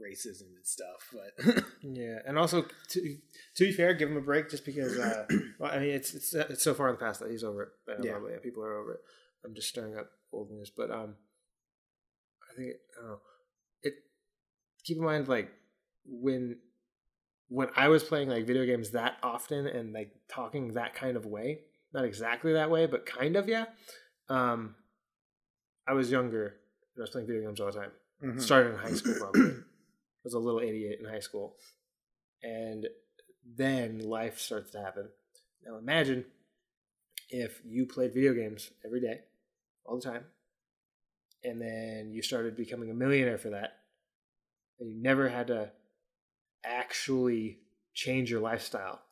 racism 0.00 0.54
and 0.56 0.64
stuff. 0.66 1.12
But 1.12 1.64
Yeah, 1.82 2.18
and 2.26 2.38
also 2.38 2.62
to 2.88 3.16
to 3.56 3.64
be 3.64 3.72
fair, 3.72 3.94
give 3.94 4.10
him 4.10 4.16
a 4.16 4.20
break 4.22 4.50
just 4.50 4.64
because. 4.64 4.98
Uh, 4.98 5.26
well, 5.58 5.70
I 5.72 5.78
mean, 5.78 5.90
it's 5.90 6.14
it's 6.14 6.34
it's 6.34 6.62
so 6.64 6.74
far 6.74 6.88
in 6.88 6.94
the 6.94 7.00
past 7.00 7.20
that 7.20 7.30
he's 7.30 7.44
over 7.44 7.62
it. 7.62 7.68
But 7.86 8.04
Yeah. 8.04 8.12
probably, 8.12 8.32
yeah, 8.32 8.38
people 8.38 8.64
are 8.64 8.76
over 8.76 8.94
it. 8.94 9.00
I'm 9.44 9.54
just 9.54 9.68
stirring 9.68 9.96
up 9.96 10.10
old 10.32 10.50
news, 10.50 10.70
but 10.76 10.90
um, 10.90 11.16
I 12.50 12.54
think 12.56 12.72
I 12.98 13.00
don't 13.00 13.10
know. 13.10 13.20
It 13.82 13.94
keep 14.84 14.98
in 14.98 15.04
mind 15.04 15.28
like 15.28 15.50
when 16.06 16.58
when 17.48 17.68
I 17.76 17.88
was 17.88 18.02
playing 18.02 18.28
like 18.28 18.46
video 18.46 18.64
games 18.64 18.90
that 18.92 19.16
often 19.22 19.66
and 19.66 19.92
like 19.92 20.12
talking 20.28 20.74
that 20.74 20.94
kind 20.94 21.16
of 21.16 21.26
way, 21.26 21.60
not 21.92 22.04
exactly 22.04 22.54
that 22.54 22.70
way, 22.70 22.86
but 22.86 23.04
kind 23.06 23.36
of 23.36 23.48
yeah. 23.48 23.66
Um, 24.28 24.76
I 25.86 25.92
was 25.94 26.10
younger. 26.10 26.46
and 26.46 26.98
I 26.98 27.02
was 27.02 27.10
playing 27.10 27.26
video 27.26 27.42
games 27.42 27.60
all 27.60 27.66
the 27.66 27.78
time 27.78 27.90
Mhm. 28.22 28.40
started 28.40 28.70
in 28.74 28.78
high 28.78 28.94
school 28.94 29.14
probably. 29.18 29.40
I 29.40 29.54
was 30.24 30.34
a 30.34 30.38
little 30.38 30.60
idiot 30.60 30.98
in 31.00 31.06
high 31.06 31.20
school. 31.20 31.56
And 32.42 32.88
then 33.56 33.98
life 34.00 34.38
starts 34.38 34.70
to 34.72 34.78
happen. 34.80 35.08
Now 35.64 35.76
imagine 35.76 36.24
if 37.30 37.60
you 37.64 37.86
played 37.86 38.14
video 38.14 38.34
games 38.34 38.70
every 38.84 39.00
day, 39.00 39.20
all 39.84 39.96
the 39.96 40.02
time, 40.02 40.24
and 41.44 41.60
then 41.60 42.12
you 42.12 42.22
started 42.22 42.56
becoming 42.56 42.90
a 42.90 42.94
millionaire 42.94 43.38
for 43.38 43.50
that, 43.50 43.78
and 44.78 44.88
you 44.88 45.00
never 45.00 45.28
had 45.28 45.48
to 45.48 45.70
actually 46.64 47.58
change 47.94 48.30
your 48.30 48.40
lifestyle. 48.40 49.02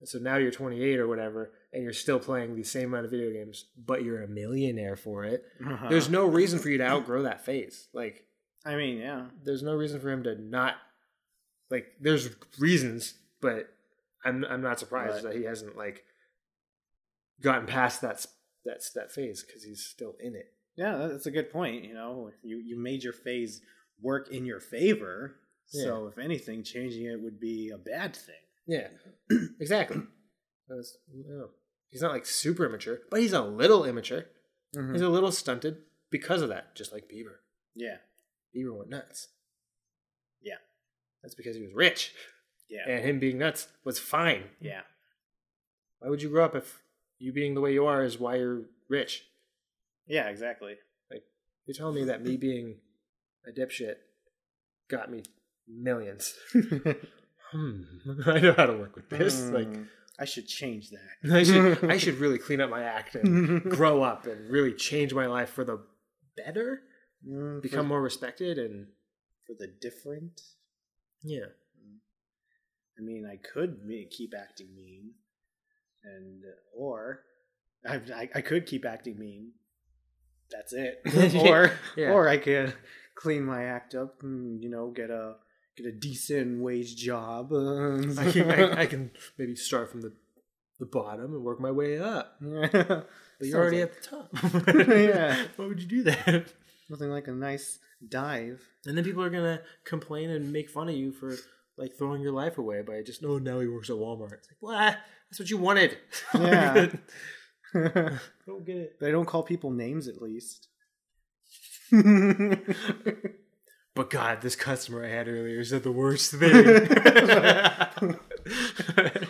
And 0.00 0.08
so 0.08 0.18
now 0.18 0.36
you're 0.36 0.50
28 0.52 0.98
or 0.98 1.08
whatever, 1.08 1.52
and 1.72 1.82
you're 1.82 1.92
still 1.92 2.20
playing 2.20 2.54
the 2.54 2.62
same 2.62 2.88
amount 2.88 3.06
of 3.06 3.10
video 3.10 3.32
games, 3.32 3.66
but 3.76 4.04
you're 4.04 4.22
a 4.22 4.28
millionaire 4.28 4.96
for 4.96 5.24
it. 5.24 5.44
Uh-huh. 5.64 5.86
There's 5.90 6.08
no 6.08 6.26
reason 6.26 6.58
for 6.58 6.68
you 6.70 6.78
to 6.78 6.86
outgrow 6.86 7.24
that 7.24 7.44
phase. 7.44 7.88
Like, 7.92 8.24
I 8.64 8.76
mean, 8.76 8.98
yeah. 8.98 9.26
there's 9.44 9.62
no 9.62 9.74
reason 9.74 10.00
for 10.00 10.10
him 10.10 10.22
to 10.24 10.34
not 10.40 10.74
like 11.70 11.86
there's 12.00 12.28
reasons 12.58 13.14
but 13.40 13.68
i'm 14.24 14.44
i'm 14.46 14.62
not 14.62 14.78
surprised 14.78 15.16
Right. 15.24 15.32
that 15.32 15.36
he 15.36 15.44
hasn't 15.44 15.76
like 15.76 16.02
gotten 17.42 17.66
past 17.66 18.00
that 18.02 18.26
that 18.64 18.80
that 18.94 19.12
phase 19.12 19.42
cuz 19.42 19.62
he's 19.64 19.84
still 19.84 20.16
in 20.20 20.34
it 20.34 20.52
Yeah, 20.76 21.06
that's 21.08 21.26
a 21.26 21.30
good 21.30 21.50
point. 21.50 21.84
You 21.84 21.94
know, 21.94 22.30
you 22.42 22.58
you 22.58 22.76
made 22.78 23.02
your 23.02 23.12
phase 23.12 23.60
work 24.00 24.30
in 24.30 24.44
your 24.46 24.60
favor. 24.60 25.36
So 25.66 26.06
if 26.06 26.16
anything, 26.18 26.62
changing 26.62 27.04
it 27.06 27.20
would 27.20 27.38
be 27.40 27.70
a 27.70 27.78
bad 27.78 28.14
thing. 28.16 28.42
yeah 28.66 28.88
exactly 29.60 30.02
no. 30.68 31.48
he's 31.88 32.02
not 32.02 32.12
like 32.12 32.26
super 32.26 32.64
immature 32.66 33.00
but 33.10 33.20
he's 33.20 33.32
a 33.32 33.42
little 33.42 33.84
immature 33.84 34.24
Mm-hmm. 34.76 34.92
he's 34.92 35.00
a 35.02 35.08
little 35.08 35.32
stunted 35.32 35.78
because 36.10 36.42
of 36.42 36.50
that 36.50 36.74
just 36.74 36.92
like 36.92 37.08
bieber 37.08 37.36
Yeah, 37.74 37.96
bieber 38.54 38.76
went 38.76 38.90
nuts 38.90 39.28
Yeah. 40.42 40.56
that's 41.22 41.34
because 41.34 41.56
he 41.56 41.62
was 41.62 41.72
rich 41.74 42.12
yeah, 42.68 42.88
and 42.88 43.04
him 43.04 43.18
being 43.18 43.38
nuts 43.38 43.68
was 43.84 43.98
fine 43.98 44.44
yeah. 44.60 44.82
why 46.00 46.08
would 46.10 46.22
you 46.22 46.28
grow 46.28 46.44
up 46.44 46.54
if 46.54 46.82
you 47.18 47.32
being 47.32 47.54
the 47.54 47.60
way 47.60 47.72
you 47.72 47.86
are 47.86 48.04
is 48.04 48.18
why 48.18 48.36
you're 48.36 48.62
rich 48.88 49.24
Yeah, 50.06 50.28
exactly. 50.28 50.76
Like 51.10 51.24
you're 51.66 51.74
telling 51.74 51.94
me 51.96 52.04
that 52.04 52.22
me 52.22 52.36
being 52.48 52.76
a 53.46 53.50
dipshit 53.52 53.96
got 54.88 55.10
me 55.10 55.22
millions. 55.66 56.34
hmm. 56.52 57.82
I 58.26 58.38
know 58.40 58.54
how 58.56 58.66
to 58.66 58.76
work 58.76 58.94
with 58.96 59.08
this. 59.10 59.40
Like 59.50 59.66
Mm, 59.68 59.86
I 60.20 60.24
should 60.24 60.46
change 60.48 60.90
that. 60.90 61.32
I 61.32 61.42
should 61.42 61.84
I 61.90 61.96
should 61.98 62.18
really 62.18 62.38
clean 62.38 62.60
up 62.60 62.70
my 62.70 62.82
act 62.82 63.14
and 63.14 63.62
grow 63.62 64.02
up 64.02 64.26
and 64.26 64.50
really 64.50 64.72
change 64.74 65.12
my 65.14 65.26
life 65.26 65.50
for 65.50 65.64
the 65.64 65.78
better, 66.36 66.82
Mm, 67.26 67.62
become 67.62 67.86
for, 67.86 67.88
more 67.88 68.02
respected 68.02 68.58
and 68.58 68.86
for 69.46 69.54
the 69.58 69.66
different. 69.66 70.40
yeah. 71.22 71.46
I 72.98 73.00
mean, 73.00 73.24
I 73.24 73.36
could 73.36 73.78
keep 74.10 74.34
acting 74.36 74.74
mean, 74.74 75.12
and 76.02 76.42
or 76.76 77.20
I, 77.88 77.96
I, 78.12 78.28
I 78.34 78.40
could 78.40 78.66
keep 78.66 78.84
acting 78.84 79.18
mean. 79.18 79.52
That's 80.50 80.72
it. 80.72 81.02
or 81.48 81.72
Yeah. 81.96 82.10
or 82.12 82.28
I 82.28 82.38
could 82.38 82.74
clean 83.14 83.44
my 83.44 83.64
act 83.64 83.94
up 83.94 84.22
and 84.22 84.62
you 84.62 84.68
know 84.68 84.90
get 84.90 85.10
a 85.10 85.36
get 85.76 85.86
a 85.86 85.92
decent 85.92 86.60
wage 86.60 86.96
job. 86.96 87.52
I 87.52 88.30
can, 88.32 88.50
I, 88.50 88.80
I 88.80 88.86
can 88.86 89.12
maybe 89.38 89.54
start 89.54 89.90
from 89.92 90.00
the 90.02 90.12
the 90.80 90.86
bottom 90.86 91.34
and 91.34 91.44
work 91.44 91.60
my 91.60 91.70
way 91.70 91.98
up. 92.00 92.36
but 92.40 92.72
But 92.72 93.06
you're 93.40 93.60
already 93.60 93.82
at 93.82 93.92
the 93.94 94.08
top. 94.08 94.28
Yeah. 94.88 95.46
Why 95.56 95.66
would 95.66 95.80
you 95.80 95.86
do 95.88 96.02
that? 96.04 96.46
Nothing 96.88 97.10
like 97.10 97.28
a 97.28 97.32
nice 97.32 97.78
dive. 98.06 98.60
And 98.86 98.96
then 98.96 99.04
people 99.04 99.22
are 99.22 99.30
gonna 99.30 99.60
complain 99.84 100.30
and 100.30 100.52
make 100.52 100.70
fun 100.70 100.88
of 100.88 100.94
you 100.94 101.12
for 101.12 101.34
like 101.76 101.96
throwing 101.96 102.22
your 102.22 102.32
life 102.32 102.58
away 102.58 102.82
by 102.82 103.02
just 103.02 103.24
oh 103.24 103.38
now 103.38 103.60
he 103.60 103.68
works 103.68 103.90
at 103.90 103.96
Walmart. 103.96 104.32
It's 104.34 104.48
like 104.48 104.60
what? 104.60 104.98
That's 105.30 105.38
what 105.40 105.50
you 105.50 105.58
wanted. 105.58 105.96
Yeah. 106.34 106.88
I 107.74 107.80
don't 108.46 108.64
get 108.64 108.76
it. 108.76 109.00
they 109.00 109.10
don't 109.10 109.26
call 109.26 109.42
people 109.42 109.70
names 109.70 110.08
at 110.08 110.22
least. 110.22 110.68
But 113.94 114.10
God, 114.10 114.42
this 114.42 114.54
customer 114.54 115.04
I 115.04 115.08
had 115.08 115.26
earlier 115.26 115.64
said 115.64 115.82
the 115.82 115.90
worst 115.90 116.32
thing. 116.32 116.54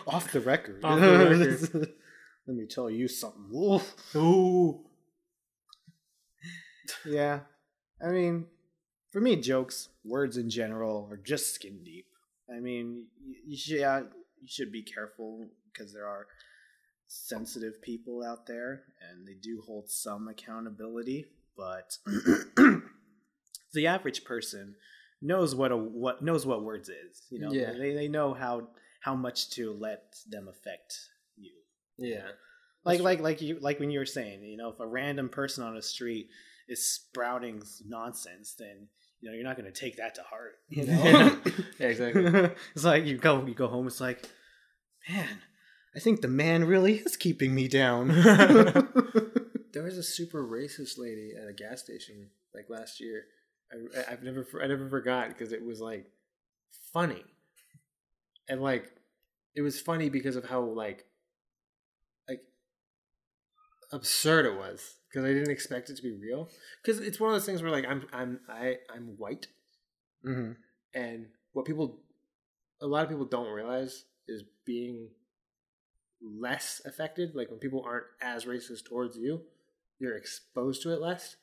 Off 0.07 0.31
the 0.31 0.41
record. 0.41 0.85
Off 0.85 1.01
the 1.01 1.61
record. 1.71 1.95
Let 2.47 2.57
me 2.57 2.67
tell 2.67 2.91
you 2.91 3.09
something, 3.09 3.47
Wolf. 3.51 3.95
Ooh. 4.15 4.85
Yeah. 7.05 7.41
I 8.03 8.09
mean, 8.09 8.47
for 9.11 9.21
me, 9.21 9.37
jokes, 9.37 9.89
words 10.05 10.37
in 10.37 10.51
general, 10.51 11.09
are 11.11 11.17
just 11.17 11.55
skin 11.55 11.83
deep. 11.85 12.07
I 12.55 12.61
mean, 12.61 13.07
you, 13.25 13.35
you 13.47 13.57
should, 13.57 13.81
yeah, 13.81 14.01
you 14.01 14.47
should 14.49 14.71
be 14.73 14.83
careful 14.83 15.49
because 15.73 15.93
there 15.93 16.07
are 16.07 16.27
sensitive 17.07 17.81
people 17.83 18.23
out 18.25 18.47
there 18.47 18.83
and 19.11 19.27
they 19.27 19.35
do 19.35 19.63
hold 19.67 19.91
some 19.91 20.29
accountability, 20.29 21.27
but 21.57 21.97
the 23.73 23.87
average 23.87 24.25
person 24.25 24.75
knows 25.21 25.55
what 25.55 25.73
a 25.73 25.77
what 25.77 26.23
knows 26.23 26.47
what 26.47 26.63
words 26.63 26.89
is. 26.89 27.23
You 27.31 27.41
know, 27.41 27.53
Yeah. 27.53 27.73
they 27.73 27.95
they 27.95 28.09
know 28.09 28.35
how 28.35 28.69
how 29.01 29.15
much 29.15 29.51
to 29.51 29.73
let 29.73 30.17
them 30.29 30.49
affect 30.49 30.95
you. 31.37 31.53
Yeah. 31.99 32.29
Like 32.85 33.01
like 33.01 33.21
like 33.21 33.43
you 33.43 33.59
like 33.61 33.81
when 33.81 33.91
you 33.91 33.99
were 33.99 34.07
saying, 34.07 34.43
you 34.43 34.57
know, 34.57 34.71
if 34.71 34.81
a 34.81 34.87
random 34.87 35.29
person 35.29 35.65
on 35.65 35.77
a 35.77 35.83
street 35.83 36.29
is 36.69 36.87
sprouting 36.87 37.63
nonsense, 37.87 38.55
then 38.59 38.89
you 39.21 39.31
know 39.31 39.35
you're 39.35 39.45
not 39.45 39.57
going 39.57 39.73
to 39.73 39.81
take 39.81 39.97
that 39.97 40.15
to 40.17 40.23
heart. 40.23 40.57
You 40.69 40.87
know, 40.87 41.39
Yeah, 41.79 41.87
exactly. 41.87 42.25
it's 42.75 42.85
like 42.85 43.05
you 43.05 43.17
go 43.19 43.45
you 43.47 43.55
go 43.55 43.69
home. 43.69 43.87
It's 43.87 44.01
like, 44.01 44.29
man, 45.09 45.39
I 45.95 45.99
think 45.99 46.21
the 46.21 46.29
man 46.29 46.65
really 46.65 46.97
is 46.97 47.17
keeping 47.17 47.55
me 47.55 47.69
down. 47.69 48.11
There 49.75 49.83
was 49.83 49.99
a 49.99 50.03
super 50.03 50.43
racist 50.43 50.99
lady 50.99 51.33
at 51.41 51.47
a 51.47 51.53
gas 51.53 51.83
station 51.83 52.31
like 52.55 52.71
last 52.71 53.01
year. 53.01 53.25
I, 53.71 54.13
I've 54.13 54.23
never 54.23 54.47
I 54.63 54.67
never 54.67 54.89
forgot 54.89 55.29
because 55.29 55.53
it 55.53 55.65
was 55.65 55.81
like 55.81 56.07
funny, 56.93 57.23
and 58.49 58.63
like 58.63 58.91
it 59.55 59.61
was 59.61 59.81
funny 59.81 60.09
because 60.09 60.37
of 60.37 60.47
how 60.47 60.63
like 60.63 61.05
like 62.29 62.41
absurd 63.93 64.47
it 64.47 64.57
was 64.57 64.97
because 65.09 65.25
I 65.25 65.33
didn't 65.33 65.51
expect 65.51 65.91
it 65.91 65.97
to 65.97 66.03
be 66.03 66.13
real. 66.13 66.49
Because 66.83 67.01
it's 67.01 67.19
one 67.19 67.31
of 67.31 67.35
those 67.35 67.47
things 67.47 67.63
where 67.63 67.71
like 67.71 67.87
I'm 67.87 68.07
I'm 68.13 68.41
I 68.49 68.77
I'm 68.95 69.15
white, 69.17 69.47
hmm 70.23 70.53
and 70.95 71.27
what 71.53 71.65
people 71.67 72.01
a 72.81 72.87
lot 72.87 73.05
of 73.05 73.11
people 73.11 73.25
don't 73.27 73.53
realize 73.53 74.05
is 74.27 74.43
being 74.65 75.09
less 76.21 76.81
affected 76.85 77.35
like 77.35 77.51
when 77.51 77.59
people 77.61 77.83
aren't 77.87 78.07
as 78.21 78.45
racist 78.45 78.85
towards 78.89 79.17
you 79.17 79.43
you're 80.01 80.17
exposed 80.17 80.83
to 80.83 80.93
it 80.93 81.01
less 81.01 81.37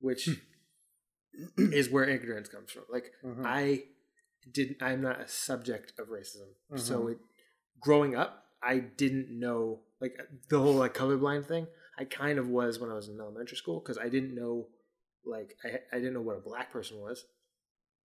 which 0.00 0.28
is 1.58 1.90
where 1.90 2.04
ignorance 2.08 2.48
comes 2.48 2.70
from 2.70 2.84
like 2.90 3.12
Mhm. 3.24 3.44
i 3.44 3.82
didn't, 4.50 4.80
i'm 4.80 5.00
not 5.02 5.20
a 5.20 5.26
subject 5.28 5.92
of 5.98 6.08
racism 6.08 6.50
so 6.76 7.04
Mhm. 7.04 7.12
it 7.12 7.18
growing 7.80 8.14
up 8.14 8.46
i 8.62 8.78
didn't 8.78 9.28
know 9.30 9.80
like 10.00 10.16
the 10.48 10.58
whole 10.60 10.74
like 10.74 10.94
colorblind 10.94 11.46
thing 11.46 11.66
i 11.98 12.04
kind 12.04 12.38
of 12.38 12.48
was 12.48 12.78
when 12.78 12.90
i 12.90 12.94
was 12.94 13.08
in 13.08 13.20
elementary 13.20 13.56
school 13.56 13.80
because 13.80 13.98
i 13.98 14.08
didn't 14.08 14.34
know 14.34 14.66
like 15.24 15.56
I, 15.64 15.78
I 15.92 15.98
didn't 15.98 16.14
know 16.14 16.20
what 16.22 16.36
a 16.36 16.40
black 16.40 16.72
person 16.72 17.00
was 17.00 17.24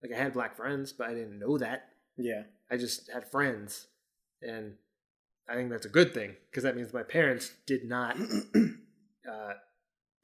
like 0.02 0.12
i 0.12 0.16
had 0.16 0.32
black 0.32 0.56
friends 0.56 0.92
but 0.92 1.08
i 1.08 1.14
didn't 1.14 1.38
know 1.38 1.58
that 1.58 1.88
Yeah. 2.16 2.42
I 2.72 2.76
just 2.76 3.10
had 3.12 3.28
friends, 3.30 3.88
and 4.42 4.74
I 5.48 5.54
think 5.56 5.70
that's 5.70 5.86
a 5.86 5.88
good 5.98 6.14
thing 6.14 6.36
because 6.48 6.62
that 6.62 6.76
means 6.76 6.92
my 6.92 7.02
parents 7.02 7.52
did 7.66 7.84
not 7.84 8.16
uh, 9.28 9.54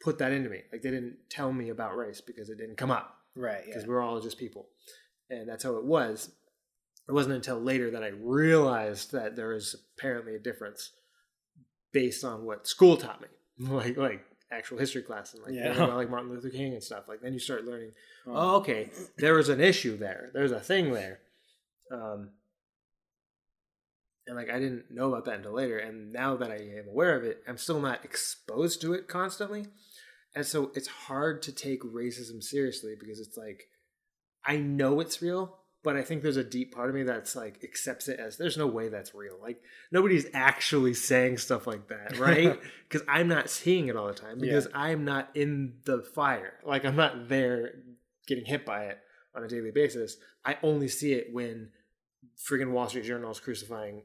put 0.00 0.18
that 0.18 0.30
into 0.30 0.48
me. 0.48 0.60
Like 0.70 0.82
they 0.82 0.90
didn't 0.92 1.16
tell 1.28 1.52
me 1.52 1.70
about 1.70 1.96
race 1.96 2.20
because 2.20 2.48
it 2.48 2.58
didn't 2.58 2.76
come 2.76 2.92
up 2.92 3.16
Right. 3.34 3.64
because 3.66 3.82
Yeah. 3.82 3.88
we're 3.88 4.00
all 4.02 4.20
just 4.20 4.38
people, 4.38 4.68
and 5.28 5.48
that's 5.48 5.64
how 5.64 5.74
it 5.76 5.84
was. 5.84 6.30
It 7.08 7.12
wasn't 7.12 7.34
until 7.34 7.58
later 7.60 7.90
that 7.90 8.04
I 8.04 8.12
realized 8.14 9.10
that 9.10 9.34
there 9.34 9.52
is 9.52 9.74
apparently 9.98 10.36
a 10.36 10.38
difference 10.38 10.92
based 11.92 12.24
on 12.24 12.44
what 12.44 12.68
school 12.68 12.96
taught 12.96 13.20
me, 13.20 13.28
like 13.82 13.96
like 13.96 14.24
actual 14.50 14.78
history 14.78 15.02
class 15.02 15.34
and 15.34 15.42
like 15.42 15.54
Yeah. 15.54 15.72
about 15.72 15.96
like 15.96 16.10
Martin 16.10 16.30
Luther 16.30 16.50
King 16.50 16.74
and 16.74 16.82
stuff. 16.82 17.04
Like 17.08 17.20
then 17.20 17.32
you 17.32 17.38
start 17.40 17.64
learning 17.64 17.92
Um, 18.26 18.32
oh, 18.36 18.56
okay, 18.56 18.90
there 19.18 19.34
was 19.34 19.48
an 19.48 19.60
issue 19.60 19.96
there. 19.96 20.30
There's 20.34 20.52
a 20.52 20.60
thing 20.60 20.92
there. 20.92 21.20
Um, 21.90 22.30
and 24.26 24.36
like 24.36 24.50
I 24.50 24.58
didn't 24.58 24.90
know 24.90 25.08
about 25.08 25.24
that 25.26 25.36
until 25.36 25.52
later. 25.52 25.78
And 25.78 26.12
now 26.12 26.36
that 26.36 26.50
I 26.50 26.56
am 26.56 26.88
aware 26.88 27.16
of 27.16 27.24
it, 27.24 27.42
I'm 27.48 27.56
still 27.58 27.80
not 27.80 28.04
exposed 28.04 28.80
to 28.82 28.92
it 28.92 29.08
constantly. 29.08 29.66
And 30.34 30.44
so 30.44 30.70
it's 30.74 30.88
hard 30.88 31.42
to 31.42 31.52
take 31.52 31.82
racism 31.82 32.42
seriously 32.42 32.94
because 32.98 33.20
it's 33.20 33.36
like 33.36 33.68
I 34.44 34.58
know 34.58 35.00
it's 35.00 35.22
real, 35.22 35.58
but 35.86 35.94
I 35.94 36.02
think 36.02 36.24
there's 36.24 36.36
a 36.36 36.42
deep 36.42 36.74
part 36.74 36.88
of 36.88 36.96
me 36.96 37.04
that's 37.04 37.36
like 37.36 37.62
accepts 37.62 38.08
it 38.08 38.18
as 38.18 38.36
there's 38.36 38.56
no 38.56 38.66
way 38.66 38.88
that's 38.88 39.14
real. 39.14 39.38
Like 39.40 39.62
nobody's 39.92 40.26
actually 40.34 40.94
saying 40.94 41.38
stuff 41.38 41.64
like 41.64 41.86
that, 41.90 42.18
right? 42.18 42.58
Because 42.88 43.06
I'm 43.08 43.28
not 43.28 43.48
seeing 43.48 43.86
it 43.86 43.94
all 43.94 44.08
the 44.08 44.12
time 44.12 44.40
because 44.40 44.66
I'm 44.74 45.04
not 45.04 45.28
in 45.34 45.74
the 45.84 46.02
fire. 46.02 46.54
Like 46.66 46.84
I'm 46.84 46.96
not 46.96 47.28
there 47.28 47.70
getting 48.26 48.46
hit 48.46 48.66
by 48.66 48.86
it 48.86 48.98
on 49.32 49.44
a 49.44 49.48
daily 49.48 49.70
basis. 49.70 50.16
I 50.44 50.58
only 50.64 50.88
see 50.88 51.12
it 51.12 51.28
when 51.32 51.68
friggin' 52.36 52.72
Wall 52.72 52.88
Street 52.88 53.04
Journal 53.04 53.30
is 53.30 53.38
crucifying 53.38 54.02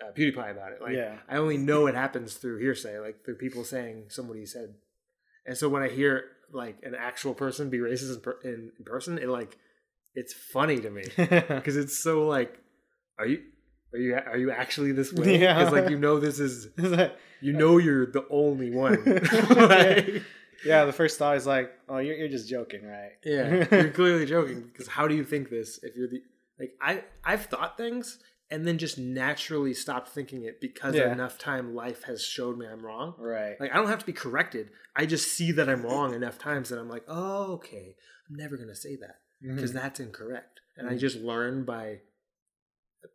uh, 0.00 0.12
PewDiePie 0.12 0.52
about 0.52 0.74
it. 0.74 0.80
Like 0.80 0.94
Yeah. 0.94 1.16
I 1.28 1.38
only 1.38 1.58
know 1.58 1.88
it 1.88 1.96
happens 1.96 2.34
through 2.34 2.58
hearsay, 2.58 3.00
like 3.00 3.24
through 3.24 3.34
people 3.38 3.64
saying 3.64 4.10
somebody 4.10 4.46
said. 4.46 4.76
And 5.44 5.58
so 5.58 5.68
when 5.68 5.82
I 5.82 5.88
hear 5.88 6.26
like 6.52 6.76
an 6.84 6.94
actual 6.94 7.34
person 7.34 7.68
be 7.68 7.78
racist 7.78 8.14
in, 8.14 8.20
per- 8.20 8.38
in, 8.44 8.70
in 8.78 8.84
person, 8.84 9.18
it 9.18 9.28
like 9.28 9.58
it's 10.14 10.32
funny 10.32 10.78
to 10.80 10.90
me 10.90 11.04
because 11.16 11.76
it's 11.76 11.96
so 11.98 12.26
like, 12.26 12.58
are 13.18 13.26
you 13.26 13.42
are 13.92 13.98
you 13.98 14.14
are 14.14 14.36
you 14.36 14.50
actually 14.50 14.92
this 14.92 15.12
way? 15.12 15.38
Yeah. 15.40 15.58
Because 15.58 15.72
like 15.72 15.90
you 15.90 15.98
know 15.98 16.18
this 16.20 16.38
is 16.40 16.68
you 17.40 17.52
know 17.52 17.78
you're 17.78 18.06
the 18.06 18.24
only 18.30 18.70
one. 18.70 19.02
Like, 19.56 20.22
yeah. 20.64 20.84
The 20.84 20.92
first 20.92 21.18
thought 21.18 21.36
is 21.36 21.46
like, 21.46 21.72
oh, 21.88 21.98
you're 21.98 22.16
you're 22.16 22.28
just 22.28 22.48
joking, 22.48 22.84
right? 22.86 23.12
yeah, 23.24 23.66
you're 23.70 23.90
clearly 23.90 24.26
joking 24.26 24.62
because 24.62 24.86
how 24.88 25.08
do 25.08 25.14
you 25.14 25.24
think 25.24 25.48
this 25.50 25.78
if 25.82 25.96
you're 25.96 26.08
the 26.08 26.22
like 26.58 26.72
I 26.80 27.04
I've 27.24 27.46
thought 27.46 27.76
things 27.76 28.18
and 28.52 28.66
then 28.66 28.78
just 28.78 28.98
naturally 28.98 29.72
stopped 29.72 30.08
thinking 30.08 30.42
it 30.42 30.60
because 30.60 30.94
Yeah. 30.96 31.12
enough 31.12 31.38
time 31.38 31.74
life 31.74 32.02
has 32.04 32.22
showed 32.22 32.58
me 32.58 32.66
I'm 32.66 32.84
wrong. 32.84 33.14
right. 33.18 33.54
Like 33.60 33.72
I 33.72 33.76
don't 33.76 33.88
have 33.88 34.00
to 34.00 34.06
be 34.06 34.12
corrected. 34.12 34.70
I 34.96 35.06
just 35.06 35.28
see 35.32 35.52
that 35.52 35.68
I'm 35.68 35.82
wrong 35.82 36.14
enough 36.14 36.36
times 36.38 36.68
that 36.70 36.78
I'm 36.78 36.88
like, 36.88 37.04
oh 37.08 37.52
okay, 37.54 37.94
I'm 38.28 38.36
never 38.36 38.56
gonna 38.56 38.74
say 38.76 38.96
that 38.96 39.16
because 39.40 39.70
Mhm. 39.70 39.74
that's 39.74 40.00
incorrect. 40.00 40.60
And 40.76 40.88
I 40.88 40.94
Mhm. 40.94 40.98
just 40.98 41.16
learn 41.18 41.64
by 41.64 42.00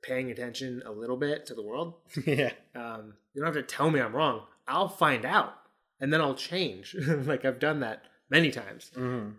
paying 0.01 0.31
attention 0.31 0.81
a 0.85 0.91
little 0.91 1.17
bit 1.17 1.45
to 1.47 1.53
the 1.55 1.61
world. 1.61 1.93
yeah. 2.25 2.53
Um, 2.73 3.15
you 3.33 3.41
don't 3.41 3.53
have 3.53 3.55
to 3.55 3.75
tell 3.75 3.89
me 3.91 3.99
I'm 3.99 4.15
wrong. 4.15 4.47
I'll 4.67 4.89
find 4.89 5.25
out, 5.25 5.53
and 5.99 6.11
then 6.11 6.21
I'll 6.21 6.35
change. 6.35 6.95
like 7.07 7.45
I've 7.45 7.59
done 7.59 7.79
that 7.81 8.03
many 8.29 8.51
times. 8.51 8.91
hmm 8.95 9.31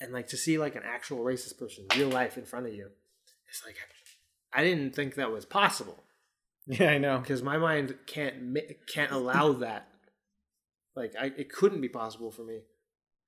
And 0.00 0.12
like 0.12 0.28
to 0.28 0.36
see 0.36 0.58
like 0.58 0.76
an 0.76 0.82
actual 0.84 1.18
racist 1.24 1.58
person, 1.58 1.86
real 1.96 2.08
life 2.08 2.36
in 2.38 2.44
front 2.44 2.66
of 2.66 2.74
you, 2.74 2.90
it's 3.48 3.64
like 3.64 3.76
I 4.52 4.62
didn't 4.64 4.94
think 4.94 5.14
that 5.16 5.30
was 5.30 5.44
possible 5.44 6.02
Yeah, 6.66 6.90
I 6.90 6.98
know. 6.98 7.18
because 7.18 7.42
my 7.42 7.58
mind 7.58 7.96
can't 8.06 8.56
can't 8.86 9.10
allow 9.12 9.52
that. 9.64 9.88
Like 10.94 11.14
I, 11.18 11.26
it 11.36 11.50
couldn't 11.52 11.80
be 11.80 11.88
possible 11.88 12.30
for 12.30 12.42
me. 12.44 12.60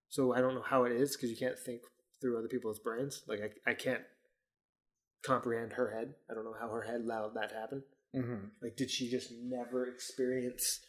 So 0.09 0.35
I 0.35 0.41
don't 0.41 0.55
know 0.55 0.63
how 0.63 0.85
it 0.85 0.93
is 0.93 1.17
because 1.17 1.31
you 1.31 1.37
can't 1.37 1.59
think 1.59 1.83
through 2.21 2.39
other 2.39 2.49
people's 2.49 2.79
brains. 2.79 3.23
Like 3.27 3.41
I, 3.67 3.71
I 3.71 3.75
can't 3.75 4.03
comprehend 5.25 5.75
her 5.75 5.91
head. 5.91 6.15
I 6.31 6.35
don't 6.35 6.45
know 6.45 6.57
how 6.59 6.69
her 6.71 6.83
head 6.83 7.01
allowed 7.03 7.35
that 7.35 7.51
to 7.51 7.55
happen. 7.55 7.83
hmm 8.15 8.47
Like, 8.63 8.77
did 8.77 8.91
she 8.91 9.11
just 9.11 9.31
never 9.33 9.87
experience 9.87 10.81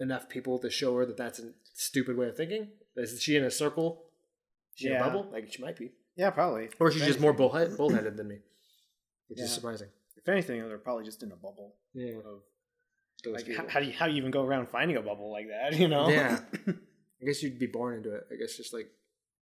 enough 0.00 0.28
people 0.28 0.58
to 0.58 0.70
show 0.70 0.96
her 0.96 1.06
that 1.06 1.16
that's 1.16 1.38
a 1.38 1.52
stupid 1.74 2.16
way 2.16 2.28
of 2.28 2.36
thinking? 2.36 2.68
Is 2.96 3.22
she 3.22 3.36
in 3.36 3.44
a 3.44 3.50
circle? 3.50 4.04
Is 4.74 4.80
she 4.80 4.86
in 4.88 4.92
Yeah. 4.94 5.00
a 5.00 5.04
bubble? 5.04 5.30
Like, 5.30 5.52
she 5.52 5.62
might 5.62 5.76
be. 5.76 5.92
Yeah, 6.16 6.30
probably. 6.30 6.68
Or 6.80 6.90
she's 6.90 7.04
just 7.04 7.20
more 7.20 7.32
bullhead, 7.32 7.76
bullheaded 7.76 8.16
than 8.16 8.28
me, 8.28 8.38
which 9.28 9.40
is 9.40 9.52
surprising. 9.52 9.88
If 10.16 10.28
anything, 10.28 10.60
they're 10.68 10.78
probably 10.78 11.04
just 11.04 11.22
in 11.22 11.32
a 11.32 11.36
bubble. 11.36 11.74
Yeah. 11.92 12.18
Of, 12.18 13.32
like, 13.32 13.46
people. 13.46 13.64
how 13.68 13.80
do 13.80 13.86
you 13.86 13.92
how 13.92 14.06
do 14.06 14.12
you 14.12 14.18
even 14.18 14.30
go 14.30 14.42
around 14.44 14.68
finding 14.68 14.96
a 14.96 15.02
bubble 15.02 15.30
like 15.32 15.46
that? 15.48 15.78
You 15.78 15.88
know? 15.88 16.08
Yeah. 16.08 16.40
I 16.68 17.24
guess 17.26 17.42
you'd 17.42 17.58
be 17.58 17.66
born 17.66 17.94
into 17.96 18.14
it. 18.14 18.26
I 18.32 18.36
guess 18.36 18.56
just 18.56 18.72
like 18.74 18.88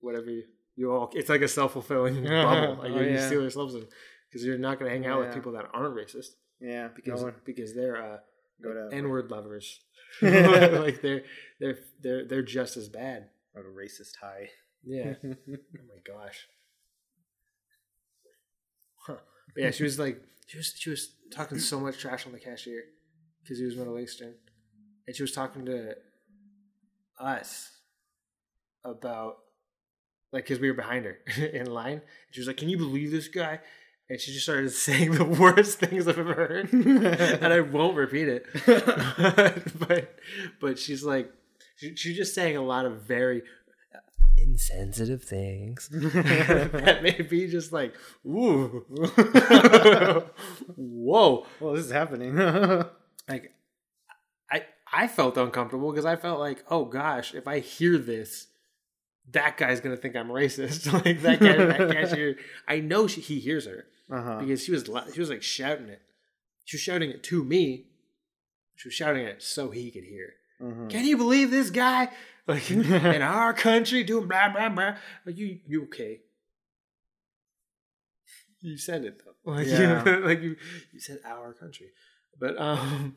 whatever 0.01 0.31
you, 0.31 0.45
you 0.77 0.91
all, 0.93 1.11
it's 1.15 1.29
like 1.29 1.43
a 1.43 1.49
self 1.49 1.73
fulfilling 1.73 2.25
bubble. 2.25 2.77
Like 2.83 2.93
Oh, 2.93 3.01
you 3.01 3.11
yeah. 3.13 3.31
yourselves 3.31 3.75
in 3.75 3.87
because 4.29 4.45
you're 4.45 4.59
not 4.59 4.79
going 4.79 4.91
to 4.91 4.97
hang 4.97 5.07
out 5.07 5.21
Yeah. 5.21 5.27
with 5.27 5.35
people 5.35 5.53
that 5.53 5.67
aren't 5.73 5.95
racist 5.95 6.31
yeah. 6.61 6.89
because 6.95 7.23
no 7.23 7.33
because 7.45 7.75
they're 7.75 7.97
uh, 8.03 8.19
go 8.63 8.73
to 8.73 8.95
N 8.97 9.09
word 9.09 9.31
lovers. 9.31 9.81
like 10.23 11.01
they're 11.03 11.23
they're 11.61 11.79
they're 12.03 12.27
they're 12.27 12.43
just 12.43 12.77
as 12.77 12.89
bad. 12.89 13.29
to 13.55 13.61
racist 13.63 14.17
high. 14.21 14.49
Yeah. 14.85 15.15
Oh 15.25 15.35
my 15.49 16.01
gosh. 16.05 16.47
Huh. 19.07 19.17
Yeah, 19.57 19.71
she 19.71 19.83
was 19.85 19.99
like, 19.99 20.21
she 20.47 20.57
was 20.59 20.75
she 20.77 20.91
was 20.91 21.15
talking 21.35 21.59
so 21.59 21.79
much 21.81 21.99
trash 21.99 22.27
on 22.27 22.33
the 22.33 22.39
cashier 22.39 22.83
because 23.43 23.59
he 23.59 23.65
was 23.65 23.77
Middle 23.77 23.99
Eastern, 23.99 24.35
and 25.07 25.15
she 25.17 25.23
was 25.23 25.33
talking 25.33 25.65
to 25.67 25.95
us 27.19 27.71
about 28.85 29.37
like 30.33 30.45
because 30.45 30.61
we 30.61 30.69
were 30.69 30.77
behind 30.77 31.05
her 31.05 31.19
in 31.53 31.67
line. 31.67 32.01
She 32.31 32.41
was 32.41 32.47
like, 32.47 32.57
"Can 32.57 32.69
you 32.69 32.79
believe 32.79 33.11
this 33.11 33.29
guy?" 33.29 33.61
And 34.09 34.21
she 34.21 34.33
just 34.33 34.45
started 34.45 34.71
saying 34.73 35.13
the 35.13 35.25
worst 35.25 35.79
things 35.81 36.09
I've 36.09 36.19
ever 36.19 36.35
heard, 36.35 36.73
and 36.73 37.53
I 37.53 37.61
won't 37.61 37.97
repeat 37.97 38.29
it. 38.29 38.47
but 39.79 40.19
but 40.61 40.79
she's 40.79 41.05
like, 41.05 41.33
she, 41.77 41.95
she's 41.95 42.17
just 42.17 42.35
saying 42.35 42.57
a 42.57 42.63
lot 42.63 42.87
of 42.87 43.03
very 43.03 43.43
uh, 43.95 43.99
insensitive 44.39 45.23
things 45.23 45.89
that 45.91 47.01
may 47.03 47.23
be 47.23 47.47
just 47.49 47.73
like, 47.73 47.95
ooh, 48.27 48.85
whoa. 50.77 51.47
well, 51.61 51.75
this 51.75 51.87
is 51.87 51.93
happening. 51.93 52.37
Like, 53.29 53.55
I 54.51 54.65
I 54.93 55.09
felt 55.09 55.37
uncomfortable 55.37 55.93
because 55.93 56.07
I 56.07 56.17
felt 56.17 56.41
like, 56.41 56.65
oh 56.71 56.87
gosh, 56.87 57.35
if 57.35 57.47
I 57.47 57.61
hear 57.61 57.99
this, 57.99 58.49
that 59.31 59.57
guy's 59.57 59.81
gonna 59.81 59.97
think 59.97 60.17
I'm 60.17 60.29
racist. 60.29 60.93
like 61.05 61.23
that 61.23 61.41
guy, 61.41 61.57
that 61.65 61.91
cashier. 61.91 62.37
I 62.69 62.81
know 62.81 63.07
she, 63.07 63.21
he 63.21 63.39
hears 63.41 63.67
her 63.67 63.87
Uh-huh. 64.11 64.41
because 64.41 64.65
she 64.65 64.73
was 64.73 64.85
she 65.15 65.21
was 65.21 65.31
like 65.31 65.43
shouting 65.43 65.89
it. 65.89 66.03
She 66.65 66.77
was 66.77 66.83
shouting 66.83 67.11
it 67.11 67.23
to 67.25 67.43
me. 67.45 67.87
She 68.77 68.89
was 68.89 68.95
shouting 68.95 69.25
it 69.25 69.43
so 69.43 69.71
he 69.71 69.91
could 69.91 70.05
hear. 70.05 70.35
Mhm. 70.61 70.91
Can 70.91 71.05
you 71.05 71.17
believe 71.17 71.51
this 71.51 71.71
guy? 71.71 72.09
Like 72.45 72.69
in 72.73 73.23
our 73.23 73.55
country 73.55 74.03
doing 74.03 74.27
blah 74.27 74.49
blah 74.53 74.69
blah. 74.69 74.97
Like 75.25 75.39
you 75.39 75.61
you 75.65 75.85
okay? 75.85 76.23
You 78.61 78.77
said 78.79 79.05
it 79.05 79.21
though. 79.25 79.53
Like, 79.53 79.67
Yeah. 79.67 80.05
you, 80.05 80.21
like 80.27 80.41
you 80.43 80.57
you 80.93 81.01
said 81.01 81.19
our 81.25 81.53
country. 81.53 81.91
But 82.39 82.59
um 82.61 83.17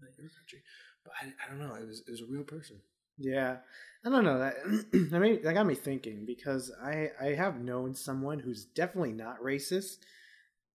not 0.00 0.10
your 0.18 0.28
country. 0.28 0.62
But 1.04 1.12
I, 1.22 1.32
I 1.44 1.48
don't 1.50 1.58
know. 1.58 1.74
It 1.74 1.86
was 1.86 2.00
it 2.06 2.10
was 2.10 2.20
a 2.20 2.26
real 2.26 2.42
person. 2.44 2.76
Yeah, 3.18 3.56
I 4.04 4.10
don't 4.10 4.24
know 4.24 4.38
that. 4.38 4.54
I 5.14 5.18
mean, 5.18 5.42
that 5.42 5.54
got 5.54 5.66
me 5.66 5.74
thinking 5.74 6.24
because 6.26 6.72
I 6.82 7.10
I 7.20 7.34
have 7.34 7.60
known 7.60 7.94
someone 7.94 8.38
who's 8.38 8.64
definitely 8.64 9.12
not 9.12 9.42
racist. 9.42 9.98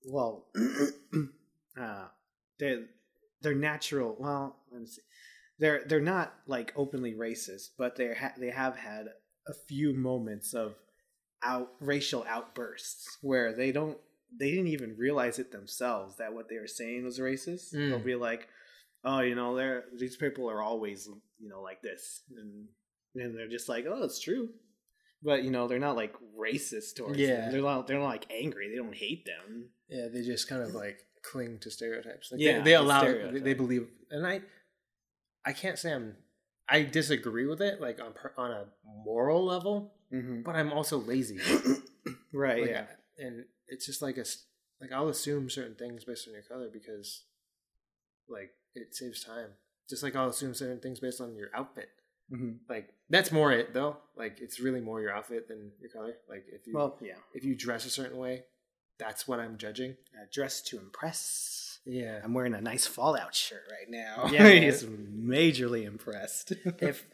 Well, 0.06 0.48
uh, 1.80 2.06
they 2.60 2.84
they're 3.42 3.56
natural. 3.56 4.16
Well, 4.20 4.56
let 4.72 4.82
me 4.82 4.88
see. 4.88 5.02
They're 5.60 5.84
they're 5.88 6.02
not 6.02 6.34
like 6.48 6.74
openly 6.76 7.14
racist, 7.14 7.70
but 7.78 7.96
they 7.96 8.14
ha- 8.14 8.34
they 8.38 8.50
have 8.50 8.76
had 8.76 9.08
a 9.48 9.54
few 9.68 9.94
moments 9.94 10.54
of 10.54 10.76
out 11.44 11.72
racial 11.80 12.26
outbursts 12.28 13.18
where 13.22 13.54
they 13.54 13.72
don't 13.72 13.98
they 14.40 14.50
didn't 14.50 14.68
even 14.68 14.96
realize 14.98 15.40
it 15.40 15.52
themselves 15.52 16.18
that 16.18 16.34
what 16.34 16.50
they 16.50 16.58
were 16.58 16.68
saying 16.68 17.04
was 17.04 17.20
racist. 17.20 17.74
Mm. 17.74 17.90
They'll 17.90 18.00
be 18.00 18.16
like, 18.16 18.48
"Oh, 19.04 19.20
you 19.22 19.36
know, 19.36 19.56
they're 19.56 19.84
these 19.98 20.16
people 20.16 20.50
are 20.50 20.62
always 20.62 21.08
you 21.40 21.50
know 21.50 21.62
like 21.62 21.82
this," 21.82 22.24
and 22.38 22.68
and 23.16 23.38
they're 23.38 23.50
just 23.50 23.70
like, 23.70 23.86
"Oh, 23.88 24.04
it's 24.04 24.20
true," 24.20 24.50
but 25.22 25.44
you 25.44 25.52
know, 25.52 25.68
they're 25.68 25.80
not 25.80 25.96
like 25.96 26.14
racist 26.38 26.96
towards 26.98 27.18
Yeah. 27.20 27.42
them. 27.42 27.52
They're 27.52 27.62
not 27.62 27.88
they're 27.88 28.00
not 28.00 28.06
like 28.08 28.26
angry. 28.32 28.70
They 28.70 28.76
don't 28.78 28.96
hate 28.96 29.26
them. 29.26 29.70
Yeah, 29.90 30.08
they 30.14 30.22
just 30.22 30.48
kind 30.50 30.62
of 30.64 30.74
like 30.74 30.98
cling 31.24 31.60
to 31.60 31.72
stereotypes. 31.72 32.32
Like 32.32 32.42
Yeah, 32.42 32.58
they, 32.60 32.64
they 32.64 32.72
the 32.72 32.82
allow 32.82 33.04
they, 33.04 33.40
they 33.40 33.54
believe, 33.54 33.88
and 34.12 34.26
I, 34.28 34.42
I 35.46 35.54
can't 35.54 35.78
say 35.80 35.94
I'm, 35.94 36.16
I 36.68 36.82
disagree 36.84 37.46
with 37.46 37.62
it 37.62 37.80
like 37.82 38.00
on 38.02 38.14
on 38.38 38.52
a 38.52 38.66
moral 39.06 39.46
level, 39.46 39.94
Mm-hmm. 40.14 40.42
but 40.44 40.56
I'm 40.56 40.72
also 40.72 40.98
lazy. 41.00 41.40
Right. 42.36 42.62
Like, 42.62 42.70
yeah. 42.72 42.86
and 43.20 43.46
it's 43.68 43.86
just 43.86 44.02
like 44.02 44.18
a 44.18 44.22
s- 44.22 44.46
like 44.82 44.92
I'll 44.92 45.08
assume 45.08 45.50
certain 45.52 45.76
things 45.76 46.04
based 46.04 46.28
on 46.28 46.34
your 46.34 46.42
color 46.44 46.68
because, 46.74 47.26
like, 48.28 48.50
it 48.76 48.96
saves 48.96 49.24
time. 49.24 49.50
Just 49.90 50.04
like 50.04 50.16
I'll 50.16 50.30
assume 50.30 50.54
certain 50.54 50.80
things 50.80 51.00
based 51.00 51.22
on 51.22 51.36
your 51.36 51.50
outfit. 51.54 51.90
hmm 52.30 52.54
Like 52.70 52.90
that's 53.10 53.32
more 53.32 53.52
it 53.52 53.74
though. 53.74 53.98
Like 54.16 54.40
it's 54.42 54.60
really 54.60 54.82
more 54.82 55.02
your 55.02 55.12
outfit 55.14 55.48
than 55.48 55.72
your 55.80 55.90
color. 55.90 56.14
Like 56.30 56.46
if 56.52 56.66
you 56.68 56.74
Well, 56.76 56.98
yeah. 57.02 57.16
if 57.34 57.44
you 57.44 57.56
dress 57.56 57.86
a 57.86 57.90
certain 57.90 58.18
way, 58.18 58.44
that's 59.00 59.28
what 59.28 59.40
I'm 59.40 59.58
judging. 59.58 59.98
Uh, 60.16 60.26
dressed 60.32 60.68
to 60.68 60.78
impress. 60.80 61.80
Yeah. 61.86 62.22
I'm 62.24 62.34
wearing 62.34 62.54
a 62.54 62.62
nice 62.62 62.86
Fallout 62.88 63.36
shirt 63.36 63.64
right 63.70 63.90
now. 63.90 64.28
Yeah, 64.32 64.48
he's 64.50 64.84
majorly 65.34 65.86
impressed. 65.86 66.54
If 66.80 67.06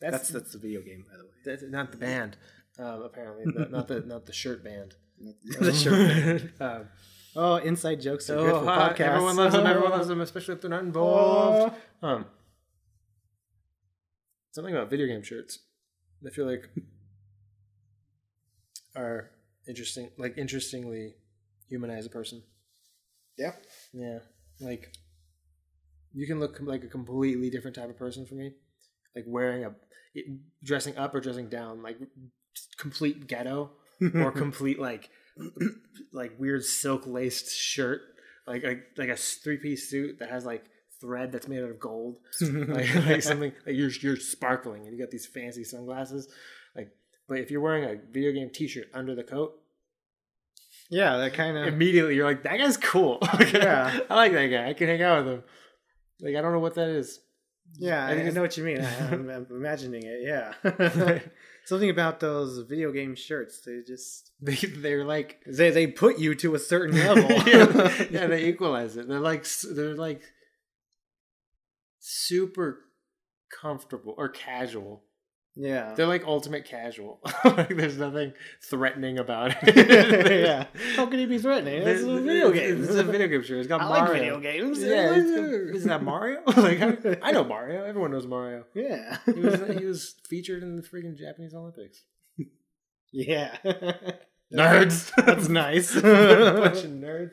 that's 0.00 0.28
that's 0.28 0.52
the 0.52 0.58
video 0.58 0.82
game, 0.82 1.04
by 1.10 1.16
the 1.16 1.24
way. 1.24 1.30
That's 1.44 1.62
not 1.62 1.90
the 1.90 1.96
band, 1.96 2.36
um, 2.78 3.02
apparently. 3.02 3.44
Not 3.70 3.88
the 3.88 4.00
not 4.00 4.26
the 4.26 4.32
shirt 4.32 4.62
band. 4.62 4.94
the 5.58 5.72
shirt. 5.72 6.52
um, 6.60 6.88
Oh, 7.36 7.56
inside 7.56 8.00
jokes 8.00 8.30
are 8.30 8.36
good 8.36 8.54
oh, 8.54 8.60
for 8.60 8.66
hi, 8.66 8.88
podcasts. 8.88 9.00
everyone 9.00 9.36
loves 9.36 9.54
them. 9.54 9.66
Everyone 9.66 9.90
loves 9.90 10.08
them, 10.08 10.20
especially 10.22 10.54
if 10.54 10.62
they're 10.62 10.70
not 10.70 10.82
involved. 10.82 11.74
Oh. 12.02 12.08
Um, 12.08 12.26
something 14.52 14.74
about 14.74 14.88
video 14.88 15.06
game 15.06 15.22
shirts. 15.22 15.58
I 16.26 16.30
feel 16.30 16.46
like 16.46 16.70
are 18.96 19.30
interesting. 19.68 20.10
Like 20.16 20.38
interestingly, 20.38 21.16
humanize 21.68 22.06
a 22.06 22.10
person. 22.10 22.42
Yeah. 23.36 23.52
Yeah, 23.92 24.20
like 24.60 24.94
you 26.14 26.26
can 26.26 26.40
look 26.40 26.58
like 26.62 26.84
a 26.84 26.88
completely 26.88 27.50
different 27.50 27.76
type 27.76 27.90
of 27.90 27.98
person 27.98 28.24
for 28.24 28.34
me. 28.34 28.52
Like 29.14 29.24
wearing 29.26 29.64
a 29.66 29.74
dressing 30.64 30.96
up 30.96 31.14
or 31.14 31.20
dressing 31.20 31.50
down, 31.50 31.82
like 31.82 31.98
complete 32.78 33.26
ghetto 33.26 33.72
or 34.14 34.32
complete 34.32 34.78
like 34.78 35.10
like 36.12 36.38
weird 36.38 36.64
silk 36.64 37.06
laced 37.06 37.54
shirt, 37.54 38.02
like 38.46 38.64
like 38.64 38.86
like 38.96 39.08
a 39.08 39.16
three 39.16 39.58
piece 39.58 39.90
suit 39.90 40.18
that 40.18 40.30
has 40.30 40.44
like 40.44 40.64
thread 41.00 41.32
that's 41.32 41.48
made 41.48 41.62
out 41.62 41.70
of 41.70 41.78
gold, 41.78 42.16
like, 42.40 42.94
like 43.06 43.22
something 43.22 43.52
like 43.66 43.76
you're 43.76 43.90
you're 44.00 44.16
sparkling 44.16 44.86
and 44.86 44.92
you 44.92 45.02
got 45.02 45.10
these 45.10 45.26
fancy 45.26 45.64
sunglasses, 45.64 46.28
like. 46.74 46.90
But 47.28 47.38
if 47.38 47.50
you're 47.50 47.60
wearing 47.60 47.82
a 47.82 47.96
video 48.12 48.30
game 48.30 48.50
T-shirt 48.50 48.86
under 48.94 49.16
the 49.16 49.24
coat, 49.24 49.60
yeah, 50.90 51.16
that 51.16 51.34
kind 51.34 51.56
of. 51.56 51.66
immediately 51.66 52.14
you're 52.14 52.24
like, 52.24 52.42
that 52.44 52.58
guy's 52.58 52.76
cool. 52.76 53.18
Yeah. 53.52 53.98
I 54.08 54.14
like 54.14 54.32
that 54.32 54.46
guy. 54.46 54.68
I 54.68 54.74
can 54.74 54.88
hang 54.88 55.02
out 55.02 55.24
with 55.24 55.34
him. 55.34 55.42
Like 56.20 56.36
I 56.36 56.40
don't 56.40 56.52
know 56.52 56.60
what 56.60 56.74
that 56.74 56.88
is. 56.88 57.20
Yeah, 57.78 58.04
I 58.04 58.10
I, 58.10 58.14
think 58.14 58.28
I 58.28 58.30
know 58.30 58.42
what 58.42 58.56
you 58.56 58.64
mean. 58.64 58.80
I, 58.80 59.08
I'm, 59.08 59.30
I'm 59.30 59.46
imagining 59.50 60.02
it. 60.04 60.20
Yeah, 60.22 61.20
something 61.64 61.90
about 61.90 62.20
those 62.20 62.58
video 62.68 62.92
game 62.92 63.14
shirts. 63.14 63.60
They 63.60 63.80
just 63.86 64.32
They 64.40 64.54
they're 64.54 65.04
like 65.04 65.42
they 65.46 65.70
they 65.70 65.86
put 65.86 66.18
you 66.18 66.34
to 66.36 66.54
a 66.54 66.58
certain 66.58 66.96
level. 66.96 67.30
yeah, 67.46 68.06
yeah, 68.10 68.26
they 68.26 68.44
equalize 68.46 68.96
it. 68.96 69.08
They're 69.08 69.20
like 69.20 69.46
they're 69.74 69.94
like 69.96 70.22
super 71.98 72.80
comfortable 73.60 74.14
or 74.16 74.28
casual. 74.28 75.02
Yeah. 75.56 75.94
They're 75.94 76.06
like 76.06 76.24
ultimate 76.26 76.66
casual. 76.66 77.18
like 77.44 77.74
there's 77.74 77.96
nothing 77.96 78.34
threatening 78.62 79.18
about 79.18 79.56
it. 79.62 79.76
yeah. 80.30 80.66
How 80.94 81.06
can 81.06 81.18
he 81.18 81.26
be 81.26 81.38
threatening? 81.38 81.82
It's 81.82 82.02
a 82.02 82.20
video 82.20 82.52
game. 82.52 82.84
It's 82.84 82.94
a 82.94 83.02
video 83.02 83.26
game 83.28 83.42
shirt. 83.42 83.58
It's 83.58 83.68
got 83.68 83.80
I 83.80 83.88
Mario. 83.88 84.02
like 84.04 84.12
video 84.12 84.40
games. 84.40 84.82
Yeah, 84.82 85.14
is 85.14 85.84
that 85.84 86.02
Mario? 86.02 86.42
like 86.56 86.82
I, 86.82 87.18
I 87.22 87.32
know 87.32 87.44
Mario. 87.44 87.84
Everyone 87.84 88.10
knows 88.10 88.26
Mario. 88.26 88.64
Yeah. 88.74 89.16
He 89.24 89.40
was 89.40 89.78
he 89.78 89.86
was 89.86 90.14
featured 90.28 90.62
in 90.62 90.76
the 90.76 90.82
freaking 90.82 91.16
Japanese 91.16 91.54
Olympics. 91.54 92.02
yeah. 93.12 93.56
Nerds. 94.52 95.10
That's 95.24 95.48
nice. 95.48 95.94
Bunch 95.94 96.84
of 96.84 96.90
nerds. 96.90 97.32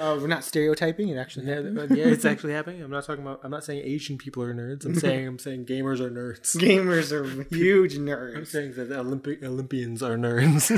Oh, 0.00 0.18
we're 0.20 0.26
not 0.26 0.44
stereotyping. 0.44 1.08
It 1.08 1.16
actually 1.16 1.46
Yeah, 1.46 1.56
happened. 1.56 1.96
yeah, 1.96 2.06
it's 2.06 2.24
actually 2.32 2.52
happening. 2.52 2.82
I'm 2.82 2.90
not 2.90 3.04
talking 3.04 3.22
about. 3.22 3.40
I'm 3.42 3.50
not 3.50 3.64
saying 3.64 3.82
Asian 3.84 4.18
people 4.18 4.42
are 4.42 4.54
nerds. 4.54 4.84
I'm 4.84 4.94
saying 4.94 5.26
I'm 5.26 5.38
saying 5.38 5.66
gamers 5.66 6.00
are 6.00 6.10
nerds. 6.10 6.56
Gamers 6.56 7.12
are 7.12 7.44
huge 7.54 7.96
nerds. 7.98 8.36
I'm 8.36 8.44
saying 8.44 8.74
that 8.74 8.88
the 8.88 8.98
Olympic 9.00 9.42
Olympians 9.42 10.02
are 10.02 10.16
nerds. 10.16 10.70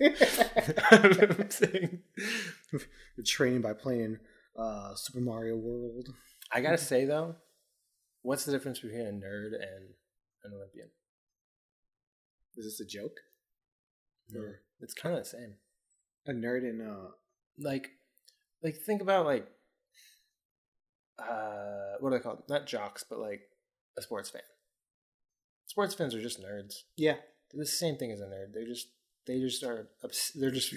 I'm 0.90 1.50
saying. 1.50 2.00
You're 2.72 3.24
training 3.24 3.60
by 3.62 3.72
playing 3.72 4.18
uh, 4.58 4.94
Super 4.94 5.20
Mario 5.20 5.56
World. 5.56 6.08
I 6.52 6.60
gotta 6.60 6.78
say 6.78 7.04
though, 7.04 7.36
what's 8.22 8.44
the 8.44 8.52
difference 8.52 8.80
between 8.80 9.00
a 9.00 9.10
nerd 9.12 9.52
and 9.54 9.94
an 10.44 10.52
Olympian? 10.54 10.88
Is 12.56 12.64
this 12.66 12.80
a 12.80 12.84
joke? 12.88 13.16
Or 14.34 14.60
it's 14.80 14.94
kind 14.94 15.14
of 15.16 15.22
the 15.24 15.28
same. 15.28 15.54
A 16.26 16.30
nerd 16.32 16.60
and 16.68 16.80
uh, 16.82 17.08
Like, 17.58 17.88
like 18.64 18.76
think 18.84 19.02
about 19.02 19.26
like, 19.26 19.46
uh, 21.18 21.94
what 22.00 22.12
are 22.12 22.18
they 22.18 22.22
called? 22.22 22.42
Not 22.48 22.66
jocks, 22.66 23.04
but 23.08 23.18
like 23.18 23.42
a 23.96 24.02
sports 24.02 24.30
fan. 24.30 24.42
Sports 25.66 25.94
fans 25.94 26.14
are 26.14 26.20
just 26.22 26.42
nerds. 26.42 26.82
yeah, 26.96 27.14
They're 27.52 27.60
the 27.62 27.66
same 27.66 27.96
thing 27.96 28.10
as 28.12 28.20
a 28.20 28.24
nerd. 28.24 28.52
They're 28.52 28.66
just 28.66 28.88
they 29.26 29.38
just 29.40 29.62
are 29.62 29.88
obs- 30.02 30.32
they're 30.34 30.50
just 30.50 30.74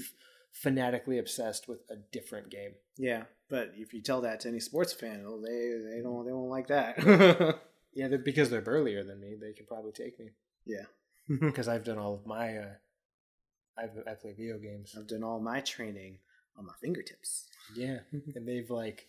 fanatically 0.51 1.17
obsessed 1.17 1.67
with 1.67 1.79
a 1.89 1.95
different 2.11 2.49
game. 2.49 2.71
yeah. 2.97 3.23
But 3.49 3.71
if 3.77 3.93
you 3.93 4.01
tell 4.01 4.19
that 4.21 4.41
to 4.41 4.49
any 4.49 4.59
sports 4.59 4.91
fan, 4.91 5.23
well, 5.23 5.39
they 5.39 5.71
they 5.95 6.01
don't 6.03 6.25
they 6.25 6.33
won't 6.33 6.49
like 6.51 6.67
that. 6.67 7.59
Yeah, 7.93 8.09
they're, 8.09 8.19
because 8.19 8.51
they're 8.51 8.61
burlier 8.61 9.03
than 9.03 9.19
me, 9.19 9.33
they 9.41 9.53
can 9.53 9.65
probably 9.65 9.91
take 9.91 10.19
me 10.19 10.27
yeah, 10.67 10.83
because 11.39 11.67
I've 11.67 11.83
done 11.85 11.97
all 11.97 12.13
of 12.13 12.27
my. 12.27 12.55
Uh, 12.57 12.73
I've 13.75 13.89
I 14.07 14.13
play 14.13 14.33
video 14.37 14.59
games. 14.59 14.93
I've 14.95 15.07
done 15.07 15.23
all 15.23 15.39
my 15.39 15.61
training 15.61 16.19
on 16.57 16.65
my 16.65 16.73
fingertips. 16.81 17.45
Yeah, 17.75 17.99
and 18.35 18.47
they've 18.47 18.69
like 18.69 19.07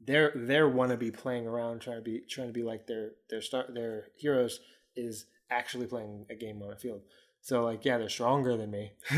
they're 0.00 0.32
their 0.34 0.46
their 0.46 0.70
wannabe 0.70 1.16
playing 1.16 1.46
around 1.46 1.80
trying 1.80 1.96
to 1.96 2.02
be 2.02 2.20
trying 2.28 2.48
to 2.48 2.52
be 2.52 2.62
like 2.62 2.86
their 2.86 3.12
their 3.30 3.40
star 3.42 3.64
their 3.72 4.08
heroes 4.16 4.60
is 4.94 5.26
actually 5.50 5.86
playing 5.86 6.26
a 6.30 6.34
game 6.34 6.62
on 6.62 6.72
a 6.72 6.76
field. 6.76 7.02
So 7.40 7.62
like 7.64 7.84
yeah, 7.84 7.98
they're 7.98 8.08
stronger 8.08 8.56
than 8.56 8.70
me. 8.70 8.92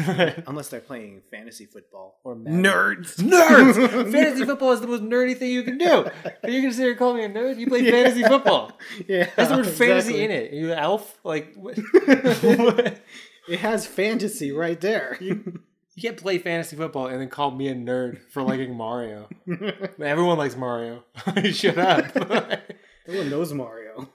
Unless 0.47 0.69
they're 0.69 0.81
playing 0.81 1.23
fantasy 1.31 1.65
football. 1.65 2.21
or 2.25 2.35
Madden. 2.35 2.63
Nerds, 2.63 3.17
Nerds! 3.17 4.13
fantasy 4.13 4.45
football 4.45 4.73
is 4.73 4.81
the 4.83 4.87
most 4.87 5.03
nerdy 5.03 5.37
thing 5.37 5.51
you 5.51 5.63
can 5.63 5.79
do. 5.79 6.07
Are 6.45 6.51
you 6.51 6.61
consider 6.61 6.95
calling 6.95 7.17
me 7.19 7.25
a 7.25 7.29
nerd? 7.31 7.59
You 7.59 7.67
play 7.67 7.91
fantasy 7.91 8.23
football. 8.23 8.73
Yeah, 9.07 9.31
That's 9.35 9.49
the 9.51 9.57
word 9.57 9.67
fantasy 9.67 10.23
in 10.23 10.31
it. 10.31 10.53
Are 10.53 10.57
you 10.57 10.73
an 10.73 10.79
elf? 10.79 11.19
Like, 11.25 11.55
what? 11.55 11.77
what? 11.79 13.01
It 13.49 13.61
has 13.61 13.87
fantasy 13.87 14.53
right 14.53 14.79
there. 14.79 15.17
You, 15.21 15.61
you 15.99 16.03
can't 16.03 16.17
play 16.17 16.39
fantasy 16.39 16.77
football 16.77 17.09
and 17.09 17.21
then 17.21 17.29
call 17.29 17.51
me 17.51 17.67
a 17.67 17.75
nerd 17.75 18.21
for 18.31 18.41
liking 18.41 18.73
Mario. 18.73 19.29
Everyone 20.01 20.39
likes 20.39 20.55
Mario. 20.55 21.03
Shut 21.51 21.77
up. 21.77 22.17
Everyone 23.09 23.31
knows 23.31 23.53
Mario. 23.53 24.09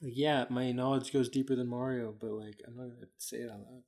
yeah, 0.00 0.46
my 0.48 0.72
knowledge 0.72 1.12
goes 1.12 1.28
deeper 1.28 1.54
than 1.54 1.66
Mario, 1.66 2.14
but 2.18 2.30
like 2.30 2.62
I'm 2.66 2.74
not 2.74 2.84
gonna 2.84 3.06
say 3.18 3.36
it 3.38 3.50
out 3.50 3.58
loud. 3.58 3.82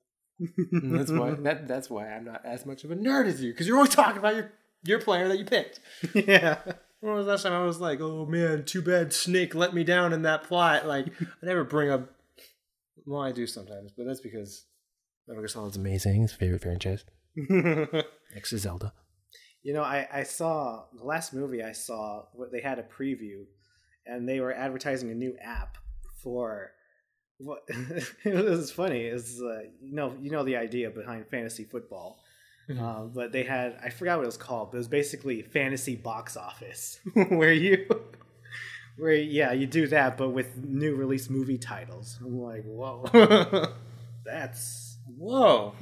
And 0.73 0.95
that's 0.95 1.11
why 1.11 1.31
that 1.31 1.67
that's 1.67 1.89
why 1.89 2.11
I'm 2.11 2.27
not 2.27 2.45
as 2.45 2.67
much 2.67 2.85
of 2.85 2.91
a 2.91 2.97
nerd 2.97 3.29
as 3.29 3.43
you 3.43 3.53
because 3.53 3.67
you're 3.67 3.77
always 3.77 3.95
talking 3.95 4.19
about 4.19 4.35
your 4.35 4.53
your 4.85 5.01
player 5.01 5.27
that 5.29 5.39
you 5.39 5.47
picked. 5.47 5.81
yeah. 6.13 6.59
When 7.01 7.15
was 7.15 7.25
the 7.25 7.31
last 7.33 7.45
time 7.45 7.55
I 7.55 7.65
was 7.65 7.81
like, 7.81 8.03
oh 8.03 8.27
man, 8.27 8.67
too 8.67 8.83
bad 8.83 9.15
Snake 9.15 9.55
let 9.55 9.73
me 9.73 9.85
down 9.85 10.13
in 10.13 10.21
that 10.23 10.45
plot? 10.45 10.87
Like 10.87 11.07
I 11.19 11.47
never 11.47 11.65
bring 11.65 11.91
up. 11.91 12.11
Well, 13.07 13.23
I 13.23 13.33
do 13.33 13.47
sometimes, 13.47 13.91
but 13.97 14.05
that's 14.05 14.21
because 14.21 14.67
Metal 15.27 15.41
Gear 15.41 15.49
Solid's 15.49 15.79
amazing. 15.79 16.21
His 16.21 16.35
favorite 16.35 16.61
franchise 16.61 17.07
next 18.35 18.51
to 18.51 18.59
Zelda. 18.59 18.93
You 19.63 19.75
know, 19.75 19.83
I, 19.83 20.09
I 20.13 20.23
saw 20.25 20.85
the 20.93 21.05
last 21.05 21.33
movie 21.33 21.63
I 21.63 21.73
saw. 21.73 22.25
What 22.33 22.51
they 22.53 22.61
had 22.61 22.79
a 22.79 22.83
preview, 22.83 23.45
and 24.07 24.29
they 24.29 24.41
were 24.41 24.53
advertising 24.53 25.11
a 25.11 25.15
new 25.15 25.37
app 25.43 25.79
for. 26.23 26.73
What 27.39 27.63
it 27.69 28.45
was 28.45 28.71
funny 28.71 29.01
is 29.01 29.43
uh, 29.43 29.63
you 29.81 29.95
know 29.95 30.15
you 30.21 30.31
know 30.31 30.45
the 30.45 30.57
idea 30.57 30.91
behind 30.91 31.27
fantasy 31.29 31.65
football, 31.65 32.23
uh, 32.79 33.03
but 33.03 33.33
they 33.33 33.43
had 33.43 33.79
I 33.83 33.91
forgot 33.91 34.19
what 34.19 34.25
it 34.25 34.27
was 34.27 34.37
called, 34.37 34.71
but 34.71 34.77
it 34.77 34.79
was 34.79 34.89
basically 34.89 35.43
fantasy 35.43 35.97
box 35.97 36.37
office 36.37 37.01
where 37.31 37.53
you 37.53 37.89
where 38.97 39.15
yeah 39.15 39.53
you 39.53 39.67
do 39.67 39.89
that 39.89 40.17
but 40.17 40.31
with 40.31 40.57
new 40.57 40.95
release 40.95 41.31
movie 41.31 41.59
titles. 41.59 42.19
I'm 42.21 42.41
like 42.41 42.65
whoa, 42.65 43.07
that's 44.25 44.93
Whoa. 45.17 45.75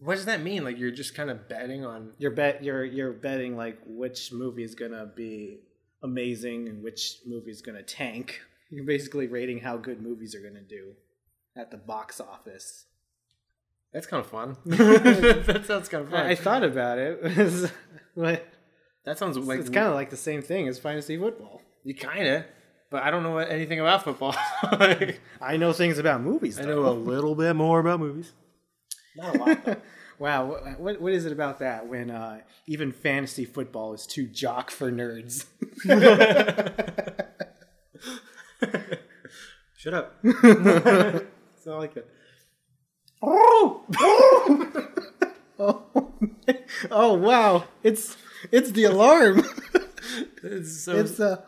What 0.00 0.16
does 0.16 0.24
that 0.24 0.42
mean? 0.42 0.64
Like 0.64 0.78
you're 0.78 0.90
just 0.90 1.14
kind 1.14 1.30
of 1.30 1.48
betting 1.48 1.84
on 1.84 2.12
you're 2.18 2.30
bet 2.30 2.64
you're 2.64 2.84
you're 2.84 3.12
betting 3.12 3.56
like 3.56 3.78
which 3.86 4.32
movie 4.32 4.64
is 4.64 4.74
gonna 4.74 5.06
be 5.14 5.60
amazing 6.02 6.68
and 6.68 6.82
which 6.82 7.18
movie 7.26 7.50
is 7.50 7.62
gonna 7.62 7.82
tank. 7.82 8.40
You're 8.70 8.84
basically 8.84 9.26
rating 9.26 9.58
how 9.58 9.76
good 9.76 10.00
movies 10.00 10.34
are 10.34 10.40
gonna 10.40 10.62
do 10.62 10.94
at 11.56 11.70
the 11.70 11.76
box 11.76 12.20
office. 12.20 12.86
That's 13.92 14.06
kind 14.06 14.24
of 14.24 14.30
fun. 14.30 14.56
that 14.64 15.64
sounds 15.66 15.88
kind 15.88 16.04
of 16.04 16.10
fun. 16.10 16.26
I, 16.26 16.30
I 16.30 16.34
thought 16.34 16.62
about 16.62 16.98
it, 16.98 17.72
but 18.16 18.46
that 19.04 19.18
sounds 19.18 19.36
like 19.36 19.58
it's 19.58 19.70
kind 19.70 19.88
of 19.88 19.94
like 19.94 20.10
the 20.10 20.16
same 20.16 20.42
thing 20.42 20.68
as 20.68 20.78
fantasy 20.78 21.18
football. 21.18 21.60
you 21.82 21.94
kind 21.94 22.26
of, 22.26 22.44
but 22.90 23.02
I 23.02 23.10
don't 23.10 23.24
know 23.24 23.38
anything 23.38 23.80
about 23.80 24.04
football. 24.04 24.34
I 25.42 25.56
know 25.56 25.72
things 25.72 25.98
about 25.98 26.22
movies. 26.22 26.60
I 26.60 26.64
know 26.64 26.86
a 26.86 26.92
little 26.92 27.34
bit 27.34 27.54
more 27.56 27.80
about 27.80 27.98
movies. 27.98 28.32
Not 29.20 29.36
a 29.36 29.38
lot. 29.38 29.64
Though. 29.64 29.76
wow, 30.18 30.44
what, 30.78 31.00
what 31.00 31.12
is 31.12 31.26
it 31.26 31.32
about 31.32 31.58
that 31.58 31.86
when 31.86 32.10
uh, 32.10 32.40
even 32.66 32.92
fantasy 32.92 33.44
football 33.44 33.92
is 33.92 34.06
too 34.06 34.26
jock 34.26 34.70
for 34.70 34.90
nerds? 34.90 35.44
Shut 39.76 39.94
up. 39.94 40.18
it's 40.22 41.66
not 41.66 41.78
like 41.78 41.94
that. 41.94 42.06
Oh! 43.22 43.84
oh! 45.58 46.12
oh 46.90 47.14
wow! 47.14 47.64
It's 47.82 48.16
it's 48.50 48.72
the 48.72 48.84
alarm. 48.84 49.44
It's 50.42 50.84
so 50.84 50.96
It's 50.96 51.20
uh, 51.20 51.42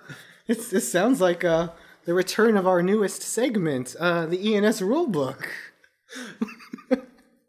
it's 0.47 0.73
it 0.73 0.83
sounds 0.83 1.21
like 1.21 1.45
uh 1.45 1.69
the 2.05 2.15
return 2.15 2.57
of 2.57 2.67
our 2.67 2.83
newest 2.83 3.23
segment, 3.23 3.95
uh, 3.99 4.27
the 4.27 4.55
ENS 4.55 4.81
rulebook. 4.81 5.47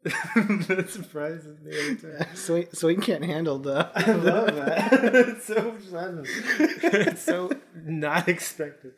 that 0.68 0.90
surprises 0.90 1.60
me 1.62 1.72
every 1.78 1.96
time. 1.96 2.28
So 2.74 2.88
he, 2.88 2.96
can't 2.98 3.24
handle 3.24 3.58
the. 3.60 3.90
I 3.96 4.12
love 4.12 4.56
that. 4.56 5.16
it's 5.16 5.46
so 5.46 5.76
sudden. 5.90 6.26
it's 6.28 7.22
so 7.22 7.52
not 7.86 8.28
expected. 8.28 8.94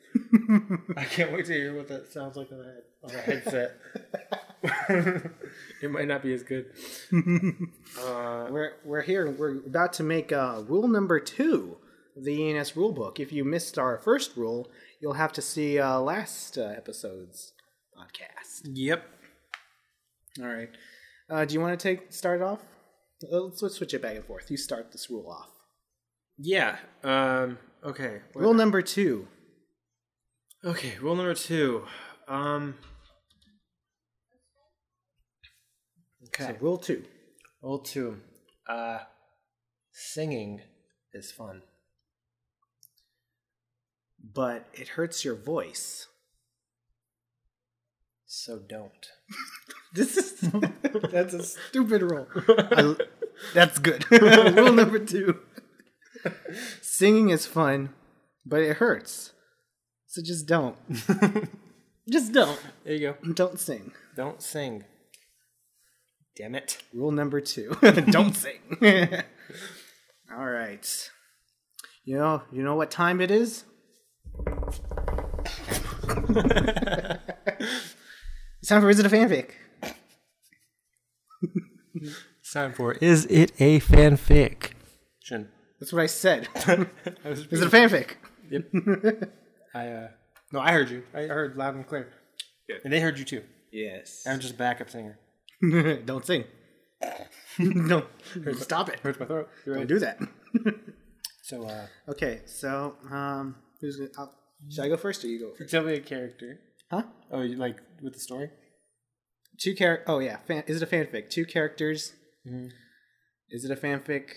I 0.98 1.04
can't 1.04 1.32
wait 1.32 1.46
to 1.46 1.54
hear 1.54 1.76
what 1.76 1.88
that 1.90 2.12
sounds 2.12 2.36
like 2.36 2.52
on 2.52 2.60
a, 2.60 3.08
on 3.08 3.16
a 3.16 3.22
headset. 3.22 3.78
it 5.82 5.92
might 5.92 6.08
not 6.08 6.24
be 6.24 6.34
as 6.34 6.42
good. 6.44 6.72
Uh, 8.00 8.48
We're 8.50 8.74
we're 8.84 9.02
here. 9.04 9.30
We're 9.30 9.60
about 9.66 9.94
to 9.94 10.04
make 10.04 10.32
uh, 10.32 10.64
rule 10.68 10.88
number 10.88 11.20
two 11.20 11.78
of 12.18 12.24
the 12.24 12.50
ENS 12.52 12.72
rulebook. 12.72 13.20
If 13.20 13.32
you 13.32 13.44
missed 13.46 13.78
our 13.78 14.00
first 14.00 14.36
rule, 14.36 14.70
you'll 15.00 15.14
have 15.14 15.34
to 15.34 15.42
see 15.42 15.78
uh, 15.80 16.00
last 16.00 16.58
uh, 16.58 16.64
episode's 16.76 17.54
podcast. 17.96 18.62
yep. 18.74 19.06
All 20.42 20.48
right. 20.48 20.70
Uh, 21.30 21.46
do 21.46 21.54
you 21.54 21.62
want 21.62 21.78
to 21.78 21.84
take 21.84 22.14
start 22.14 22.42
off? 22.42 22.60
Uh, 23.32 23.40
Let's, 23.42 23.62
let's 23.62 23.76
switch 23.76 23.94
it 23.94 24.02
back 24.02 24.16
and 24.16 24.26
forth. 24.26 24.52
You 24.52 24.58
start 24.58 24.92
this 24.92 25.10
rule 25.10 25.30
off. 25.30 25.50
Yeah. 26.38 26.78
Um, 27.04 27.58
okay. 27.84 28.20
Rule 28.36 28.54
number 28.54 28.82
two. 28.82 29.28
Okay. 30.64 30.94
Rule 31.02 31.16
number 31.16 31.34
two. 31.34 31.86
Um, 32.28 32.76
okay. 36.28 36.54
So 36.54 36.56
rule 36.60 36.78
two. 36.78 37.04
Rule 37.64 37.80
two. 37.80 38.18
Uh, 38.70 39.00
singing 39.94 40.62
is 41.14 41.32
fun. 41.32 41.62
But 44.34 44.68
it 44.74 44.90
hurts 44.90 45.24
your 45.24 45.36
voice. 45.36 46.08
So 48.38 48.60
don't. 48.60 48.92
This 49.94 50.18
is 50.18 50.42
that's 51.10 51.34
a 51.34 51.42
stupid 51.42 52.02
rule. 52.02 52.28
I- 52.50 52.98
that's 53.54 53.80
good. 53.80 54.04
rule 54.12 54.74
number 54.74 55.00
two. 55.00 55.40
Singing 56.82 57.30
is 57.30 57.46
fun, 57.46 57.94
but 58.46 58.60
it 58.62 58.76
hurts. 58.76 59.32
So 60.08 60.22
just 60.22 60.48
don't. 60.48 60.76
just 62.10 62.34
don't. 62.34 62.60
There 62.84 62.94
you 62.96 63.00
go. 63.24 63.34
Don't 63.34 63.58
sing. 63.58 63.94
Don't 64.18 64.42
sing. 64.42 64.84
Damn 66.36 66.56
it. 66.56 66.80
Rule 66.94 67.12
number 67.14 67.40
two. 67.40 67.78
don't 68.12 68.36
sing. 68.36 68.60
All 70.30 70.46
right. 70.46 71.10
You 72.04 72.18
know, 72.18 72.42
you 72.52 72.64
know 72.64 72.76
what 72.76 72.92
time 72.92 73.22
it 73.22 73.32
is? 73.32 73.64
It's 78.66 78.72
time 78.72 78.82
for 78.82 78.90
Is 78.90 78.98
It 78.98 79.06
a 79.06 79.10
Fanfic? 79.10 79.52
It's 81.94 82.52
time 82.52 82.74
for 82.74 82.94
Is 82.94 83.26
It 83.26 83.52
a 83.62 83.80
Fanfic? 83.80 84.72
Shouldn't. 85.22 85.50
That's 85.80 85.94
what 85.94 86.02
I 86.02 86.08
said. 86.08 86.48
I 86.56 87.30
was 87.30 87.46
Is 87.46 87.62
it 87.62 87.68
a 87.68 87.70
fanfic? 87.70 88.16
Yep. 88.50 89.32
I, 89.76 89.88
uh, 89.88 90.08
no, 90.52 90.62
I 90.62 90.72
heard 90.72 90.90
you. 90.90 91.04
I 91.14 91.28
heard 91.28 91.56
loud 91.58 91.76
and 91.76 91.86
clear. 91.86 92.12
And 92.84 92.92
they 92.92 93.00
heard 93.00 93.20
you 93.20 93.26
too. 93.26 93.44
Yes. 93.72 94.26
I'm 94.26 94.40
just 94.40 94.56
a 94.56 94.58
backup 94.58 94.90
singer. 94.90 95.20
Don't 96.06 96.26
sing. 96.26 96.46
no. 97.60 98.08
Stop 98.54 98.90
it. 98.90 99.00
Hurts 99.02 99.20
my 99.20 99.28
throat. 99.28 99.48
You're 99.68 99.76
Don't 99.76 99.82
right. 99.82 99.88
do 99.88 100.00
that. 100.00 100.20
So, 101.44 101.66
uh, 101.66 101.86
okay, 102.10 102.42
so 102.48 102.96
um, 103.12 103.58
who's 103.80 104.00
it? 104.00 104.16
I'll, 104.18 104.34
should 104.72 104.86
I 104.86 104.88
go 104.88 104.98
first 104.98 105.24
or 105.24 105.28
you 105.28 105.40
go 105.40 105.54
first? 105.56 105.70
tell 105.70 105.84
me 105.84 105.94
a 105.94 106.00
character. 106.00 106.62
Huh? 106.92 107.04
Oh, 107.32 107.42
you 107.42 107.56
like 107.58 107.78
with 108.02 108.14
the 108.14 108.20
story? 108.20 108.50
Two 109.60 109.74
char. 109.74 110.02
Oh 110.08 110.20
yeah. 110.20 110.38
Fan- 110.48 110.64
is 110.68 110.82
it 110.82 110.92
a 110.92 110.96
fanfic? 110.96 111.30
Two 111.30 111.46
characters. 111.46 112.14
Mhm. 112.48 112.70
Is 113.50 113.66
it 113.66 113.72
a 113.72 113.76
fanfic? 113.76 114.30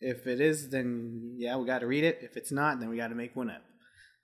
If 0.00 0.26
it 0.26 0.40
is, 0.40 0.70
then 0.70 1.34
yeah, 1.36 1.56
we 1.56 1.66
got 1.66 1.80
to 1.80 1.86
read 1.86 2.04
it. 2.04 2.18
If 2.22 2.36
it's 2.36 2.50
not, 2.52 2.80
then 2.80 2.88
we 2.88 2.96
got 2.96 3.08
to 3.08 3.14
make 3.14 3.36
one 3.36 3.50
up. 3.50 3.62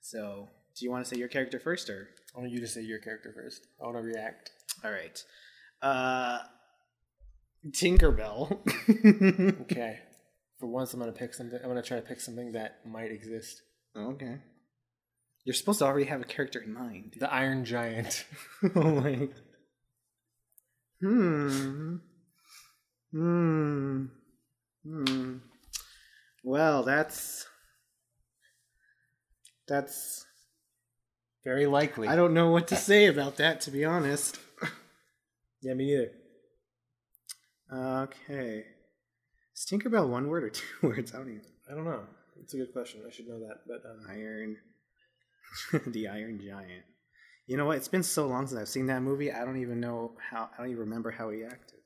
So, 0.01 0.49
do 0.77 0.85
you 0.85 0.91
want 0.91 1.05
to 1.05 1.09
say 1.15 1.19
your 1.19 1.29
character 1.29 1.59
first, 1.61 1.89
or 1.91 2.09
I 2.37 2.41
want 2.41 2.51
you 2.51 2.61
to 2.61 2.67
say 2.67 2.81
your 2.83 2.99
character 2.99 3.33
first. 3.35 3.67
I 3.81 3.85
want 3.85 3.97
to 3.97 4.03
react. 4.03 4.51
all 4.85 4.91
right? 4.91 5.23
Uh, 5.83 6.39
Tinkerbell. 7.71 8.59
Okay. 9.63 9.99
For 10.59 10.67
once, 10.67 10.93
I'm 10.93 10.99
gonna 11.01 11.13
pick 11.13 11.35
something. 11.35 11.59
I'm 11.63 11.69
gonna 11.69 11.83
try 11.83 11.99
to 12.01 12.07
pick 12.07 12.21
something 12.21 12.53
that 12.53 12.85
might 12.87 13.13
exist. 13.13 13.63
okay. 13.97 14.37
You're 15.45 15.55
supposed 15.55 15.79
to 15.79 15.87
already 15.87 16.07
have 16.07 16.21
a 16.21 16.25
character 16.25 16.61
in 16.61 16.75
mind. 16.75 17.15
The 17.19 17.33
Iron 17.33 17.65
Giant. 17.65 18.25
oh 18.75 19.01
my. 19.01 19.29
Hmm. 21.01 21.97
Hmm. 23.13 24.05
Hmm. 24.85 25.37
Well, 26.45 26.83
that's. 26.83 27.47
That's. 29.67 30.27
Very 31.45 31.67
likely. 31.67 32.09
I 32.09 32.17
don't 32.17 32.35
know 32.35 32.51
what 32.51 32.69
to 32.69 32.77
say 32.77 33.07
about 33.07 33.37
that, 33.37 33.61
to 33.63 33.71
be 33.71 33.85
honest. 33.85 34.39
Yeah, 35.61 35.75
me 35.75 35.87
neither. 35.87 36.13
Okay. 38.05 38.65
Is 39.57 39.67
Tinkerbell 39.69 40.09
one 40.09 40.29
word 40.29 40.45
or 40.45 40.51
two 40.51 40.63
words? 40.83 41.13
I 41.13 41.19
don't 41.19 41.31
even. 41.31 41.43
I 41.69 41.75
don't 41.75 41.85
know. 41.85 42.03
It's 42.41 42.55
a 42.55 42.59
good 42.59 42.73
question. 42.73 43.03
I 43.07 43.11
should 43.11 43.27
know 43.27 43.41
that, 43.41 43.63
but 43.67 43.83
um, 43.89 44.07
Iron. 44.09 44.57
the 45.87 46.09
Iron 46.09 46.41
Giant. 46.45 46.85
You 47.47 47.57
know 47.57 47.67
what? 47.67 47.77
It's 47.79 47.89
been 47.89 48.03
so 48.03 48.27
long 48.27 48.47
since 48.47 48.61
I've 48.61 48.69
seen 48.69 48.87
that 48.87 49.03
movie. 49.03 49.33
I 49.33 49.45
don't 49.45 49.61
even 49.61 49.81
know 49.81 50.13
how. 50.31 50.51
I 50.55 50.59
don't 50.59 50.69
even 50.71 50.81
remember 50.81 51.11
how 51.11 51.31
he 51.31 51.45
acted. 51.45 51.81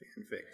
Fanfic. 0.00 0.44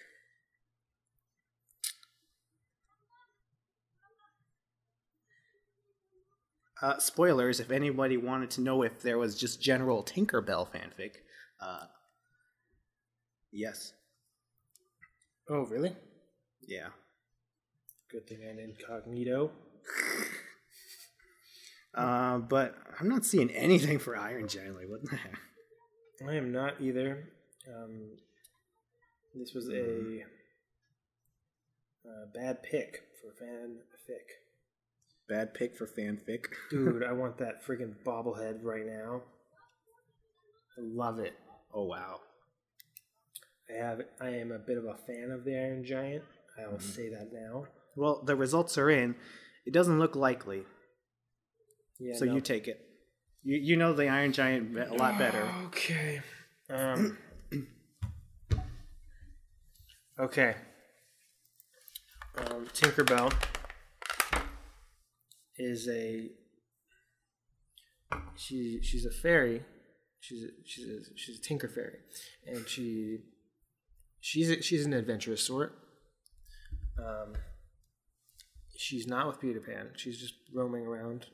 Uh, 6.80 6.98
spoilers. 6.98 7.60
If 7.60 7.70
anybody 7.70 8.16
wanted 8.16 8.50
to 8.52 8.60
know 8.60 8.82
if 8.82 9.00
there 9.02 9.18
was 9.18 9.36
just 9.36 9.60
general 9.60 10.02
Tinkerbell 10.04 10.68
fanfic, 10.70 11.16
uh, 11.60 11.86
yes. 13.52 13.92
Oh, 15.48 15.64
really? 15.66 15.96
Yeah. 16.66 16.88
Good 18.10 18.26
thing 18.26 18.38
I'm 18.48 18.58
incognito. 18.58 19.50
Uh, 21.94 22.38
but 22.38 22.76
I'm 23.00 23.08
not 23.08 23.24
seeing 23.24 23.50
anything 23.50 23.98
for 23.98 24.16
Iron 24.16 24.46
Giant. 24.46 24.76
Like, 24.76 24.88
what 24.88 25.02
the 25.02 25.16
heck? 25.16 25.38
I 26.28 26.34
am 26.34 26.52
not 26.52 26.74
either. 26.80 27.28
Um, 27.66 28.10
this 29.34 29.52
was 29.52 29.68
a 29.68 30.22
uh, 32.06 32.26
bad 32.32 32.62
pick 32.62 33.02
for 33.20 33.44
fanfic. 33.44 34.36
Bad 35.28 35.54
pick 35.54 35.76
for 35.76 35.86
fanfic. 35.86 36.44
Dude, 36.70 37.02
I 37.02 37.12
want 37.12 37.38
that 37.38 37.66
freaking 37.66 37.94
bobblehead 38.04 38.62
right 38.62 38.86
now. 38.86 39.22
I 40.76 40.80
love 40.80 41.18
it. 41.18 41.34
Oh, 41.74 41.84
wow. 41.84 42.20
I 43.68 43.84
have. 43.84 44.02
I 44.20 44.28
am 44.30 44.52
a 44.52 44.58
bit 44.58 44.78
of 44.78 44.84
a 44.84 44.94
fan 44.94 45.30
of 45.32 45.44
the 45.44 45.56
Iron 45.56 45.84
Giant. 45.84 46.22
I 46.58 46.68
will 46.68 46.80
say 46.80 47.08
that 47.10 47.32
now. 47.32 47.66
Well, 47.98 48.22
the 48.24 48.36
results 48.36 48.78
are 48.78 48.88
in. 48.88 49.16
It 49.66 49.72
doesn't 49.72 49.98
look 49.98 50.14
likely, 50.14 50.62
Yeah. 51.98 52.16
so 52.16 52.26
no. 52.26 52.34
you 52.34 52.40
take 52.40 52.68
it. 52.68 52.80
You, 53.42 53.58
you 53.58 53.76
know 53.76 53.92
the 53.92 54.08
Iron 54.08 54.32
Giant 54.32 54.78
a 54.78 54.94
lot 54.94 55.18
better. 55.18 55.42
Okay. 55.66 56.20
Um. 56.70 57.18
okay. 60.20 60.54
Um, 62.36 62.66
Tinkerbell 62.72 63.32
is 65.56 65.88
a 65.88 66.30
she 68.36 68.80
she's 68.80 69.04
a 69.04 69.10
fairy. 69.10 69.64
She's 70.20 70.44
a, 70.44 70.48
she's 70.64 70.86
a, 70.86 70.98
she's 71.16 71.38
a 71.38 71.42
tinker 71.42 71.68
fairy, 71.68 71.98
and 72.46 72.68
she 72.68 73.18
she's 74.20 74.50
a, 74.50 74.62
she's 74.62 74.86
an 74.86 74.92
adventurous 74.92 75.42
sort. 75.42 75.72
Um, 76.98 77.34
she's 78.78 79.06
not 79.08 79.26
with 79.26 79.40
Peter 79.40 79.60
Pan. 79.60 79.88
She's 79.96 80.18
just 80.20 80.34
roaming 80.54 80.86
around, 80.86 81.26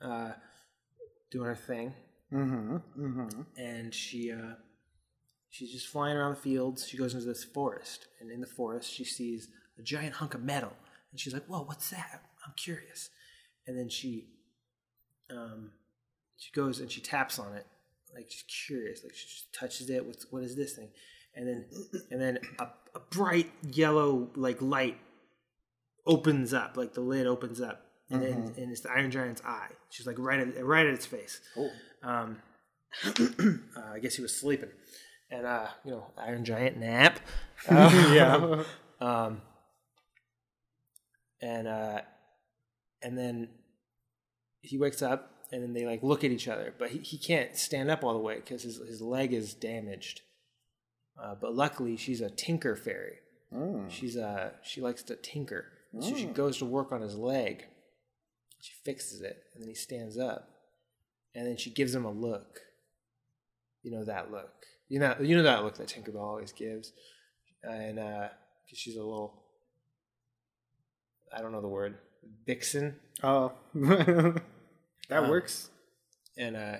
uh, 0.00 0.32
doing 1.30 1.46
her 1.46 1.56
thing 1.56 1.94
Mm-hmm. 2.32 2.76
Mm-hmm. 3.00 3.42
and 3.56 3.94
she 3.94 4.32
uh, 4.32 4.54
she's 5.48 5.70
just 5.72 5.86
flying 5.86 6.16
around 6.16 6.32
the 6.34 6.40
fields. 6.40 6.86
She 6.88 6.96
goes 6.96 7.14
into 7.14 7.24
this 7.26 7.44
forest, 7.44 8.08
and 8.20 8.32
in 8.32 8.40
the 8.40 8.48
forest, 8.48 8.92
she 8.92 9.04
sees 9.04 9.46
a 9.78 9.82
giant 9.82 10.14
hunk 10.14 10.34
of 10.34 10.42
metal, 10.42 10.72
and 11.12 11.20
she's 11.20 11.32
like, 11.32 11.46
"Whoa, 11.46 11.62
what's 11.62 11.88
that? 11.90 12.22
I'm 12.44 12.52
curious." 12.56 13.10
And 13.68 13.78
then 13.78 13.88
she 13.88 14.26
um, 15.30 15.70
she 16.36 16.50
goes 16.52 16.80
and 16.80 16.90
she 16.90 17.00
taps 17.00 17.38
on 17.38 17.54
it, 17.54 17.64
like 18.12 18.26
she's 18.28 18.44
curious, 18.66 19.04
like 19.04 19.14
she 19.14 19.28
just 19.28 19.52
touches 19.54 19.88
it. 19.88 20.04
What's 20.04 20.26
what 20.30 20.42
is 20.42 20.56
this 20.56 20.72
thing? 20.74 20.88
And 21.36 21.46
then 21.46 21.64
and 22.10 22.20
then 22.20 22.38
a, 22.58 22.64
a 22.96 23.00
bright 23.10 23.50
yellow 23.70 24.30
like 24.34 24.60
light 24.60 24.98
opens 26.06 26.54
up, 26.54 26.76
like 26.76 26.94
the 26.94 27.00
lid 27.00 27.26
opens 27.26 27.60
up. 27.60 27.82
And, 28.08 28.22
then, 28.22 28.54
and 28.56 28.70
it's 28.70 28.82
the 28.82 28.90
Iron 28.90 29.10
Giant's 29.10 29.42
eye. 29.44 29.70
She's 29.90 30.06
like 30.06 30.16
right 30.18 30.38
at 30.38 30.64
right 30.64 30.86
at 30.86 30.94
its 30.94 31.06
face. 31.06 31.40
Oh. 31.56 31.70
Um, 32.04 32.36
uh, 33.04 33.92
I 33.94 33.98
guess 33.98 34.14
he 34.14 34.22
was 34.22 34.38
sleeping, 34.38 34.68
and 35.28 35.44
uh, 35.44 35.66
you 35.84 35.90
know, 35.90 36.06
Iron 36.16 36.44
Giant 36.44 36.76
nap. 36.76 37.18
Uh, 37.68 38.10
Yeah. 38.14 38.62
Um, 39.00 39.42
and 41.42 41.66
uh, 41.66 42.00
and 43.02 43.18
then 43.18 43.48
he 44.60 44.78
wakes 44.78 45.02
up, 45.02 45.30
and 45.52 45.62
then 45.62 45.72
they 45.72 45.84
like 45.84 46.02
look 46.02 46.24
at 46.24 46.30
each 46.30 46.48
other, 46.48 46.74
but 46.78 46.90
he, 46.90 46.98
he 46.98 47.18
can't 47.18 47.56
stand 47.56 47.90
up 47.90 48.04
all 48.04 48.12
the 48.12 48.20
way 48.20 48.36
because 48.36 48.62
his 48.62 48.78
his 48.78 49.02
leg 49.02 49.32
is 49.32 49.52
damaged. 49.54 50.22
Uh, 51.20 51.34
but 51.34 51.54
luckily, 51.54 51.96
she's 51.96 52.20
a 52.20 52.30
tinker 52.30 52.76
fairy. 52.76 53.16
Mm. 53.52 53.90
She's 53.90 54.16
uh 54.16 54.50
she 54.62 54.80
likes 54.80 55.02
to 55.04 55.16
tinker, 55.16 55.66
so 56.00 56.14
she 56.14 56.26
goes 56.26 56.58
to 56.58 56.64
work 56.64 56.92
on 56.92 57.00
his 57.00 57.16
leg. 57.16 57.64
She 58.60 58.72
fixes 58.84 59.20
it, 59.20 59.42
and 59.54 59.62
then 59.62 59.68
he 59.68 59.74
stands 59.74 60.18
up, 60.18 60.48
and 61.34 61.46
then 61.46 61.56
she 61.56 61.70
gives 61.70 61.94
him 61.94 62.04
a 62.04 62.10
look. 62.10 62.60
You 63.82 63.92
know 63.92 64.04
that 64.04 64.30
look. 64.32 64.50
You 64.88 64.98
know 65.00 65.14
you 65.20 65.36
know 65.36 65.42
that 65.44 65.62
look 65.64 65.76
that 65.76 65.88
Tinkerbell 65.88 66.20
always 66.20 66.52
gives, 66.52 66.92
and 67.62 67.98
uh, 67.98 68.28
because 68.64 68.78
she's 68.78 68.96
a 68.96 69.02
little. 69.02 69.42
I 71.36 71.40
don't 71.42 71.52
know 71.52 71.60
the 71.60 71.68
word. 71.68 71.98
Vixen, 72.46 72.96
Oh. 73.22 73.52
that 73.74 74.42
Um, 75.10 75.28
works. 75.28 75.70
and 76.36 76.56
uh, 76.56 76.76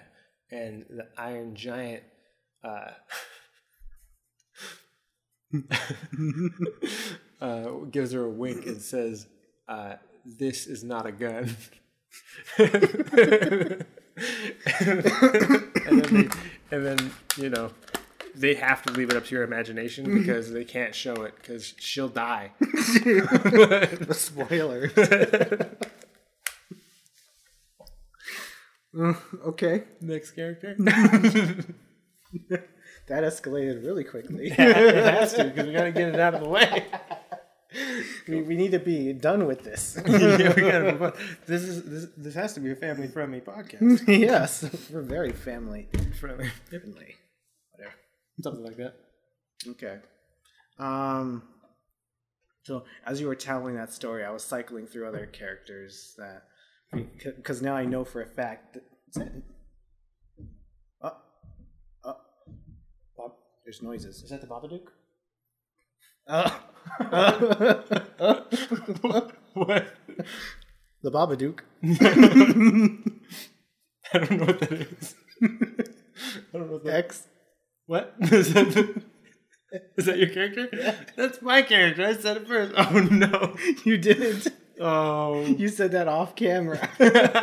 and 0.51 0.85
the 0.91 1.07
Iron 1.17 1.55
Giant. 1.55 2.03
Uh, 2.65 2.91
uh, 7.41 7.71
gives 7.91 8.13
her 8.13 8.25
a 8.25 8.31
wink 8.31 8.67
and 8.67 8.81
says, 8.83 9.27
uh, 9.69 9.95
"This 10.25 10.67
is 10.67 10.85
not 10.85 11.07
a 11.07 11.13
gun." 11.13 11.57
and, 12.59 13.85
then 15.87 16.15
they, 16.15 16.29
and 16.71 16.87
then 16.87 17.13
you 17.37 17.51
know 17.51 17.71
they 18.37 18.55
have 18.55 18.83
to 18.83 18.93
leave 18.93 19.11
it 19.11 19.17
up 19.17 19.25
to 19.25 19.35
your 19.35 19.45
imagination 19.45 20.19
because 20.19 20.53
they 20.53 20.65
can't 20.65 20.95
show 20.95 21.23
it 21.23 21.35
because 21.37 21.75
she'll 21.79 22.09
die. 22.09 22.53
Spoilers. 24.11 24.93
Uh, 28.99 29.15
okay. 29.47 29.85
Next 30.01 30.33
character. 30.33 30.75
That 33.09 33.23
escalated 33.23 33.85
really 33.85 34.05
quickly. 34.05 34.49
it 34.49 34.55
has 34.57 35.33
to 35.35 35.45
because 35.45 35.67
we 35.67 35.73
got 35.73 35.85
to 35.85 35.93
get 35.93 36.09
it 36.09 36.21
out 36.21 36.35
of 36.35 36.43
the 36.43 36.49
way. 36.49 36.85
we, 38.29 38.43
we 38.43 38.57
need 38.57 38.73
to 38.73 38.79
be 38.79 39.13
done 39.13 39.47
with 39.47 39.65
this. 39.65 39.99
yeah, 40.07 40.53
we 40.55 40.63
gotta 40.63 40.93
move 40.93 41.03
on. 41.03 41.13
This 41.47 41.63
is 41.63 41.83
this, 41.85 42.11
this 42.17 42.35
has 42.35 42.55
to 42.55 42.61
be 42.61 42.73
a 42.73 42.77
family 42.77 43.09
friendly 43.09 43.41
podcast. 43.41 44.03
yes. 44.07 44.65
We're 44.91 45.03
very 45.03 45.33
family 45.33 45.89
friendly, 46.19 46.51
friendly. 46.71 47.15
Whatever. 47.73 47.95
something 48.41 48.65
like 48.65 48.77
that. 48.77 48.95
Okay. 49.69 49.99
Um. 50.79 51.43
So 52.65 52.85
as 53.07 53.21
you 53.21 53.29
were 53.29 53.37
telling 53.37 53.77
that 53.77 53.93
story, 53.93 54.25
I 54.25 54.31
was 54.31 54.43
cycling 54.43 54.87
through 54.87 55.07
other 55.07 55.27
characters 55.27 56.15
that 56.19 56.43
because 56.93 57.63
now 57.63 57.75
I 57.75 57.85
know 57.85 58.05
for 58.05 58.23
a 58.23 58.27
fact 58.27 58.79
that 59.15 59.33
oh 61.03 61.13
oh 62.05 62.17
Bob, 63.17 63.33
there's 63.65 63.83
noises. 63.83 64.23
Is 64.23 64.31
that 64.31 64.41
the 64.41 64.47
Babadook? 64.47 64.89
Oh. 66.29 66.61
what? 69.55 69.87
the 71.03 71.11
Babadook. 71.11 71.61
I 74.13 74.19
don't 74.19 74.31
know 74.31 74.47
what 74.47 74.61
that 74.61 74.73
is. 74.73 75.15
I 75.43 75.47
don't 76.53 76.67
know 76.67 76.73
what 76.75 76.85
that. 76.85 76.95
X. 76.95 77.27
What 77.87 78.15
is 78.21 78.53
that? 78.55 78.71
The, 78.73 79.03
is 79.97 80.07
that 80.07 80.19
your 80.19 80.29
character? 80.31 80.69
That's 81.17 81.43
my 81.43 81.63
character. 81.63 82.05
I 82.07 82.15
said 82.15 82.39
it 82.39 82.49
first. 82.49 82.73
Oh 82.77 82.99
no! 83.11 83.55
You 83.85 83.99
didn't. 83.99 84.49
Oh, 84.81 85.45
You 85.45 85.69
said 85.69 85.93
that 85.93 86.09
off 86.09 86.35
camera. 86.35 86.79
dang 86.99 87.39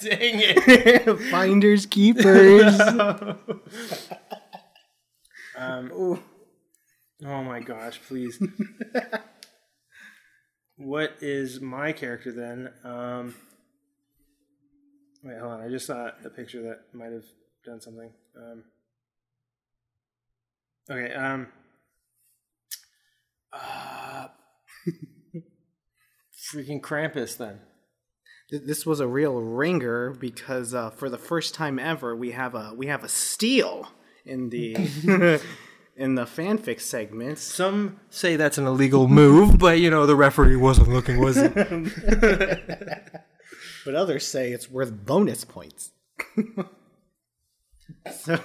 it! 0.00 1.18
Finders 1.30 1.86
keepers. 1.86 2.78
um, 5.56 5.90
Ooh. 5.92 6.18
Oh 7.24 7.42
my 7.42 7.60
gosh! 7.60 8.00
Please. 8.06 8.42
what 10.76 11.16
is 11.20 11.60
my 11.60 11.92
character 11.92 12.32
then? 12.32 12.70
Um, 12.84 13.34
wait, 15.22 15.38
hold 15.38 15.52
on. 15.52 15.60
I 15.60 15.68
just 15.68 15.86
saw 15.86 16.10
a 16.24 16.30
picture 16.30 16.62
that 16.62 16.96
might 16.96 17.12
have 17.12 17.24
done 17.64 17.80
something. 17.80 18.12
Um, 18.36 18.64
okay. 20.90 21.14
Um. 21.14 21.48
Uh, 23.52 24.28
freaking 26.52 26.80
Krampus 26.80 27.36
then. 27.36 27.60
This 28.50 28.84
was 28.84 29.00
a 29.00 29.06
real 29.06 29.40
ringer 29.40 30.10
because 30.10 30.74
uh, 30.74 30.90
for 30.90 31.08
the 31.08 31.18
first 31.18 31.54
time 31.54 31.78
ever, 31.78 32.14
we 32.14 32.32
have 32.32 32.54
a 32.54 32.74
we 32.76 32.86
have 32.88 33.02
a 33.02 33.08
steal 33.08 33.88
in 34.26 34.50
the 34.50 35.40
in 36.02 36.16
the 36.16 36.24
fanfic 36.24 36.80
segments. 36.80 37.42
Some 37.42 38.00
say 38.10 38.34
that's 38.34 38.58
an 38.58 38.66
illegal 38.66 39.06
move, 39.06 39.56
but 39.60 39.78
you 39.78 39.88
know 39.88 40.04
the 40.04 40.16
referee 40.16 40.56
wasn't 40.56 40.88
looking, 40.88 41.18
was 41.18 41.36
he? 41.36 41.48
But 43.84 43.96
others 43.96 44.24
say 44.24 44.52
it's 44.52 44.70
worth 44.70 44.92
bonus 44.92 45.44
points. 45.44 45.90
so, 48.12 48.38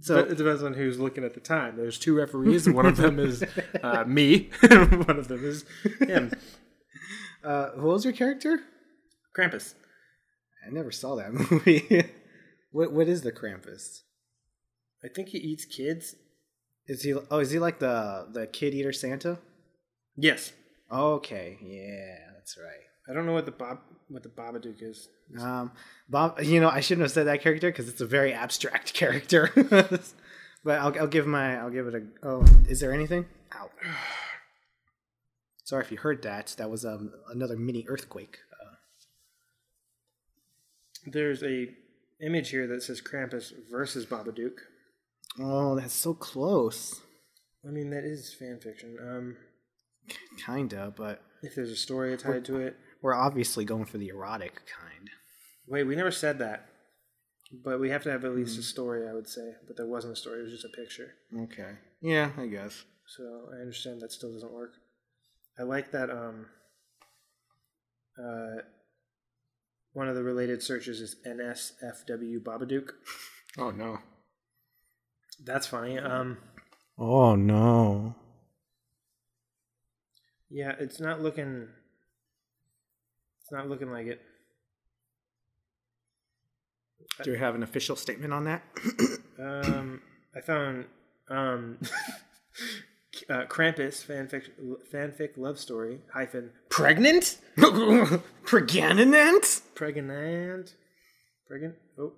So 0.00 0.18
it 0.18 0.36
depends 0.36 0.62
on 0.62 0.74
who's 0.74 1.00
looking 1.00 1.24
at 1.24 1.34
the 1.34 1.40
time. 1.40 1.76
There's 1.76 1.98
two 1.98 2.16
referees. 2.16 2.70
One 2.70 2.86
of 2.86 2.96
them 2.96 3.18
is 3.18 3.44
uh, 3.82 4.04
me. 4.06 4.50
One 4.70 5.18
of 5.18 5.26
them 5.26 5.44
is 5.44 5.64
him. 5.98 6.30
uh, 7.42 7.70
who 7.70 7.88
was 7.88 8.04
your 8.04 8.14
character? 8.14 8.60
Krampus. 9.36 9.74
I 10.64 10.70
never 10.70 10.92
saw 10.92 11.16
that 11.16 11.32
movie. 11.32 12.04
what 12.70 12.92
what 12.92 13.08
is 13.08 13.22
the 13.22 13.32
Krampus? 13.32 14.02
I 15.04 15.08
think 15.08 15.30
he 15.30 15.38
eats 15.38 15.64
kids. 15.64 16.14
Is 16.86 17.02
he? 17.02 17.14
Oh, 17.30 17.38
is 17.38 17.50
he 17.50 17.58
like 17.58 17.78
the 17.78 18.26
the 18.30 18.46
kid 18.46 18.74
eater 18.74 18.92
Santa? 18.92 19.38
Yes. 20.16 20.52
Okay, 20.92 21.58
yeah, 21.62 22.32
that's 22.34 22.56
right. 22.58 22.84
I 23.08 23.12
don't 23.14 23.26
know 23.26 23.32
what 23.32 23.46
the 23.46 23.52
Bob 23.52 23.78
what 24.08 24.22
the 24.22 24.28
Babadook 24.28 24.82
is. 24.82 25.08
Um, 25.40 25.72
Bob, 26.08 26.40
you 26.42 26.60
know, 26.60 26.68
I 26.68 26.80
shouldn't 26.80 27.02
have 27.02 27.10
said 27.12 27.26
that 27.26 27.40
character 27.40 27.70
because 27.70 27.88
it's 27.88 28.00
a 28.00 28.06
very 28.06 28.32
abstract 28.32 28.92
character. 28.94 29.50
but 30.64 30.78
I'll, 30.78 30.98
I'll 31.00 31.06
give 31.06 31.26
my, 31.26 31.58
I'll 31.58 31.70
give 31.70 31.86
it 31.86 31.94
a. 31.94 32.02
Oh, 32.22 32.44
is 32.68 32.80
there 32.80 32.92
anything? 32.92 33.26
Ow. 33.54 33.70
Sorry 35.64 35.82
if 35.84 35.90
you 35.90 35.96
heard 35.98 36.22
that. 36.22 36.54
That 36.58 36.70
was 36.70 36.84
um, 36.84 37.12
another 37.32 37.56
mini 37.56 37.86
earthquake. 37.88 38.36
Uh, 38.52 38.74
There's 41.06 41.42
a 41.42 41.68
image 42.20 42.50
here 42.50 42.66
that 42.66 42.82
says 42.82 43.00
Krampus 43.00 43.52
versus 43.70 44.04
Babadook. 44.04 44.58
Oh, 45.40 45.74
that's 45.76 45.94
so 45.94 46.14
close. 46.14 47.00
I 47.66 47.70
mean, 47.70 47.90
that 47.90 48.04
is 48.04 48.32
fan 48.34 48.60
fiction. 48.60 48.96
Um, 49.00 49.36
Kinda, 50.44 50.92
but 50.96 51.22
if 51.42 51.54
there's 51.54 51.70
a 51.70 51.76
story 51.76 52.14
tied 52.18 52.44
to 52.46 52.58
it, 52.58 52.76
we're 53.00 53.14
obviously 53.14 53.64
going 53.64 53.86
for 53.86 53.96
the 53.98 54.08
erotic 54.08 54.62
kind. 54.66 55.08
wait, 55.66 55.84
we 55.84 55.96
never 55.96 56.10
said 56.10 56.38
that. 56.40 56.66
But 57.62 57.78
we 57.80 57.90
have 57.90 58.02
to 58.02 58.10
have 58.10 58.24
at 58.24 58.34
least 58.34 58.58
a 58.58 58.62
story, 58.62 59.08
I 59.08 59.12
would 59.14 59.28
say. 59.28 59.52
But 59.66 59.76
there 59.76 59.86
wasn't 59.86 60.14
a 60.14 60.16
story; 60.16 60.40
it 60.40 60.42
was 60.44 60.52
just 60.52 60.64
a 60.64 60.76
picture. 60.76 61.14
Okay. 61.38 61.72
Yeah, 62.02 62.30
I 62.36 62.46
guess. 62.46 62.84
So 63.06 63.48
I 63.52 63.60
understand 63.60 64.00
that 64.00 64.12
still 64.12 64.32
doesn't 64.32 64.52
work. 64.52 64.72
I 65.58 65.62
like 65.62 65.92
that. 65.92 66.10
Um, 66.10 66.46
uh, 68.18 68.62
one 69.92 70.08
of 70.08 70.16
the 70.16 70.22
related 70.24 70.62
searches 70.62 71.00
is 71.00 71.16
NSFW 71.26 72.42
Babadook. 72.42 72.90
Oh 73.56 73.70
no. 73.70 73.98
That's 75.42 75.66
funny. 75.66 75.98
Um, 75.98 76.38
Oh 76.98 77.34
no. 77.34 78.14
yeah, 80.50 80.74
it's 80.78 81.00
not 81.00 81.20
looking. 81.20 81.68
It's 83.42 83.52
not 83.52 83.68
looking 83.68 83.90
like 83.90 84.06
it. 84.06 84.20
Do 87.22 87.32
we 87.32 87.38
have 87.38 87.54
an 87.54 87.62
official 87.62 87.96
statement 87.96 88.32
on 88.32 88.44
that? 88.44 88.62
Um, 89.38 90.00
I 90.36 90.40
found 90.40 90.86
um, 91.28 91.78
uh, 93.30 93.44
Krampus 93.46 94.04
fanfic 94.04 94.44
fanfic 94.92 95.36
love 95.36 95.58
story 95.58 96.00
hyphen 96.12 96.50
pregnant 96.70 97.38
Pregnant? 98.44 99.60
pregnant 99.74 100.74
pregnant 101.46 101.74
oh 101.98 102.12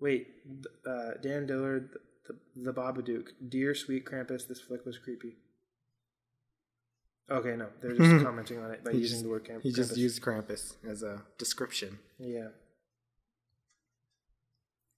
wait 0.00 0.28
uh, 0.86 1.12
Dan 1.22 1.46
Dillard 1.46 1.90
the, 2.26 2.36
the 2.56 2.72
Babadook 2.72 3.28
dear 3.48 3.74
sweet 3.74 4.04
Krampus 4.04 4.46
this 4.48 4.60
flick 4.60 4.84
was 4.86 4.98
creepy 4.98 5.36
okay 7.30 7.56
no 7.56 7.68
they're 7.82 7.96
just 7.96 8.24
commenting 8.24 8.58
on 8.58 8.70
it 8.70 8.84
by 8.84 8.92
He 8.92 8.98
using 8.98 9.14
just- 9.16 9.24
the 9.24 9.30
word 9.30 9.44
Kramp- 9.44 9.62
He 9.62 9.72
just 9.72 9.96
used 9.96 10.20
Krampus 10.22 10.74
as 10.88 11.02
a 11.02 11.22
description. 11.38 11.98
yeah 12.18 12.48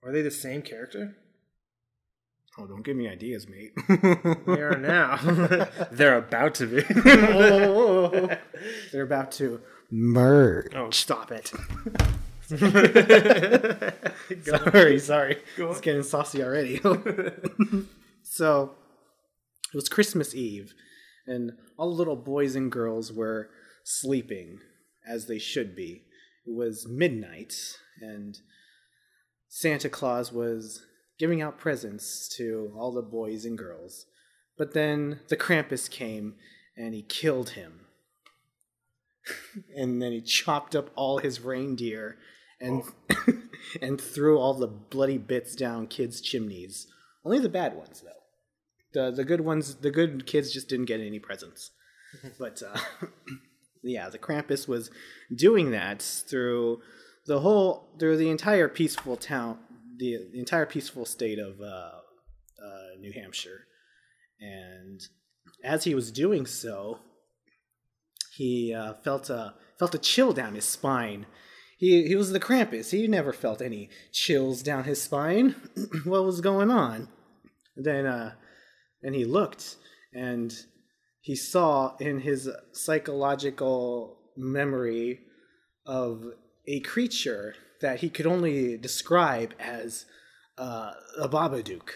are 0.05 0.13
they 0.13 0.23
the 0.23 0.31
same 0.31 0.63
character 0.63 1.17
Oh, 2.59 2.67
don't 2.67 2.83
give 2.85 2.99
me 2.99 3.09
ideas, 3.09 3.49
mate. 3.49 3.73
they 3.89 4.61
are 4.61 4.77
now 4.77 5.17
they're 5.91 6.19
about 6.19 6.55
to 6.57 6.67
be 6.67 6.83
They're 8.93 9.03
about 9.05 9.33
to 9.33 9.63
merge. 9.91 10.75
Oh, 10.75 10.91
stop 10.91 11.33
it. 11.33 11.51
sorry, 14.43 14.99
sorry. 14.99 15.39
It's 15.57 15.81
getting 15.81 16.03
saucy 16.03 16.43
already. 16.43 16.81
so 18.23 18.75
it 19.73 19.77
was 19.77 19.89
Christmas 19.89 20.35
Eve, 20.35 20.75
and 21.27 21.53
all 21.79 21.91
the 21.91 21.97
little 21.97 22.17
boys 22.17 22.55
and 22.55 22.71
girls 22.71 23.11
were 23.13 23.49
sleeping 23.85 24.59
as 25.09 25.27
they 25.27 25.39
should 25.39 25.75
be. 25.75 26.03
It 26.47 26.55
was 26.55 26.87
midnight, 26.87 27.55
and 28.01 28.39
Santa 29.49 29.89
Claus 29.89 30.31
was 30.33 30.85
giving 31.19 31.41
out 31.41 31.59
presents 31.59 32.29
to 32.37 32.73
all 32.77 32.93
the 32.93 33.01
boys 33.01 33.45
and 33.45 33.57
girls. 33.57 34.07
But 34.59 34.75
then 34.75 35.21
the 35.29 35.37
Krampus 35.37 35.91
came 35.91 36.35
and 36.77 36.95
he 36.95 37.03
killed 37.03 37.51
him. 37.51 37.87
and 39.77 40.03
then 40.03 40.13
he 40.13 40.21
chopped 40.21 40.75
up 40.75 40.91
all 40.95 41.19
his 41.19 41.41
reindeer 41.41 42.19
and 42.63 42.83
and 43.83 44.01
threw 44.01 44.39
all 44.39 44.55
the 44.55 44.69
bloody 44.69 45.19
bits 45.19 45.55
down 45.55 45.87
kids' 45.87 46.21
chimneys. 46.21 46.87
Only 47.25 47.41
the 47.41 47.49
bad 47.49 47.75
ones 47.75 48.03
though. 48.03 49.01
The 49.01 49.11
the 49.11 49.25
good 49.25 49.43
ones, 49.43 49.75
the 49.77 49.91
good 49.91 50.27
kids 50.27 50.53
just 50.53 50.69
didn't 50.69 50.87
get 50.87 51.01
any 51.01 51.19
presents. 51.19 51.73
but 52.39 52.63
uh, 52.63 52.79
yeah, 53.83 54.09
the 54.09 54.19
Krampus 54.19 54.69
was 54.69 54.91
doing 55.35 55.71
that 55.73 56.03
through 56.03 56.81
the 57.27 57.41
whole 57.41 57.89
through 57.99 58.17
the 58.17 58.31
entire 58.31 58.69
peaceful 58.69 59.17
town, 59.17 59.59
the, 59.99 60.19
the 60.33 60.39
entire 60.39 60.67
peaceful 60.67 61.05
state 61.05 61.39
of 61.39 61.61
uh, 61.61 61.65
uh, 61.65 62.99
New 63.01 63.13
Hampshire, 63.13 63.67
and 64.41 65.01
as 65.65 65.85
he 65.85 65.95
was 65.95 66.11
doing 66.11 66.47
so, 66.47 66.99
he 68.37 68.75
uh, 68.75 68.95
felt 69.05 69.31
a 69.31 69.55
felt 69.79 69.95
a 69.95 69.99
chill 69.99 70.33
down 70.33 70.55
his 70.55 70.65
spine. 70.65 71.27
He 71.83 72.07
he 72.07 72.15
was 72.15 72.31
the 72.31 72.39
Krampus. 72.39 72.93
He 72.93 73.09
never 73.09 73.33
felt 73.33 73.61
any 73.61 73.91
chills 74.13 74.63
down 74.63 74.85
his 74.85 75.03
spine. 75.03 75.57
what 76.05 76.25
was 76.25 76.41
going 76.41 76.71
on? 76.71 77.09
Then 77.75 78.07
uh, 78.07 78.35
then 79.03 79.15
he 79.15 79.25
looked 79.25 79.75
and 80.15 80.55
he 81.21 81.35
saw 81.35 81.97
in 81.97 82.21
his 82.21 82.49
psychological 82.71 84.17
memory 84.37 85.23
of 85.85 86.25
a 86.69 86.79
creature 86.81 87.57
that 87.81 87.99
he 87.99 88.11
could 88.11 88.29
only 88.29 88.77
describe 88.77 89.53
as 89.59 90.07
uh, 90.59 90.93
a 91.19 91.29
Babadook. 91.29 91.95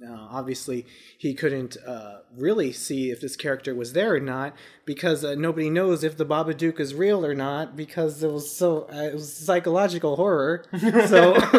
Now, 0.00 0.28
obviously, 0.32 0.86
he 1.18 1.34
couldn't 1.34 1.76
uh, 1.86 2.20
really 2.34 2.72
see 2.72 3.10
if 3.10 3.20
this 3.20 3.36
character 3.36 3.74
was 3.74 3.92
there 3.92 4.14
or 4.14 4.20
not 4.20 4.54
because 4.86 5.22
uh, 5.24 5.34
nobody 5.34 5.68
knows 5.68 6.02
if 6.02 6.16
the 6.16 6.24
Babadook 6.24 6.80
is 6.80 6.94
real 6.94 7.24
or 7.24 7.34
not 7.34 7.76
because 7.76 8.22
it 8.22 8.32
was 8.32 8.50
so 8.50 8.88
uh, 8.90 9.02
it 9.02 9.12
was 9.12 9.30
psychological 9.30 10.16
horror. 10.16 10.64
So, 11.06 11.34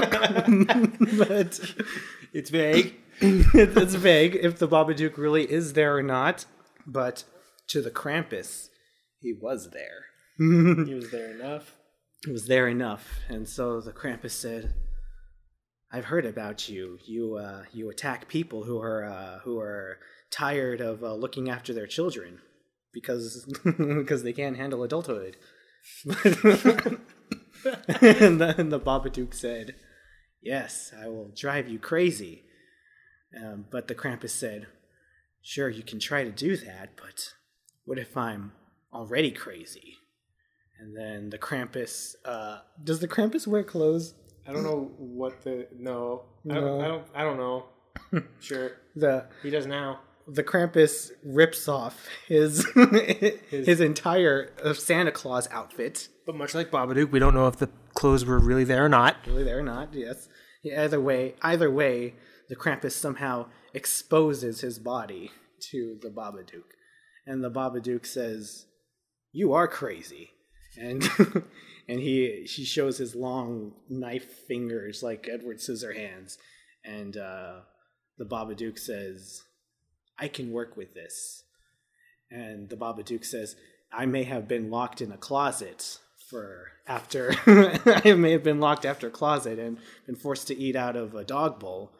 but 1.20 1.60
It's 2.34 2.50
vague. 2.50 2.96
it's 3.22 3.94
vague 3.96 4.36
if 4.36 4.58
the 4.58 4.68
Babadook 4.68 5.18
really 5.18 5.44
is 5.52 5.74
there 5.74 5.96
or 5.96 6.04
not. 6.04 6.46
But 6.88 7.24
to 7.68 7.82
the 7.82 7.92
Krampus, 7.92 8.70
he 9.20 9.34
was 9.40 9.70
there. 9.70 10.06
he 10.40 10.94
was 10.96 11.12
there 11.12 11.32
enough. 11.32 11.76
He 12.26 12.32
was 12.32 12.48
there 12.48 12.68
enough, 12.68 13.20
and 13.30 13.48
so 13.48 13.82
the 13.82 13.92
Krampus 13.92 14.32
said, 14.32 14.74
"I've 15.92 16.06
heard 16.06 16.26
about 16.26 16.70
you. 16.70 17.00
You 17.06 17.36
uh, 17.36 17.64
you 17.74 17.90
attack 17.90 18.28
people 18.28 18.64
who 18.64 18.80
are 18.80 19.04
uh, 19.04 19.40
who 19.40 19.60
are 19.60 20.00
tired 20.30 20.80
of 20.80 21.04
uh, 21.04 21.14
looking 21.14 21.50
after 21.50 21.74
their 21.74 21.88
children 21.88 22.40
because 22.94 23.46
because 23.78 24.24
they 24.24 24.34
can't 24.34 24.58
handle 24.58 24.84
adulthood." 24.84 25.38
and 28.02 28.40
then 28.40 28.70
the 28.70 28.80
Babadook 28.80 29.34
said, 29.34 29.76
"Yes, 30.42 30.94
I 30.98 31.08
will 31.10 31.32
drive 31.36 31.68
you 31.68 31.80
crazy." 31.80 32.46
Um, 33.38 33.66
but 33.70 33.88
the 33.88 33.96
Krampus 33.96 34.32
said, 34.32 34.68
"Sure, 35.42 35.70
you 35.70 35.84
can 35.84 36.00
try 36.00 36.24
to 36.24 36.32
do 36.32 36.56
that, 36.58 36.92
but 36.96 37.34
what 37.86 38.00
if 38.00 38.16
I'm 38.16 38.54
already 38.94 39.32
crazy?" 39.32 39.98
And 40.80 40.98
then 40.98 41.30
the 41.30 41.38
Krampus. 41.38 42.16
Uh, 42.24 42.60
does 42.82 43.00
the 43.00 43.08
Krampus 43.08 43.46
wear 43.46 43.64
clothes? 43.64 44.16
I 44.48 44.54
don't 44.54 44.64
know 44.64 44.92
what 44.98 45.44
the 45.44 45.68
no. 45.78 46.24
I, 46.50 46.56
don't, 46.56 46.82
I 46.82 46.88
don't. 46.88 47.08
I 47.16 47.24
don't 47.24 47.38
know. 47.38 47.66
sure, 48.40 48.72
The 48.96 49.26
he 49.44 49.50
does 49.50 49.66
now. 49.68 50.00
the 50.28 50.44
Krampus 50.44 51.12
rips 51.24 51.68
off 51.68 52.08
his 52.28 52.66
his, 53.50 53.82
entire 53.82 54.52
uh, 54.64 54.74
Santa 54.74 55.12
Claus 55.12 55.48
outfit. 55.52 56.08
But 56.26 56.36
much 56.36 56.56
like 56.56 56.72
Babadook, 56.72 57.12
we 57.12 57.20
don't 57.20 57.34
know 57.34 57.48
if 57.48 57.58
the 57.58 57.70
clothes 57.94 58.26
were 58.26 58.40
really 58.40 58.64
there 58.64 58.86
or 58.86 58.90
not. 58.90 59.18
Really, 59.28 59.44
there 59.44 59.60
or 59.60 59.64
not? 59.64 59.94
Yes. 59.94 60.28
Yeah, 60.64 60.84
either 60.84 61.02
way, 61.02 61.36
either 61.42 61.70
way, 61.72 62.16
the 62.50 62.56
Krampus 62.56 62.92
somehow 62.94 63.48
exposes 63.74 64.62
his 64.62 64.80
body 64.80 65.32
to 65.72 65.98
the 66.02 66.10
Babadook, 66.10 66.70
and 67.26 67.44
the 67.44 67.50
Babadook 67.52 68.06
says, 68.06 68.66
"You 69.32 69.54
are 69.54 69.68
crazy," 69.68 70.32
and 70.80 71.04
and 71.88 72.00
he 72.00 72.46
he 72.48 72.64
shows 72.64 72.98
his 72.98 73.16
long 73.16 73.74
knife 73.90 74.30
fingers 74.48 75.04
like 75.04 75.30
Edward 75.32 75.58
Scissorhands, 75.58 76.38
and 76.84 77.18
uh, 77.18 77.62
the 78.18 78.26
Babadook 78.26 78.80
says, 78.80 79.44
"I 80.18 80.28
can 80.28 80.52
work 80.52 80.78
with 80.78 80.94
this," 80.94 81.44
and 82.30 82.70
the 82.70 82.78
Babadook 82.78 83.26
says, 83.26 83.56
"I 83.92 84.06
may 84.06 84.24
have 84.24 84.48
been 84.48 84.70
locked 84.70 85.02
in 85.02 85.12
a 85.12 85.18
closet." 85.18 86.00
for 86.32 86.72
after 86.88 87.36
I 87.46 88.14
may 88.14 88.32
have 88.32 88.44
been 88.44 88.62
locked 88.62 88.86
after 88.86 89.08
a 89.08 89.12
closet 89.12 89.60
and 89.60 89.78
been 90.06 90.16
forced 90.16 90.48
to 90.48 90.58
eat 90.58 90.78
out 90.78 90.96
of 90.96 91.14
a 91.14 91.26
dog 91.26 91.60
bowl. 91.60 91.92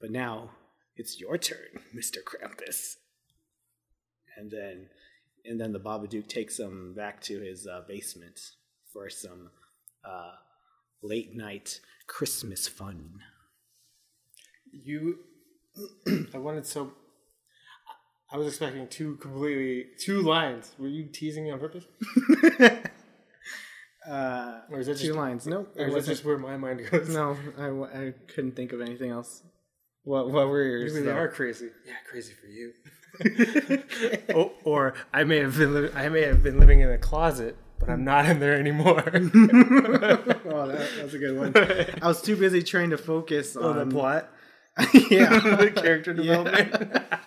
But 0.00 0.12
now 0.12 0.50
it's 0.96 1.20
your 1.20 1.36
turn, 1.38 1.80
Mr. 1.96 2.18
Krampus. 2.24 2.94
And 4.36 4.50
then 4.50 4.88
and 5.44 5.60
then 5.60 5.72
the 5.72 5.80
Babadook 5.80 6.28
takes 6.28 6.58
him 6.58 6.94
back 6.94 7.20
to 7.22 7.40
his 7.40 7.66
uh, 7.66 7.82
basement 7.88 8.38
for 8.98 9.08
some 9.08 9.50
uh, 10.04 10.32
late 11.02 11.36
night 11.36 11.80
Christmas 12.06 12.66
fun. 12.66 13.20
You, 14.72 15.18
I 16.34 16.38
wanted 16.38 16.66
so. 16.66 16.92
I 18.30 18.36
was 18.36 18.46
expecting 18.48 18.86
two 18.88 19.16
completely 19.16 19.86
two 19.98 20.20
lines. 20.20 20.72
Were 20.78 20.88
you 20.88 21.06
teasing 21.06 21.44
me 21.44 21.50
on 21.50 21.60
purpose, 21.60 21.84
Uh, 24.08 24.60
or 24.70 24.80
is 24.80 24.86
that 24.86 24.96
two 24.96 25.08
just 25.08 25.18
lines. 25.18 25.46
Nope. 25.46 25.74
or 25.76 25.86
it 25.86 25.88
is 25.88 26.06
that 26.06 26.12
just 26.12 26.24
where 26.24 26.38
my 26.38 26.56
mind 26.56 26.80
goes? 26.90 27.10
No, 27.10 27.36
I, 27.58 27.68
I 28.06 28.14
couldn't 28.34 28.56
think 28.56 28.72
of 28.72 28.80
anything 28.80 29.10
else. 29.10 29.42
What 30.04 30.30
what 30.30 30.48
were 30.48 30.62
yours? 30.62 30.92
you 30.92 31.00
really 31.00 31.12
though? 31.12 31.18
are 31.18 31.28
crazy. 31.28 31.68
Yeah, 31.86 31.92
crazy 32.10 32.32
for 32.32 32.46
you. 32.46 32.72
or, 34.34 34.52
or 34.64 34.94
I 35.12 35.24
may 35.24 35.38
have 35.38 35.56
been 35.58 35.74
li- 35.74 35.90
I 35.94 36.08
may 36.08 36.22
have 36.22 36.42
been 36.42 36.58
living 36.58 36.80
in 36.80 36.90
a 36.90 36.96
closet, 36.98 37.56
but 37.78 37.88
I'm 37.90 38.04
not 38.04 38.26
in 38.26 38.40
there 38.40 38.58
anymore. 38.58 39.02
oh, 39.06 39.20
that, 40.66 40.88
that's 40.96 41.14
a 41.14 41.18
good 41.18 41.36
one. 41.38 41.52
I 42.02 42.06
was 42.06 42.20
too 42.22 42.36
busy 42.36 42.62
trying 42.62 42.90
to 42.90 42.98
focus 42.98 43.56
on 43.56 43.78
Oh, 43.78 43.84
the 43.84 43.90
plot, 43.90 44.30
yeah, 45.10 45.38
the 45.56 45.72
character 45.74 46.12
development. 46.14 46.96
I 47.10 47.18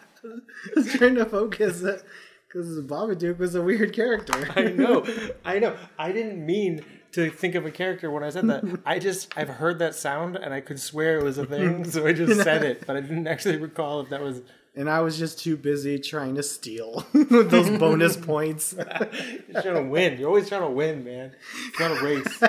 was 0.76 0.92
trying 0.94 1.16
to 1.16 1.26
focus 1.26 1.84
uh, 1.84 2.00
because 2.48 2.80
Babadook 2.82 3.38
was 3.40 3.56
a 3.56 3.62
weird 3.62 3.94
character. 3.94 4.34
I 4.56 4.64
know, 4.66 5.06
I 5.46 5.60
know. 5.60 5.76
I 5.98 6.12
didn't 6.12 6.46
mean 6.46 6.84
to 7.14 7.30
think 7.30 7.56
of 7.56 7.66
a 7.66 7.72
character 7.72 8.10
when 8.12 8.24
I 8.24 8.30
said 8.30 8.48
that. 8.48 8.64
I 8.86 9.00
just 9.00 9.34
I've 9.38 9.50
heard 9.50 9.80
that 9.80 9.96
sound 9.96 10.36
and 10.36 10.54
I 10.54 10.62
could 10.62 10.80
swear 10.80 11.20
it 11.20 11.24
was 11.24 11.38
a 11.38 11.46
thing, 11.46 11.84
so 11.90 12.06
I 12.08 12.14
just 12.14 12.42
said 12.42 12.64
it, 12.64 12.86
but 12.88 12.96
I 12.96 13.02
didn't 13.02 13.28
actually 13.28 13.58
recall 13.58 14.02
if 14.02 14.10
that 14.10 14.22
was. 14.22 14.42
And 14.76 14.90
I 14.90 15.02
was 15.02 15.18
just 15.18 15.40
too 15.40 15.58
busy 15.58 16.00
trying 16.00 16.36
to 16.36 16.44
steal 16.44 17.06
those 17.14 17.70
bonus 17.78 18.16
points. 18.32 18.74
You're 18.78 19.62
trying 19.62 19.76
to 19.76 19.88
win. 19.90 20.18
You're 20.20 20.30
always 20.30 20.48
trying 20.48 20.62
to 20.62 20.70
win, 20.70 21.04
man. 21.04 21.34
It's 21.68 21.80
not 21.80 21.92
a 21.92 22.04
race. 22.04 22.44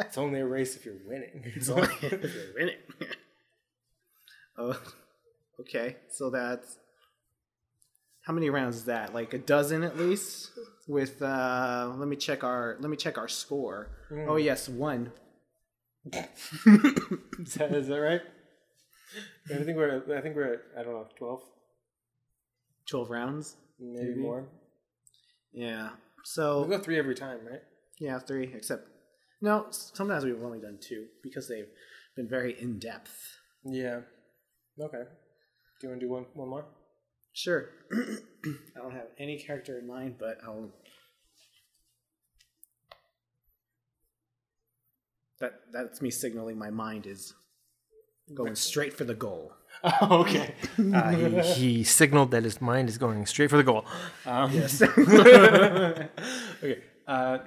It's 0.00 0.18
only 0.18 0.40
a 0.40 0.46
race 0.46 0.76
if 0.76 0.84
you're 0.84 0.94
winning. 1.06 1.42
It's 1.54 1.68
only 1.68 1.88
if 2.02 2.34
you're 2.34 2.54
winning. 2.58 2.76
oh, 4.58 4.80
okay. 5.60 5.96
So 6.10 6.30
that's 6.30 6.78
how 8.22 8.32
many 8.32 8.50
rounds 8.50 8.76
is 8.76 8.84
that? 8.86 9.14
Like 9.14 9.34
a 9.34 9.38
dozen 9.38 9.82
at 9.82 9.98
least. 9.98 10.50
With 10.88 11.20
uh, 11.20 11.92
let 11.96 12.06
me 12.08 12.16
check 12.16 12.44
our 12.44 12.76
let 12.80 12.88
me 12.88 12.96
check 12.96 13.18
our 13.18 13.28
score. 13.28 13.90
Oh 14.28 14.36
yes, 14.36 14.68
one. 14.68 15.12
is, 16.12 17.54
that, 17.54 17.72
is 17.72 17.88
that 17.88 17.96
right? 18.00 18.20
I 19.52 19.62
think 19.64 19.76
we're. 19.76 20.02
I 20.16 20.20
think 20.20 20.36
we're 20.36 20.54
at. 20.54 20.60
I 20.78 20.82
don't 20.84 20.92
know, 20.92 21.08
twelve, 21.18 21.42
Twelve 22.88 23.10
rounds. 23.10 23.56
maybe, 23.78 24.08
Maybe. 24.10 24.20
more. 24.20 24.48
Yeah. 25.52 25.90
So 26.24 26.62
we 26.62 26.68
go 26.76 26.78
three 26.82 26.98
every 26.98 27.14
time, 27.14 27.38
right? 27.50 27.60
yeah, 28.00 28.18
three. 28.18 28.52
Except 28.54 28.86
no, 29.40 29.66
sometimes 29.70 30.24
we've 30.24 30.42
only 30.42 30.60
done 30.60 30.78
two 30.80 31.06
because 31.22 31.48
they've 31.48 31.68
been 32.16 32.28
very 32.28 32.60
in 32.60 32.78
depth. 32.78 33.16
Yeah. 33.64 34.00
Okay. 34.80 35.02
Do 35.80 35.86
you 35.86 35.88
want 35.90 36.00
to 36.00 36.06
do 36.06 36.12
one 36.12 36.26
one 36.34 36.48
more? 36.48 36.66
Sure. 37.32 37.68
I 37.92 38.80
don't 38.80 38.92
have 38.92 39.08
any 39.18 39.38
character 39.38 39.78
in 39.78 39.86
mind, 39.86 40.16
but 40.18 40.38
I'll. 40.44 40.70
That 45.40 45.52
that's 45.72 46.00
me 46.00 46.10
signaling 46.10 46.58
my 46.58 46.70
mind 46.70 47.06
is 47.06 47.34
going 48.34 48.54
straight 48.54 48.94
for 48.94 49.04
the 49.04 49.14
goal. 49.14 49.52
Oh, 50.00 50.20
okay. 50.22 50.54
Uh, 50.78 51.10
he, 51.10 51.40
he 51.52 51.84
signaled 51.84 52.30
that 52.32 52.42
his 52.44 52.60
mind 52.60 52.88
is 52.88 52.98
going 52.98 53.24
straight 53.26 53.50
for 53.50 53.56
the 53.56 53.62
goal. 53.62 53.84
Um, 54.24 54.50
Yes. 54.52 54.82
okay. 54.82 56.08
Uh, 57.06 57.38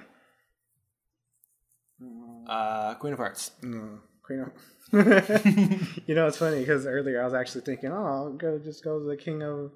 uh, 2.48 2.94
Queen 2.94 3.12
of 3.12 3.18
Hearts. 3.18 3.50
no, 3.62 3.98
Queen 4.22 4.40
of- 4.40 4.52
you 6.06 6.14
know, 6.14 6.26
it's 6.26 6.38
funny 6.38 6.60
because 6.60 6.86
earlier 6.86 7.20
I 7.20 7.24
was 7.24 7.34
actually 7.34 7.60
thinking, 7.62 7.92
oh, 7.92 8.04
I'll 8.06 8.32
go 8.32 8.58
just 8.58 8.82
go 8.82 8.98
to 8.98 9.04
the 9.04 9.16
king 9.16 9.42
of 9.42 9.70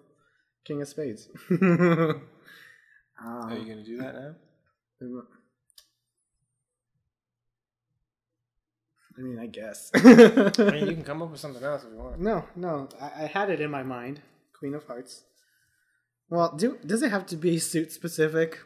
king 0.65 0.81
of 0.83 0.89
spades. 0.89 1.29
Are 1.51 1.57
you 3.53 3.65
going 3.65 3.79
to 3.79 3.85
do 3.85 3.99
that 3.99 4.15
now? 4.15 4.35
I 9.17 9.21
mean, 9.21 9.39
I 9.39 9.47
guess. 9.47 9.91
I 9.95 10.01
mean, 10.03 10.87
you 10.87 10.95
can 10.95 11.05
come 11.05 11.23
up 11.23 11.31
with 11.31 11.41
something 11.41 11.63
else 11.63 11.85
if 11.85 11.91
you 11.93 11.99
want. 11.99 12.19
No, 12.19 12.45
no, 12.57 12.89
I, 13.01 13.25
I 13.25 13.27
had 13.27 13.51
it 13.51 13.61
in 13.61 13.71
my 13.71 13.83
mind. 13.83 14.21
Queen 14.59 14.75
of 14.75 14.85
Hearts. 14.85 15.23
Well, 16.31 16.55
do 16.57 16.79
does 16.85 17.03
it 17.03 17.11
have 17.11 17.27
to 17.27 17.37
be 17.37 17.59
suit 17.59 17.93
specific? 17.93 18.59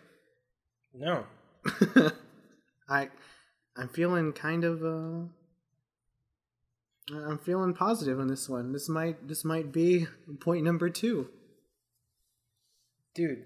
No. 0.94 1.24
I, 2.88 3.09
I'm 3.76 3.88
feeling 3.88 4.32
kind 4.32 4.64
of. 4.64 4.82
uh 4.82 5.28
I'm 7.11 7.38
feeling 7.38 7.72
positive 7.72 8.20
on 8.20 8.28
this 8.28 8.49
one. 8.49 8.72
This 8.72 8.88
might 8.88 9.28
this 9.28 9.44
might 9.44 9.72
be 9.72 10.07
point 10.40 10.64
number 10.64 10.90
two. 10.90 11.28
Dude, 13.14 13.44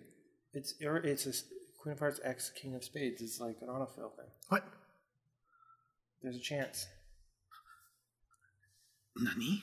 it's 0.52 0.74
it's 0.80 1.26
a 1.26 1.32
Queen 1.80 1.92
of 1.92 1.98
Hearts 1.98 2.20
X 2.24 2.50
King 2.50 2.74
of 2.74 2.84
Spades. 2.84 3.22
It's 3.22 3.40
like 3.40 3.56
an 3.62 3.68
autofill 3.68 4.14
thing. 4.16 4.26
What? 4.48 4.64
There's 6.22 6.36
a 6.36 6.40
chance. 6.40 6.86
Nani? 9.16 9.62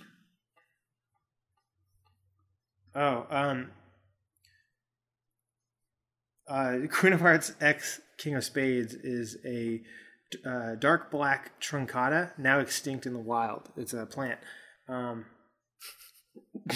Oh, 2.96 3.26
um, 3.30 3.72
uh, 6.48 6.78
Queen 6.92 7.14
of 7.14 7.22
Hearts 7.22 7.54
X 7.62 8.02
King 8.18 8.36
of 8.36 8.44
Spades 8.44 8.94
is 8.94 9.38
a 9.46 9.82
uh, 10.46 10.76
dark 10.76 11.10
black 11.10 11.60
truncata, 11.62 12.38
now 12.38 12.60
extinct 12.60 13.06
in 13.06 13.14
the 13.14 13.20
wild. 13.20 13.70
It's 13.78 13.94
a 13.94 14.06
plant. 14.06 14.40
Um, 14.88 15.26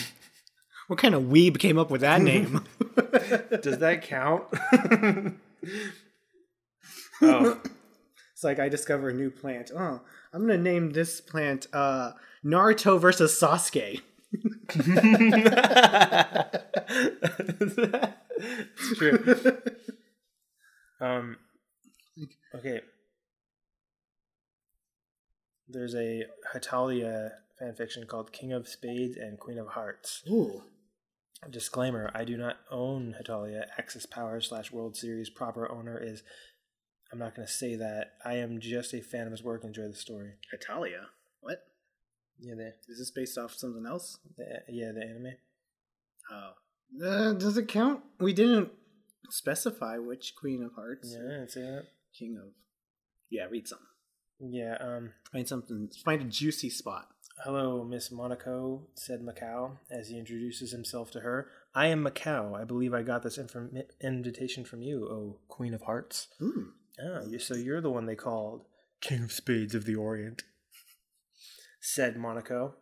What 0.88 1.00
kind 1.00 1.16
of 1.16 1.24
weeb 1.24 1.60
came 1.60 1.78
up 1.78 1.90
with 1.90 2.02
that 2.02 2.22
name? 2.32 2.66
does 3.62 3.78
that 3.80 4.02
count? 4.04 4.44
oh, 7.22 7.62
it's 8.44 8.60
like 8.60 8.60
I 8.60 8.68
discover 8.68 9.08
a 9.08 9.14
new 9.14 9.32
plant. 9.32 9.72
Oh, 9.74 10.02
I'm 10.34 10.42
gonna 10.42 10.58
name 10.58 10.92
this 10.92 11.22
plant 11.22 11.68
uh, 11.72 12.12
Naruto 12.44 13.00
versus 13.00 13.32
Sasuke. 13.40 14.02
it's 18.74 18.98
true. 18.98 19.38
Um, 21.00 21.38
okay. 22.56 22.82
There's 25.70 25.96
a 25.96 26.26
Hetalia 26.54 27.32
fanfiction 27.62 28.08
called 28.08 28.34
King 28.34 28.52
of 28.52 28.68
Spades 28.68 29.16
and 29.16 29.40
Queen 29.40 29.58
of 29.58 29.68
Hearts. 29.68 30.22
Ooh. 30.30 30.64
Disclaimer: 31.50 32.12
I 32.14 32.26
do 32.26 32.36
not 32.36 32.58
own 32.70 33.16
Hetalia. 33.18 33.68
Axis 33.78 34.06
Power 34.06 34.42
slash 34.42 34.72
World 34.72 34.98
Series 34.98 35.30
proper 35.30 35.72
owner 35.72 35.98
is. 35.98 36.24
I'm 37.14 37.20
not 37.20 37.36
going 37.36 37.48
to 37.48 37.54
say 37.54 37.76
that. 37.76 38.14
I 38.26 38.38
am 38.38 38.60
just 38.60 38.92
a 38.96 39.02
fan 39.02 39.28
of 39.28 39.32
his 39.32 39.44
work. 39.44 39.64
And 39.64 39.70
enjoy 39.70 39.88
the 39.88 39.96
story. 39.96 40.32
Hetalia. 40.52 41.06
What? 41.42 41.60
Yeah, 42.40 42.56
the, 42.56 42.74
Is 42.90 42.98
this 42.98 43.12
based 43.12 43.38
off 43.38 43.54
something 43.54 43.86
else? 43.86 44.18
the 44.36 44.44
yeah 44.68 44.92
the 44.92 45.04
anime. 45.04 45.34
Oh. 46.32 47.06
Uh, 47.06 47.34
does 47.34 47.56
it 47.58 47.68
count? 47.68 48.02
We 48.20 48.34
didn't 48.34 48.72
specify 49.30 50.00
which 50.00 50.34
Queen 50.36 50.64
of 50.64 50.74
Hearts. 50.74 51.14
Yeah, 51.16 51.26
I 51.26 51.34
didn't 51.38 51.52
say 51.52 51.62
that. 51.62 51.86
King 52.18 52.40
of. 52.42 52.50
Yeah, 53.30 53.46
read 53.46 53.68
something. 53.68 53.88
Yeah. 54.40 54.78
Um. 54.80 55.12
Find 55.32 55.48
something. 55.48 55.90
Find 56.04 56.22
a 56.24 56.26
juicy 56.26 56.72
spot. 56.72 57.10
Hello, 57.44 57.84
Miss 57.84 58.12
Monaco, 58.12 58.88
said 58.96 59.22
Macau 59.22 59.78
as 59.92 60.10
he 60.10 60.18
introduces 60.20 60.72
himself 60.72 61.12
to 61.12 61.22
her. 61.22 61.50
I 61.76 61.88
am 61.88 62.04
Macau. 62.04 62.60
I 62.60 62.64
believe 62.64 62.94
I 62.94 63.02
got 63.02 63.24
this 63.24 63.38
inform- 63.40 63.76
invitation 64.02 64.64
from 64.64 64.82
you, 64.84 65.08
oh 65.10 65.40
Queen 65.48 65.74
of 65.74 65.82
Hearts. 65.82 66.28
Hmm. 66.40 66.70
Ah, 67.02 67.22
you, 67.28 67.40
so 67.40 67.56
you're 67.56 67.82
the 67.82 67.90
one 67.90 68.06
they 68.06 68.16
called 68.16 68.66
King 69.02 69.24
of 69.24 69.32
Spades 69.32 69.76
of 69.76 69.86
the 69.86 69.96
Orient, 69.96 70.44
said 71.82 72.18
Monaco. 72.18 72.76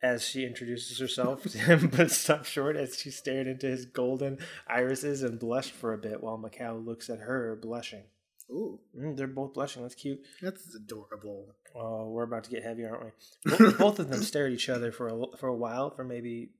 As 0.00 0.22
she 0.24 0.46
introduces 0.46 1.00
herself 1.00 1.42
to 1.42 1.58
him, 1.58 1.88
but 1.96 2.12
stopped 2.12 2.46
short 2.46 2.76
as 2.76 2.96
she 2.96 3.10
stared 3.10 3.48
into 3.48 3.66
his 3.66 3.84
golden 3.84 4.38
irises 4.68 5.24
and 5.24 5.40
blushed 5.40 5.72
for 5.72 5.92
a 5.92 5.98
bit 5.98 6.22
while 6.22 6.38
Macau 6.38 6.84
looks 6.84 7.10
at 7.10 7.18
her, 7.20 7.58
blushing. 7.60 8.04
Ooh, 8.50 8.78
Mm, 8.96 9.16
they're 9.16 9.26
both 9.26 9.54
blushing. 9.54 9.82
That's 9.82 9.96
cute. 9.96 10.20
that's 10.40 10.72
adorable. 10.74 11.56
Oh, 11.74 12.08
we're 12.10 12.22
about 12.22 12.44
to 12.44 12.50
get 12.50 12.62
heavy, 12.62 12.84
aren't 12.86 13.04
we? 13.04 13.10
Both, 13.58 13.78
both 13.78 13.98
of 13.98 14.08
them 14.08 14.22
stare 14.22 14.46
at 14.46 14.52
each 14.52 14.68
other 14.70 14.90
for 14.90 15.08
a, 15.08 15.36
for 15.36 15.48
a 15.48 15.54
while, 15.54 15.90
for 15.90 16.02
maybe, 16.02 16.50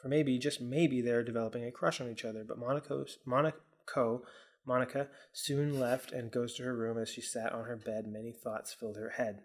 for 0.00 0.08
maybe 0.08 0.38
just 0.38 0.60
maybe 0.60 1.00
they're 1.00 1.22
developing 1.24 1.64
a 1.64 1.70
crush 1.72 2.00
on 2.02 2.10
each 2.10 2.24
other. 2.24 2.44
But 2.46 2.58
Monaco's 2.58 3.18
Monaco 3.24 4.22
Monica 4.66 5.08
soon 5.32 5.78
left 5.78 6.12
and 6.12 6.30
goes 6.30 6.54
to 6.54 6.62
her 6.62 6.76
room 6.76 6.98
as 6.98 7.08
she 7.08 7.20
sat 7.20 7.52
on 7.52 7.64
her 7.64 7.76
bed. 7.76 8.06
Many 8.06 8.32
thoughts 8.32 8.72
filled 8.72 8.96
her 8.96 9.10
head. 9.10 9.40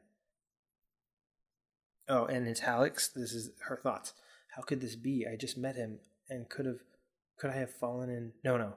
Oh, 2.08 2.26
and 2.26 2.48
italics. 2.48 3.10
This 3.10 3.34
is 3.34 3.52
her 3.68 3.80
thoughts. 3.82 4.14
How 4.56 4.62
could 4.62 4.82
this 4.82 4.96
be? 4.96 5.26
I 5.32 5.36
just 5.36 5.58
met 5.58 5.76
him 5.76 6.00
and 6.30 6.50
could 6.50 6.66
have, 6.66 6.80
could 7.38 7.52
I 7.52 7.58
have 7.58 7.74
fallen 7.74 8.10
in? 8.10 8.34
No, 8.44 8.58
no, 8.58 8.74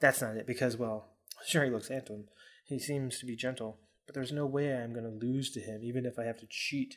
that's 0.00 0.20
not 0.20 0.36
it. 0.36 0.46
Because 0.46 0.76
well, 0.76 1.08
sure 1.46 1.64
he 1.64 1.70
looks 1.70 1.88
handsome. 1.88 2.24
He 2.64 2.78
seems 2.78 3.18
to 3.20 3.26
be 3.26 3.36
gentle, 3.36 3.78
but 4.06 4.14
there's 4.14 4.32
no 4.32 4.46
way 4.46 4.74
I'm 4.74 4.92
going 4.92 5.04
to 5.04 5.26
lose 5.26 5.50
to 5.52 5.60
him, 5.60 5.80
even 5.82 6.04
if 6.04 6.18
I 6.18 6.24
have 6.24 6.38
to 6.38 6.46
cheat. 6.48 6.96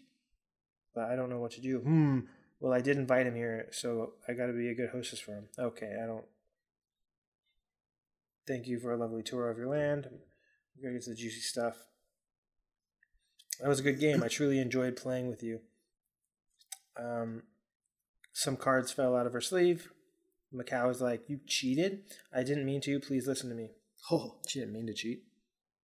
But 0.96 1.06
I 1.06 1.16
don't 1.16 1.30
know 1.30 1.40
what 1.40 1.52
to 1.52 1.62
do. 1.62 1.80
Hmm. 1.80 2.20
Well, 2.60 2.74
I 2.74 2.82
did 2.82 2.98
invite 2.98 3.28
him 3.28 3.36
here, 3.36 3.68
so 3.72 4.14
I 4.28 4.34
got 4.34 4.48
to 4.48 4.54
be 4.54 4.70
a 4.70 4.76
good 4.76 4.90
hostess 4.90 5.20
for 5.20 5.32
him. 5.32 5.46
Okay, 5.58 5.96
I 6.02 6.06
don't. 6.06 6.26
Thank 8.50 8.66
you 8.66 8.80
for 8.80 8.92
a 8.92 8.98
lovely 8.98 9.22
tour 9.22 9.52
of 9.52 9.60
your 9.60 9.68
land. 9.68 10.10
We're 10.76 10.90
gonna 10.90 10.96
get 10.96 11.04
to 11.04 11.12
the 11.12 11.16
juicy 11.16 11.42
stuff. 11.42 11.76
That 13.62 13.70
was 13.70 13.80
a 13.80 13.84
good 13.84 14.00
game. 14.00 14.24
I 14.24 14.28
truly 14.30 14.58
enjoyed 14.58 14.96
playing 14.96 15.30
with 15.30 15.44
you. 15.44 15.60
Um, 16.98 17.44
some 18.34 18.58
cards 18.58 18.92
fell 18.92 19.16
out 19.16 19.28
of 19.28 19.34
her 19.34 19.40
sleeve. 19.42 19.92
Macau 20.52 20.88
was 20.88 21.00
like, 21.00 21.30
"You 21.30 21.40
cheated. 21.46 22.06
I 22.34 22.42
didn't 22.42 22.66
mean 22.66 22.82
to. 22.82 23.00
Please 23.00 23.28
listen 23.28 23.50
to 23.50 23.56
me." 23.56 23.70
Oh, 24.10 24.38
She 24.48 24.60
didn't 24.60 24.74
mean 24.74 24.88
to 24.88 24.96
cheat. 24.96 25.26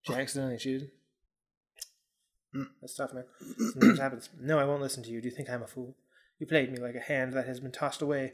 She 0.02 0.14
accidentally 0.16 0.58
cheated. 0.58 0.90
Mm. 2.56 2.70
That's 2.82 2.96
tough, 2.96 3.14
man. 3.14 3.26
Sometimes 3.74 4.00
happens. 4.00 4.30
No, 4.42 4.58
I 4.58 4.66
won't 4.66 4.82
listen 4.82 5.04
to 5.04 5.12
you. 5.12 5.22
Do 5.22 5.30
you 5.30 5.36
think 5.36 5.52
I'm 5.52 5.62
a 5.62 5.68
fool? 5.68 5.96
You 6.40 6.48
played 6.48 6.72
me 6.72 6.80
like 6.80 6.96
a 6.96 7.00
hand 7.00 7.34
that 7.34 7.46
has 7.46 7.60
been 7.60 7.72
tossed 7.72 8.02
away. 8.02 8.34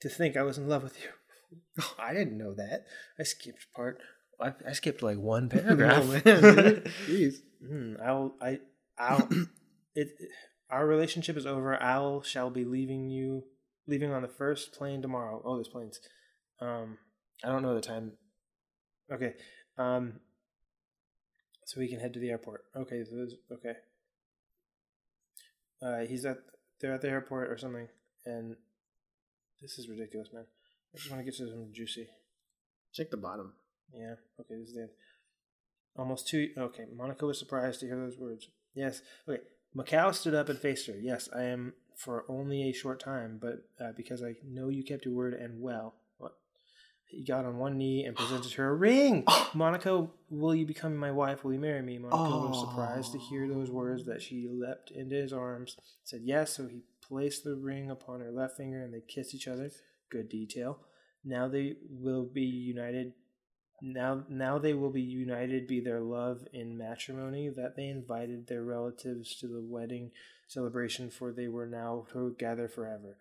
To 0.00 0.08
think 0.08 0.34
I 0.34 0.44
was 0.44 0.56
in 0.56 0.66
love 0.66 0.82
with 0.82 1.02
you. 1.02 1.10
I 1.98 2.12
didn't 2.12 2.38
know 2.38 2.54
that. 2.54 2.86
I 3.18 3.22
skipped 3.22 3.66
part. 3.74 4.00
I, 4.40 4.52
I 4.66 4.72
skipped 4.72 5.02
like 5.02 5.18
one 5.18 5.48
paragraph. 5.50 6.06
man, 6.06 6.22
dude. 6.24 6.84
Jeez. 7.06 7.34
Mm, 7.64 8.00
I'll. 8.04 8.34
I. 8.40 8.58
I'll. 8.98 9.28
it, 9.28 9.48
it. 9.94 10.08
Our 10.70 10.86
relationship 10.86 11.36
is 11.36 11.46
over. 11.46 11.74
Al 11.74 12.22
shall 12.22 12.50
be 12.50 12.64
leaving 12.64 13.10
you, 13.10 13.44
leaving 13.86 14.12
on 14.12 14.22
the 14.22 14.28
first 14.28 14.72
plane 14.72 15.02
tomorrow. 15.02 15.42
Oh, 15.44 15.56
there's 15.56 15.68
planes. 15.68 16.00
Um, 16.60 16.98
I 17.44 17.48
don't 17.48 17.62
know 17.62 17.74
the 17.74 17.80
time. 17.80 18.12
Okay. 19.12 19.34
Um. 19.76 20.20
So 21.66 21.80
we 21.80 21.88
can 21.88 22.00
head 22.00 22.14
to 22.14 22.20
the 22.20 22.30
airport. 22.30 22.64
Okay. 22.76 23.04
So 23.04 23.26
okay. 23.52 23.74
Uh, 25.82 26.06
he's 26.06 26.24
at. 26.24 26.38
They're 26.80 26.94
at 26.94 27.02
the 27.02 27.10
airport 27.10 27.50
or 27.50 27.58
something, 27.58 27.88
and 28.24 28.56
this 29.60 29.78
is 29.78 29.88
ridiculous, 29.88 30.28
man. 30.32 30.46
I 30.94 30.98
just 30.98 31.10
want 31.10 31.20
to 31.20 31.24
get 31.24 31.36
to 31.38 31.48
some 31.48 31.68
juicy. 31.72 32.08
Check 32.92 33.10
the 33.10 33.16
bottom. 33.16 33.52
Yeah. 33.94 34.14
Okay. 34.40 34.56
This 34.60 34.68
is 34.68 34.74
the 34.74 34.80
end. 34.82 34.90
Almost 35.96 36.28
two. 36.28 36.50
Okay. 36.56 36.84
Monica 36.94 37.26
was 37.26 37.38
surprised 37.38 37.80
to 37.80 37.86
hear 37.86 37.96
those 37.96 38.18
words. 38.18 38.48
Yes. 38.74 39.02
Okay. 39.28 39.42
Macau 39.76 40.14
stood 40.14 40.34
up 40.34 40.48
and 40.48 40.58
faced 40.58 40.88
her. 40.88 40.96
Yes, 41.00 41.28
I 41.34 41.44
am 41.44 41.74
for 41.96 42.24
only 42.28 42.68
a 42.68 42.72
short 42.72 42.98
time, 42.98 43.38
but 43.40 43.64
uh, 43.80 43.92
because 43.96 44.22
I 44.22 44.34
know 44.44 44.68
you 44.68 44.82
kept 44.82 45.04
your 45.04 45.14
word 45.14 45.34
and 45.34 45.60
well. 45.60 45.94
What? 46.18 46.32
He 47.04 47.24
got 47.24 47.44
on 47.44 47.58
one 47.58 47.78
knee 47.78 48.04
and 48.04 48.16
presented 48.16 48.52
her 48.54 48.70
a 48.70 48.74
ring. 48.74 49.24
Monica, 49.54 50.08
will 50.28 50.54
you 50.54 50.66
become 50.66 50.96
my 50.96 51.12
wife? 51.12 51.44
Will 51.44 51.52
you 51.52 51.60
marry 51.60 51.82
me? 51.82 51.98
Monica 51.98 52.48
was 52.48 52.68
surprised 52.68 53.12
to 53.12 53.18
hear 53.18 53.46
those 53.46 53.70
words 53.70 54.06
that 54.06 54.22
she 54.22 54.48
leapt 54.50 54.90
into 54.90 55.14
his 55.14 55.32
arms, 55.32 55.76
said 56.02 56.22
yes, 56.24 56.56
so 56.56 56.66
he 56.66 56.82
placed 57.06 57.44
the 57.44 57.54
ring 57.54 57.90
upon 57.90 58.20
her 58.20 58.32
left 58.32 58.56
finger 58.56 58.82
and 58.82 58.92
they 58.92 59.02
kissed 59.06 59.34
each 59.34 59.46
other. 59.46 59.70
Good 60.10 60.28
detail. 60.28 60.78
Now 61.24 61.48
they 61.48 61.76
will 61.88 62.24
be 62.24 62.42
united 62.42 63.12
now 63.82 64.24
now 64.28 64.58
they 64.58 64.74
will 64.74 64.90
be 64.90 65.00
united 65.00 65.66
be 65.66 65.80
their 65.80 66.00
love 66.00 66.46
in 66.52 66.76
matrimony 66.76 67.48
that 67.48 67.76
they 67.76 67.86
invited 67.86 68.46
their 68.46 68.62
relatives 68.62 69.36
to 69.36 69.46
the 69.46 69.60
wedding 69.62 70.10
celebration 70.48 71.10
for 71.10 71.32
they 71.32 71.48
were 71.48 71.66
now 71.66 72.04
together 72.12 72.68
forever 72.68 73.16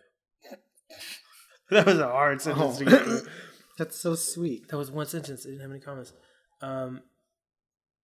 that 1.69 1.85
was 1.85 1.99
a 1.99 2.07
hard 2.07 2.41
sentence 2.41 2.77
to 2.77 2.85
get. 2.85 3.07
That's 3.77 3.97
so 3.97 4.15
sweet. 4.15 4.67
that 4.67 4.77
was 4.77 4.91
one 4.91 5.05
sentence 5.05 5.45
it 5.45 5.49
didn't 5.51 5.61
have 5.61 5.71
any 5.71 5.79
comments 5.79 6.13
um 6.61 7.01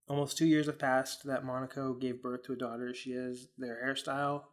almost 0.08 0.38
two 0.38 0.46
years 0.46 0.68
have 0.68 0.80
passed 0.80 1.26
that 1.26 1.44
monaco 1.44 1.94
gave 1.94 2.22
birth 2.22 2.44
to 2.44 2.54
a 2.54 2.58
daughter 2.58 2.94
she 2.94 3.12
has 3.12 3.48
their 3.58 3.84
hairstyle 3.86 4.44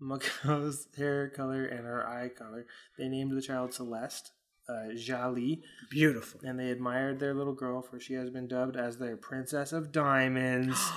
Mako's 0.00 0.88
hair 0.96 1.28
color 1.30 1.64
and 1.64 1.84
her 1.86 2.06
eye 2.06 2.28
color 2.28 2.66
they 2.98 3.08
named 3.08 3.36
the 3.36 3.42
child 3.42 3.72
celeste 3.74 4.32
uh, 4.68 4.92
Jali, 4.96 5.62
Beautiful. 5.90 6.40
and 6.42 6.58
they 6.58 6.70
admired 6.70 7.20
their 7.20 7.32
little 7.34 7.52
girl, 7.54 7.82
for 7.82 8.00
she 8.00 8.14
has 8.14 8.30
been 8.30 8.48
dubbed 8.48 8.74
as 8.76 8.98
their 8.98 9.16
Princess 9.16 9.72
of 9.72 9.92
Diamonds. 9.92 10.76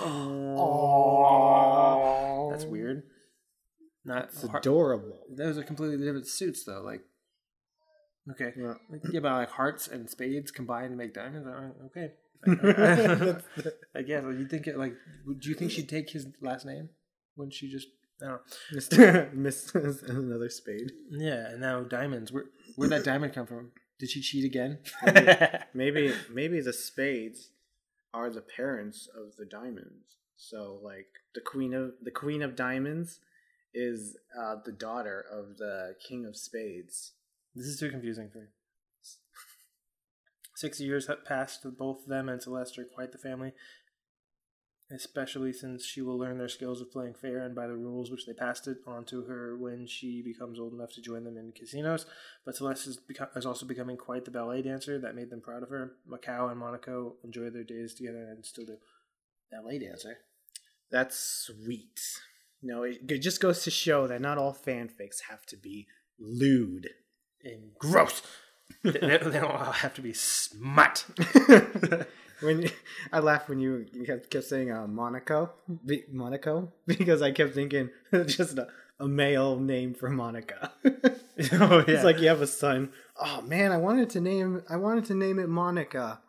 Oh, 1.22 2.48
That's 2.50 2.64
weird. 2.64 3.04
Not 4.04 4.24
It's 4.24 4.42
har- 4.46 4.58
adorable. 4.58 5.20
Those 5.30 5.56
are 5.58 5.62
completely 5.62 5.98
different 6.04 6.26
suits, 6.26 6.64
though. 6.64 6.82
Like, 6.82 7.02
okay, 8.32 8.52
Yeah. 8.56 8.74
Yeah, 9.12 9.20
but 9.20 9.32
like 9.32 9.50
hearts 9.50 9.86
and 9.88 10.08
spades 10.10 10.50
combined 10.50 10.90
to 10.90 10.96
make 10.96 11.14
diamonds. 11.14 11.46
Okay, 11.86 12.12
I 13.94 14.02
guess. 14.02 14.24
Like, 14.24 14.38
you 14.38 14.48
think 14.48 14.66
it 14.66 14.76
like? 14.78 14.94
Do 15.38 15.48
you 15.48 15.54
think 15.54 15.70
she'd 15.70 15.88
take 15.88 16.10
his 16.10 16.26
last 16.40 16.64
name? 16.66 16.88
Wouldn't 17.36 17.54
she 17.54 17.70
just? 17.70 17.86
I 18.22 18.26
don't 18.26 18.34
know. 18.34 18.78
Mr. 18.78 19.34
Miss 19.34 19.74
another 19.74 20.50
spade. 20.50 20.92
Yeah, 21.10 21.50
and 21.50 21.60
now 21.60 21.82
diamonds. 21.82 22.32
Where 22.32 22.46
where'd 22.76 22.92
that 22.92 23.04
diamond 23.04 23.32
come 23.32 23.46
from? 23.46 23.72
Did 23.98 24.10
she 24.10 24.22
cheat 24.22 24.44
again? 24.44 24.78
Maybe 25.74 26.14
maybe 26.32 26.60
the 26.60 26.72
spades 26.72 27.50
are 28.14 28.30
the 28.30 28.40
parents 28.40 29.08
of 29.14 29.36
the 29.36 29.44
diamonds. 29.44 30.16
So 30.36 30.80
like 30.82 31.08
the 31.34 31.42
queen 31.42 31.74
of 31.74 31.92
the 32.02 32.10
queen 32.10 32.42
of 32.42 32.56
diamonds 32.56 33.20
is 33.74 34.16
uh, 34.38 34.56
the 34.64 34.72
daughter 34.72 35.24
of 35.30 35.58
the 35.58 35.96
king 36.06 36.24
of 36.24 36.36
spades. 36.36 37.12
This 37.54 37.66
is 37.66 37.78
too 37.78 37.90
confusing 37.90 38.30
for 38.30 38.38
me. 38.38 38.46
Six 40.56 40.80
years 40.80 41.06
have 41.06 41.24
passed. 41.24 41.64
Both 41.78 42.06
them 42.06 42.28
and 42.28 42.42
Celeste 42.42 42.78
are 42.78 42.84
quite 42.84 43.12
the 43.12 43.18
family, 43.18 43.52
especially 44.92 45.52
since 45.52 45.84
she 45.84 46.02
will 46.02 46.18
learn 46.18 46.38
their 46.38 46.48
skills 46.48 46.80
of 46.80 46.90
playing 46.90 47.14
fair 47.14 47.38
and 47.38 47.54
by 47.54 47.66
the 47.66 47.76
rules 47.76 48.10
which 48.10 48.26
they 48.26 48.32
passed 48.32 48.66
it 48.66 48.78
on 48.86 49.04
to 49.04 49.22
her 49.22 49.56
when 49.56 49.86
she 49.86 50.20
becomes 50.22 50.58
old 50.58 50.72
enough 50.72 50.92
to 50.92 51.00
join 51.00 51.24
them 51.24 51.36
in 51.36 51.52
casinos. 51.52 52.06
But 52.44 52.56
Celeste 52.56 52.88
is, 52.88 52.98
beco- 52.98 53.36
is 53.36 53.46
also 53.46 53.66
becoming 53.66 53.96
quite 53.96 54.24
the 54.24 54.30
ballet 54.30 54.62
dancer 54.62 54.98
that 54.98 55.14
made 55.14 55.30
them 55.30 55.40
proud 55.40 55.62
of 55.62 55.68
her. 55.68 55.92
Macau 56.08 56.50
and 56.50 56.58
Monaco 56.58 57.14
enjoy 57.22 57.50
their 57.50 57.64
days 57.64 57.94
together 57.94 58.26
and 58.28 58.44
still 58.44 58.66
do. 58.66 58.78
Ballet 59.50 59.78
dancer? 59.78 60.18
That's 60.90 61.16
sweet. 61.18 62.00
No, 62.62 62.82
it, 62.82 62.98
it 63.08 63.18
just 63.18 63.40
goes 63.40 63.62
to 63.64 63.70
show 63.70 64.06
that 64.08 64.20
not 64.20 64.38
all 64.38 64.54
fanfics 64.54 65.22
have 65.30 65.46
to 65.46 65.56
be 65.56 65.86
lewd. 66.18 66.88
And 67.44 67.74
gross! 67.78 68.22
they, 68.82 68.90
they 68.90 69.18
don't 69.18 69.44
all 69.44 69.72
have 69.72 69.94
to 69.94 70.02
be 70.02 70.12
smut. 70.12 71.04
when 72.40 72.70
I 73.12 73.20
laughed 73.20 73.48
when 73.48 73.60
you, 73.60 73.86
kept, 74.06 74.30
kept 74.30 74.44
saying 74.44 74.70
uh, 74.70 74.86
Monaco, 74.86 75.52
Monaco, 76.10 76.72
because 76.86 77.22
I 77.22 77.32
kept 77.32 77.54
thinking 77.54 77.90
just 78.26 78.58
a, 78.58 78.68
a 78.98 79.08
male 79.08 79.58
name 79.58 79.94
for 79.94 80.10
Monica. 80.10 80.72
oh, 80.84 80.90
yeah. 80.90 81.84
It's 81.86 82.04
like 82.04 82.20
you 82.20 82.28
have 82.28 82.42
a 82.42 82.46
son. 82.46 82.92
Oh 83.16 83.42
man, 83.42 83.72
I 83.72 83.76
wanted 83.76 84.10
to 84.10 84.20
name 84.20 84.62
I 84.68 84.76
wanted 84.76 85.06
to 85.06 85.14
name 85.14 85.38
it 85.38 85.48
Monica. 85.48 86.20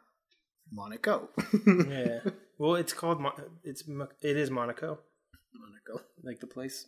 Monaco. 0.71 1.29
yeah. 1.65 2.19
Well, 2.57 2.75
it's 2.75 2.93
called 2.93 3.21
it's 3.63 3.83
it 4.21 4.37
is 4.37 4.49
Monaco, 4.49 4.99
Monaco. 5.53 6.05
like 6.23 6.39
the 6.39 6.47
place. 6.47 6.87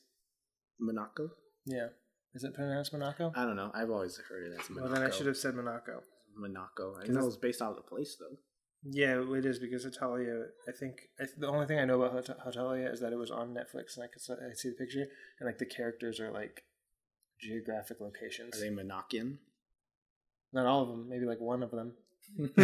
Monaco. 0.80 1.32
Yeah. 1.66 1.88
Is 2.34 2.44
it 2.44 2.54
pronounced 2.54 2.94
Monaco? 2.94 3.32
I 3.36 3.46
don't 3.46 3.56
know. 3.56 3.72
I've 3.74 3.92
always 3.92 4.18
heard 4.18 4.48
it 4.48 4.60
as 4.60 4.70
Monaco. 4.70 4.86
Well, 4.86 5.02
then 5.02 5.10
I 5.10 5.16
should 5.16 5.28
have 5.28 5.38
said 5.38 5.56
Monaco. 5.56 6.02
Monaco. 6.36 6.96
I 7.02 7.08
know 7.08 7.22
it 7.22 7.26
was 7.26 7.38
based 7.38 7.62
out 7.62 7.72
of 7.72 7.76
the 7.76 7.84
place 7.84 8.18
though. 8.20 8.38
Yeah, 8.86 9.24
it 9.36 9.46
is 9.46 9.60
because 9.60 9.86
Hetalia. 9.86 10.48
I 10.68 10.72
think 10.72 11.10
I, 11.20 11.26
the 11.38 11.48
only 11.48 11.66
thing 11.68 11.80
I 11.80 11.86
know 11.86 12.02
about 12.02 12.28
Hot- 12.28 12.40
Hetalia 12.46 12.92
is 12.92 13.00
that 13.00 13.14
it 13.14 13.18
was 13.18 13.32
on 13.32 13.54
Netflix, 13.54 13.96
and 13.96 14.04
I 14.04 14.08
could 14.08 14.22
s- 14.22 14.30
I 14.30 14.54
see 14.56 14.70
the 14.70 14.76
picture, 14.76 15.08
and 15.40 15.48
like 15.48 15.58
the 15.58 15.66
characters 15.66 16.20
are 16.20 16.32
like 16.32 16.64
geographic 17.40 18.02
locations. 18.02 18.58
Are 18.58 18.62
they 18.62 18.70
Monacian? 18.70 19.38
Not 20.52 20.66
all 20.66 20.82
of 20.84 20.90
them. 20.90 21.08
Maybe 21.10 21.26
like 21.26 21.40
one 21.40 21.64
of 21.64 21.72
them. 21.72 21.94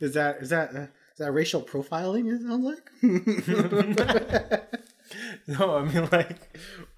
is 0.00 0.14
that 0.14 0.38
is 0.40 0.48
that 0.50 0.74
uh, 0.74 0.80
is 0.82 0.88
that 1.18 1.32
racial 1.32 1.62
profiling? 1.62 2.32
It 2.32 2.42
sounds 2.42 2.64
like. 2.64 2.90
no, 5.46 5.76
I 5.78 5.84
mean 5.84 6.08
like 6.12 6.36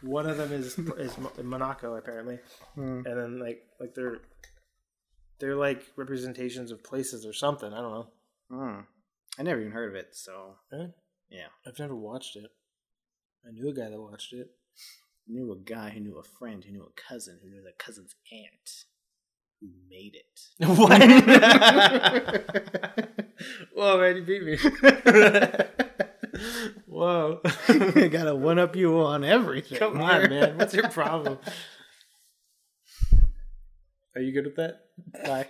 one 0.03 0.27
of 0.29 0.37
them 0.37 0.53
is 0.53 0.79
is 0.79 1.17
Monaco 1.43 1.97
apparently, 1.97 2.39
Hmm. 2.75 3.03
and 3.05 3.19
then 3.19 3.39
like 3.39 3.63
like 3.79 3.95
they're 3.95 4.21
they're 5.41 5.57
like 5.57 5.83
representations 5.97 6.71
of 6.71 6.85
places 6.85 7.25
or 7.27 7.33
something. 7.33 7.73
I 7.73 7.81
don't 7.81 7.93
know. 7.93 8.09
Hmm. 8.51 8.81
I 9.39 9.43
never 9.43 9.61
even 9.61 9.73
heard 9.73 9.89
of 9.91 9.97
it. 9.97 10.09
So 10.13 10.57
Really? 10.71 10.93
yeah, 11.31 11.47
I've 11.67 11.79
never 11.79 11.97
watched 11.97 12.37
it. 12.37 12.51
I 13.47 13.51
knew 13.53 13.69
a 13.69 13.73
guy 13.75 13.89
that 13.89 14.01
watched 14.01 14.33
it. 14.33 14.51
knew 15.27 15.53
a 15.53 15.57
guy 15.57 15.91
who 15.91 16.01
knew 16.01 16.19
a 16.19 16.23
friend 16.23 16.65
who 16.65 16.73
knew 16.73 16.83
a 16.85 16.93
cousin 17.01 17.39
who 17.43 17.51
knew 17.51 17.63
the 17.63 17.73
cousin's 17.79 18.15
aunt. 18.33 18.85
who 19.61 19.69
made 19.89 20.17
it. 20.17 20.41
What? 23.73 23.75
Whoa, 23.75 23.99
man, 23.99 24.17
you 24.17 24.23
beat 24.23 24.43
me. 24.45 24.59
Whoa. 26.87 27.41
I 27.69 28.09
gotta 28.11 28.35
one 28.35 28.59
up 28.59 28.77
you 28.77 29.01
on 29.01 29.25
everything. 29.25 29.79
Come 29.79 30.01
on, 30.03 30.29
man. 30.29 30.59
What's 30.59 30.75
your 30.75 30.89
problem? 30.89 31.39
Are 34.15 34.21
you 34.21 34.33
good 34.33 34.45
with 34.45 34.57
that? 34.57 34.87
Bye. 35.25 35.47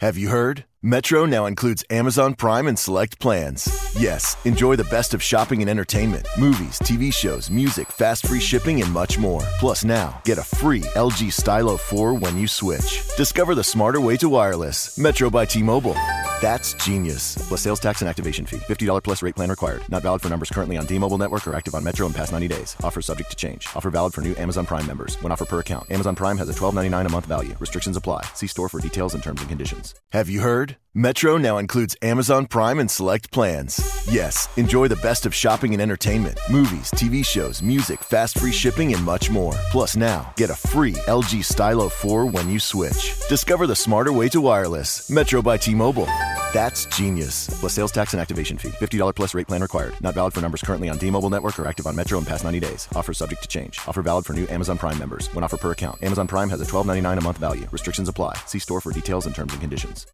Have 0.00 0.16
you 0.16 0.28
heard? 0.28 0.64
Metro 0.84 1.24
now 1.24 1.46
includes 1.46 1.84
Amazon 1.90 2.34
Prime 2.34 2.66
and 2.66 2.76
select 2.76 3.20
plans. 3.20 3.70
Yes, 3.96 4.36
enjoy 4.44 4.74
the 4.74 4.82
best 4.90 5.14
of 5.14 5.22
shopping 5.22 5.60
and 5.60 5.70
entertainment, 5.70 6.26
movies, 6.36 6.76
TV 6.80 7.14
shows, 7.14 7.50
music, 7.50 7.86
fast 7.86 8.26
free 8.26 8.40
shipping, 8.40 8.82
and 8.82 8.92
much 8.92 9.16
more. 9.16 9.42
Plus, 9.60 9.84
now 9.84 10.20
get 10.24 10.38
a 10.38 10.42
free 10.42 10.82
LG 10.96 11.32
Stylo 11.32 11.76
4 11.76 12.14
when 12.14 12.36
you 12.36 12.48
switch. 12.48 13.06
Discover 13.16 13.54
the 13.54 13.62
smarter 13.62 14.00
way 14.00 14.16
to 14.16 14.28
wireless. 14.28 14.98
Metro 14.98 15.30
by 15.30 15.44
T 15.46 15.62
Mobile. 15.62 15.94
That's 16.40 16.74
genius. 16.74 17.36
Plus 17.36 17.60
sales 17.60 17.78
tax 17.78 18.02
and 18.02 18.08
activation 18.08 18.44
fee. 18.44 18.58
$50 18.58 19.04
plus 19.04 19.22
rate 19.22 19.36
plan 19.36 19.48
required. 19.48 19.88
Not 19.88 20.02
valid 20.02 20.20
for 20.22 20.28
numbers 20.28 20.50
currently 20.50 20.76
on 20.76 20.88
T-Mobile 20.88 21.16
network 21.16 21.46
or 21.46 21.54
active 21.54 21.76
on 21.76 21.84
Metro 21.84 22.04
in 22.04 22.12
past 22.12 22.32
90 22.32 22.48
days. 22.48 22.74
Offer 22.82 23.00
subject 23.00 23.30
to 23.30 23.36
change. 23.36 23.68
Offer 23.76 23.90
valid 23.90 24.12
for 24.12 24.22
new 24.22 24.34
Amazon 24.34 24.66
Prime 24.66 24.84
members. 24.84 25.14
When 25.22 25.30
offer 25.30 25.44
per 25.44 25.60
account. 25.60 25.88
Amazon 25.92 26.16
Prime 26.16 26.36
has 26.38 26.48
a 26.48 26.52
$12.99 26.52 27.06
a 27.06 27.08
month 27.10 27.26
value. 27.26 27.54
Restrictions 27.60 27.96
apply. 27.96 28.24
See 28.34 28.48
store 28.48 28.68
for 28.68 28.80
details 28.80 29.14
and 29.14 29.22
terms 29.22 29.40
and 29.40 29.48
conditions. 29.48 29.94
Have 30.10 30.28
you 30.28 30.40
heard? 30.40 30.71
Metro 30.94 31.38
now 31.38 31.56
includes 31.56 31.96
Amazon 32.02 32.44
Prime 32.44 32.78
and 32.78 32.90
select 32.90 33.30
plans. 33.32 33.80
Yes, 34.10 34.46
enjoy 34.58 34.88
the 34.88 34.96
best 34.96 35.24
of 35.24 35.34
shopping 35.34 35.72
and 35.72 35.80
entertainment, 35.80 36.38
movies, 36.50 36.90
TV 36.90 37.24
shows, 37.24 37.62
music, 37.62 37.98
fast 38.00 38.38
free 38.38 38.52
shipping, 38.52 38.92
and 38.92 39.02
much 39.02 39.30
more. 39.30 39.54
Plus, 39.70 39.96
now 39.96 40.30
get 40.36 40.50
a 40.50 40.54
free 40.54 40.92
LG 41.08 41.46
Stylo 41.46 41.88
4 41.88 42.26
when 42.26 42.50
you 42.50 42.60
switch. 42.60 43.14
Discover 43.30 43.68
the 43.68 43.74
smarter 43.74 44.12
way 44.12 44.28
to 44.28 44.42
wireless. 44.42 45.08
Metro 45.08 45.40
by 45.40 45.56
T-Mobile. 45.56 46.08
That's 46.52 46.84
genius. 46.84 47.46
Plus 47.58 47.72
sales 47.72 47.92
tax 47.92 48.12
and 48.12 48.20
activation 48.20 48.58
fee. 48.58 48.68
$50 48.68 49.14
plus 49.14 49.34
rate 49.34 49.48
plan 49.48 49.62
required. 49.62 49.98
Not 50.02 50.12
valid 50.12 50.34
for 50.34 50.42
numbers 50.42 50.60
currently 50.60 50.90
on 50.90 50.98
T-Mobile 50.98 51.30
network 51.30 51.58
or 51.58 51.66
active 51.66 51.86
on 51.86 51.96
Metro 51.96 52.18
in 52.18 52.26
past 52.26 52.44
90 52.44 52.60
days. 52.60 52.86
Offer 52.94 53.14
subject 53.14 53.40
to 53.40 53.48
change. 53.48 53.80
Offer 53.86 54.02
valid 54.02 54.26
for 54.26 54.34
new 54.34 54.46
Amazon 54.48 54.76
Prime 54.76 54.98
members. 54.98 55.32
When 55.32 55.42
offer 55.42 55.56
per 55.56 55.70
account. 55.72 56.02
Amazon 56.02 56.26
Prime 56.26 56.50
has 56.50 56.60
a 56.60 56.66
$12.99 56.66 57.16
a 57.16 57.20
month 57.22 57.38
value. 57.38 57.66
Restrictions 57.70 58.10
apply. 58.10 58.34
See 58.44 58.58
store 58.58 58.82
for 58.82 58.92
details 58.92 59.24
and 59.24 59.34
terms 59.34 59.54
and 59.54 59.62
conditions. 59.62 60.06